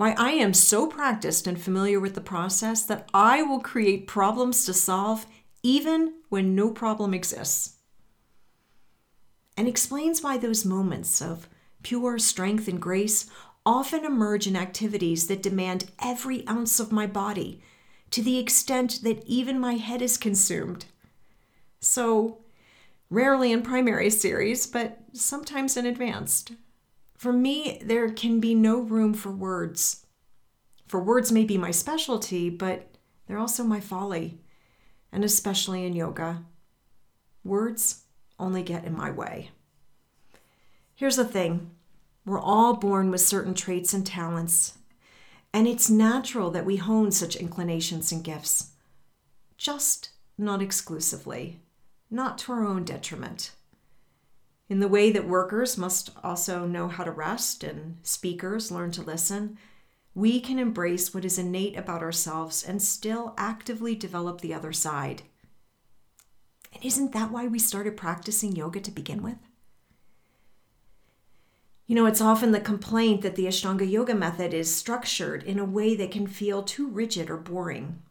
Why, 0.00 0.14
I 0.16 0.30
am 0.30 0.54
so 0.54 0.86
practiced 0.86 1.46
and 1.46 1.60
familiar 1.60 2.00
with 2.00 2.14
the 2.14 2.22
process 2.22 2.82
that 2.84 3.06
I 3.12 3.42
will 3.42 3.60
create 3.60 4.06
problems 4.06 4.64
to 4.64 4.72
solve 4.72 5.26
even 5.62 6.14
when 6.30 6.54
no 6.54 6.70
problem 6.70 7.12
exists. 7.12 7.74
And 9.58 9.68
explains 9.68 10.22
why 10.22 10.38
those 10.38 10.64
moments 10.64 11.20
of 11.20 11.50
pure 11.82 12.18
strength 12.18 12.66
and 12.66 12.80
grace 12.80 13.28
often 13.66 14.06
emerge 14.06 14.46
in 14.46 14.56
activities 14.56 15.26
that 15.26 15.42
demand 15.42 15.90
every 16.02 16.48
ounce 16.48 16.80
of 16.80 16.90
my 16.90 17.06
body 17.06 17.60
to 18.10 18.22
the 18.22 18.38
extent 18.38 19.00
that 19.02 19.22
even 19.26 19.60
my 19.60 19.74
head 19.74 20.00
is 20.00 20.16
consumed. 20.16 20.86
So, 21.78 22.38
rarely 23.10 23.52
in 23.52 23.60
primary 23.60 24.08
series, 24.08 24.66
but 24.66 25.00
sometimes 25.12 25.76
in 25.76 25.84
advanced. 25.84 26.52
For 27.20 27.34
me, 27.34 27.78
there 27.84 28.10
can 28.10 28.40
be 28.40 28.54
no 28.54 28.80
room 28.80 29.12
for 29.12 29.30
words. 29.30 30.06
For 30.88 30.98
words 30.98 31.30
may 31.30 31.44
be 31.44 31.58
my 31.58 31.70
specialty, 31.70 32.48
but 32.48 32.94
they're 33.26 33.36
also 33.36 33.62
my 33.62 33.78
folly, 33.78 34.40
and 35.12 35.22
especially 35.22 35.84
in 35.84 35.92
yoga. 35.92 36.46
Words 37.44 38.04
only 38.38 38.62
get 38.62 38.86
in 38.86 38.96
my 38.96 39.10
way. 39.10 39.50
Here's 40.94 41.16
the 41.16 41.26
thing 41.26 41.72
we're 42.24 42.40
all 42.40 42.76
born 42.76 43.10
with 43.10 43.20
certain 43.20 43.52
traits 43.52 43.92
and 43.92 44.06
talents, 44.06 44.78
and 45.52 45.68
it's 45.68 45.90
natural 45.90 46.50
that 46.52 46.64
we 46.64 46.76
hone 46.76 47.10
such 47.10 47.36
inclinations 47.36 48.12
and 48.12 48.24
gifts, 48.24 48.70
just 49.58 50.08
not 50.38 50.62
exclusively, 50.62 51.60
not 52.10 52.38
to 52.38 52.52
our 52.52 52.64
own 52.64 52.82
detriment. 52.82 53.50
In 54.70 54.78
the 54.78 54.88
way 54.88 55.10
that 55.10 55.26
workers 55.26 55.76
must 55.76 56.10
also 56.22 56.64
know 56.64 56.86
how 56.86 57.02
to 57.02 57.10
rest 57.10 57.64
and 57.64 57.98
speakers 58.04 58.70
learn 58.70 58.92
to 58.92 59.02
listen, 59.02 59.58
we 60.14 60.40
can 60.40 60.60
embrace 60.60 61.12
what 61.12 61.24
is 61.24 61.38
innate 61.38 61.76
about 61.76 62.02
ourselves 62.02 62.62
and 62.62 62.80
still 62.80 63.34
actively 63.36 63.96
develop 63.96 64.40
the 64.40 64.54
other 64.54 64.72
side. 64.72 65.22
And 66.72 66.84
isn't 66.84 67.10
that 67.12 67.32
why 67.32 67.48
we 67.48 67.58
started 67.58 67.96
practicing 67.96 68.54
yoga 68.54 68.78
to 68.78 68.92
begin 68.92 69.24
with? 69.24 69.38
You 71.88 71.96
know, 71.96 72.06
it's 72.06 72.20
often 72.20 72.52
the 72.52 72.60
complaint 72.60 73.22
that 73.22 73.34
the 73.34 73.46
Ashtanga 73.46 73.90
yoga 73.90 74.14
method 74.14 74.54
is 74.54 74.72
structured 74.72 75.42
in 75.42 75.58
a 75.58 75.64
way 75.64 75.96
that 75.96 76.12
can 76.12 76.28
feel 76.28 76.62
too 76.62 76.86
rigid 76.88 77.28
or 77.28 77.36
boring. 77.36 78.02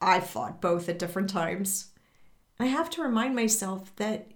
I've 0.00 0.26
fought 0.26 0.60
both 0.60 0.88
at 0.88 0.98
different 0.98 1.30
times. 1.30 1.92
I 2.58 2.66
have 2.66 2.90
to 2.90 3.02
remind 3.02 3.36
myself 3.36 3.94
that 3.94 4.32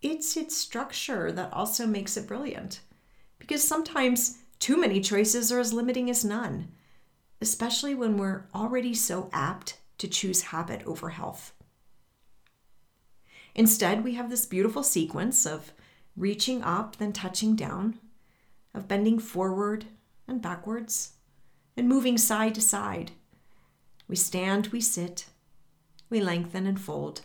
it's 0.00 0.36
its 0.36 0.56
structure 0.56 1.32
that 1.32 1.52
also 1.52 1.86
makes 1.86 2.16
it 2.16 2.26
brilliant. 2.26 2.80
Because 3.38 3.66
sometimes 3.66 4.38
too 4.58 4.76
many 4.76 5.00
choices 5.00 5.50
are 5.50 5.60
as 5.60 5.72
limiting 5.72 6.10
as 6.10 6.24
none, 6.24 6.68
especially 7.40 7.94
when 7.94 8.16
we're 8.16 8.44
already 8.54 8.94
so 8.94 9.28
apt 9.32 9.78
to 9.98 10.08
choose 10.08 10.42
habit 10.42 10.82
over 10.86 11.10
health. 11.10 11.52
Instead, 13.54 14.04
we 14.04 14.14
have 14.14 14.30
this 14.30 14.46
beautiful 14.46 14.82
sequence 14.82 15.44
of 15.44 15.72
reaching 16.16 16.62
up, 16.62 16.96
then 16.96 17.12
touching 17.12 17.56
down, 17.56 17.98
of 18.74 18.86
bending 18.86 19.18
forward 19.18 19.86
and 20.28 20.42
backwards 20.42 21.14
and 21.76 21.88
moving 21.88 22.18
side 22.18 22.54
to 22.54 22.60
side. 22.60 23.12
We 24.06 24.16
stand, 24.16 24.68
we 24.68 24.80
sit, 24.80 25.26
we 26.10 26.20
lengthen 26.20 26.66
and 26.66 26.80
fold. 26.80 27.22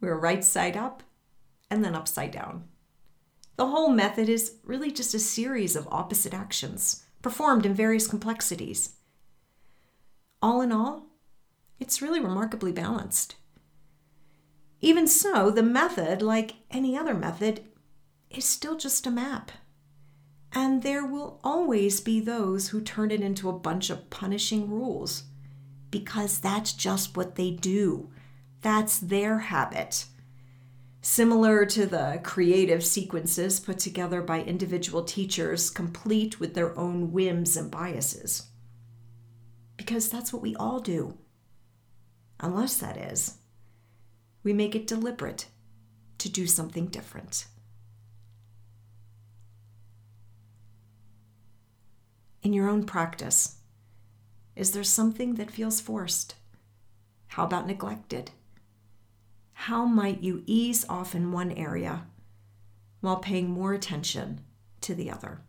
We're 0.00 0.18
right 0.18 0.44
side 0.44 0.76
up 0.76 1.02
and 1.70 1.84
then 1.84 1.94
upside 1.94 2.30
down. 2.30 2.64
The 3.56 3.66
whole 3.66 3.88
method 3.88 4.28
is 4.28 4.56
really 4.64 4.90
just 4.90 5.14
a 5.14 5.18
series 5.18 5.76
of 5.76 5.88
opposite 5.90 6.34
actions 6.34 7.04
performed 7.22 7.64
in 7.66 7.74
various 7.74 8.06
complexities. 8.06 8.96
All 10.42 10.60
in 10.60 10.70
all, 10.72 11.06
it's 11.80 12.02
really 12.02 12.20
remarkably 12.20 12.72
balanced. 12.72 13.36
Even 14.80 15.06
so, 15.06 15.50
the 15.50 15.62
method, 15.62 16.20
like 16.20 16.56
any 16.70 16.96
other 16.96 17.14
method, 17.14 17.64
is 18.30 18.44
still 18.44 18.76
just 18.76 19.06
a 19.06 19.10
map. 19.10 19.50
And 20.52 20.82
there 20.82 21.04
will 21.04 21.40
always 21.42 22.00
be 22.00 22.20
those 22.20 22.68
who 22.68 22.80
turn 22.80 23.10
it 23.10 23.20
into 23.20 23.48
a 23.48 23.58
bunch 23.58 23.90
of 23.90 24.10
punishing 24.10 24.70
rules 24.70 25.24
because 25.90 26.38
that's 26.38 26.72
just 26.72 27.16
what 27.16 27.36
they 27.36 27.50
do. 27.50 28.10
That's 28.62 28.98
their 28.98 29.38
habit. 29.38 30.06
Similar 31.08 31.64
to 31.66 31.86
the 31.86 32.20
creative 32.24 32.84
sequences 32.84 33.60
put 33.60 33.78
together 33.78 34.20
by 34.22 34.42
individual 34.42 35.04
teachers, 35.04 35.70
complete 35.70 36.40
with 36.40 36.54
their 36.54 36.76
own 36.76 37.12
whims 37.12 37.56
and 37.56 37.70
biases. 37.70 38.48
Because 39.76 40.10
that's 40.10 40.32
what 40.32 40.42
we 40.42 40.56
all 40.56 40.80
do. 40.80 41.16
Unless 42.40 42.78
that 42.78 42.96
is, 42.96 43.38
we 44.42 44.52
make 44.52 44.74
it 44.74 44.88
deliberate 44.88 45.46
to 46.18 46.28
do 46.28 46.44
something 46.44 46.86
different. 46.88 47.46
in 52.42 52.52
your 52.52 52.68
own 52.68 52.84
practice? 52.84 53.58
Is 54.56 54.72
there 54.72 54.84
something 54.84 55.36
that 55.36 55.52
feels 55.52 55.80
forced? 55.80 56.34
How 57.28 57.44
about 57.44 57.66
neglected? 57.66 58.32
How 59.60 59.84
might 59.86 60.22
you 60.22 60.42
ease 60.46 60.84
off 60.88 61.14
in 61.14 61.32
one 61.32 61.50
area 61.50 62.06
while 63.00 63.16
paying 63.16 63.50
more 63.50 63.72
attention 63.72 64.42
to 64.82 64.94
the 64.94 65.10
other? 65.10 65.40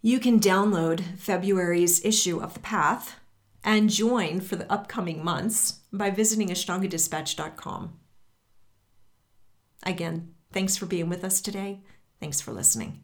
You 0.00 0.20
can 0.20 0.38
download 0.38 1.18
February's 1.18 2.02
issue 2.04 2.38
of 2.38 2.54
The 2.54 2.60
Path 2.60 3.16
and 3.64 3.90
join 3.90 4.40
for 4.40 4.54
the 4.54 4.72
upcoming 4.72 5.22
months 5.22 5.80
by 5.92 6.10
visiting 6.10 6.48
AshtangaDispatch.com. 6.48 7.98
Again, 9.82 10.34
thanks 10.52 10.76
for 10.76 10.86
being 10.86 11.08
with 11.08 11.24
us 11.24 11.40
today. 11.40 11.82
Thanks 12.20 12.40
for 12.40 12.52
listening. 12.52 13.02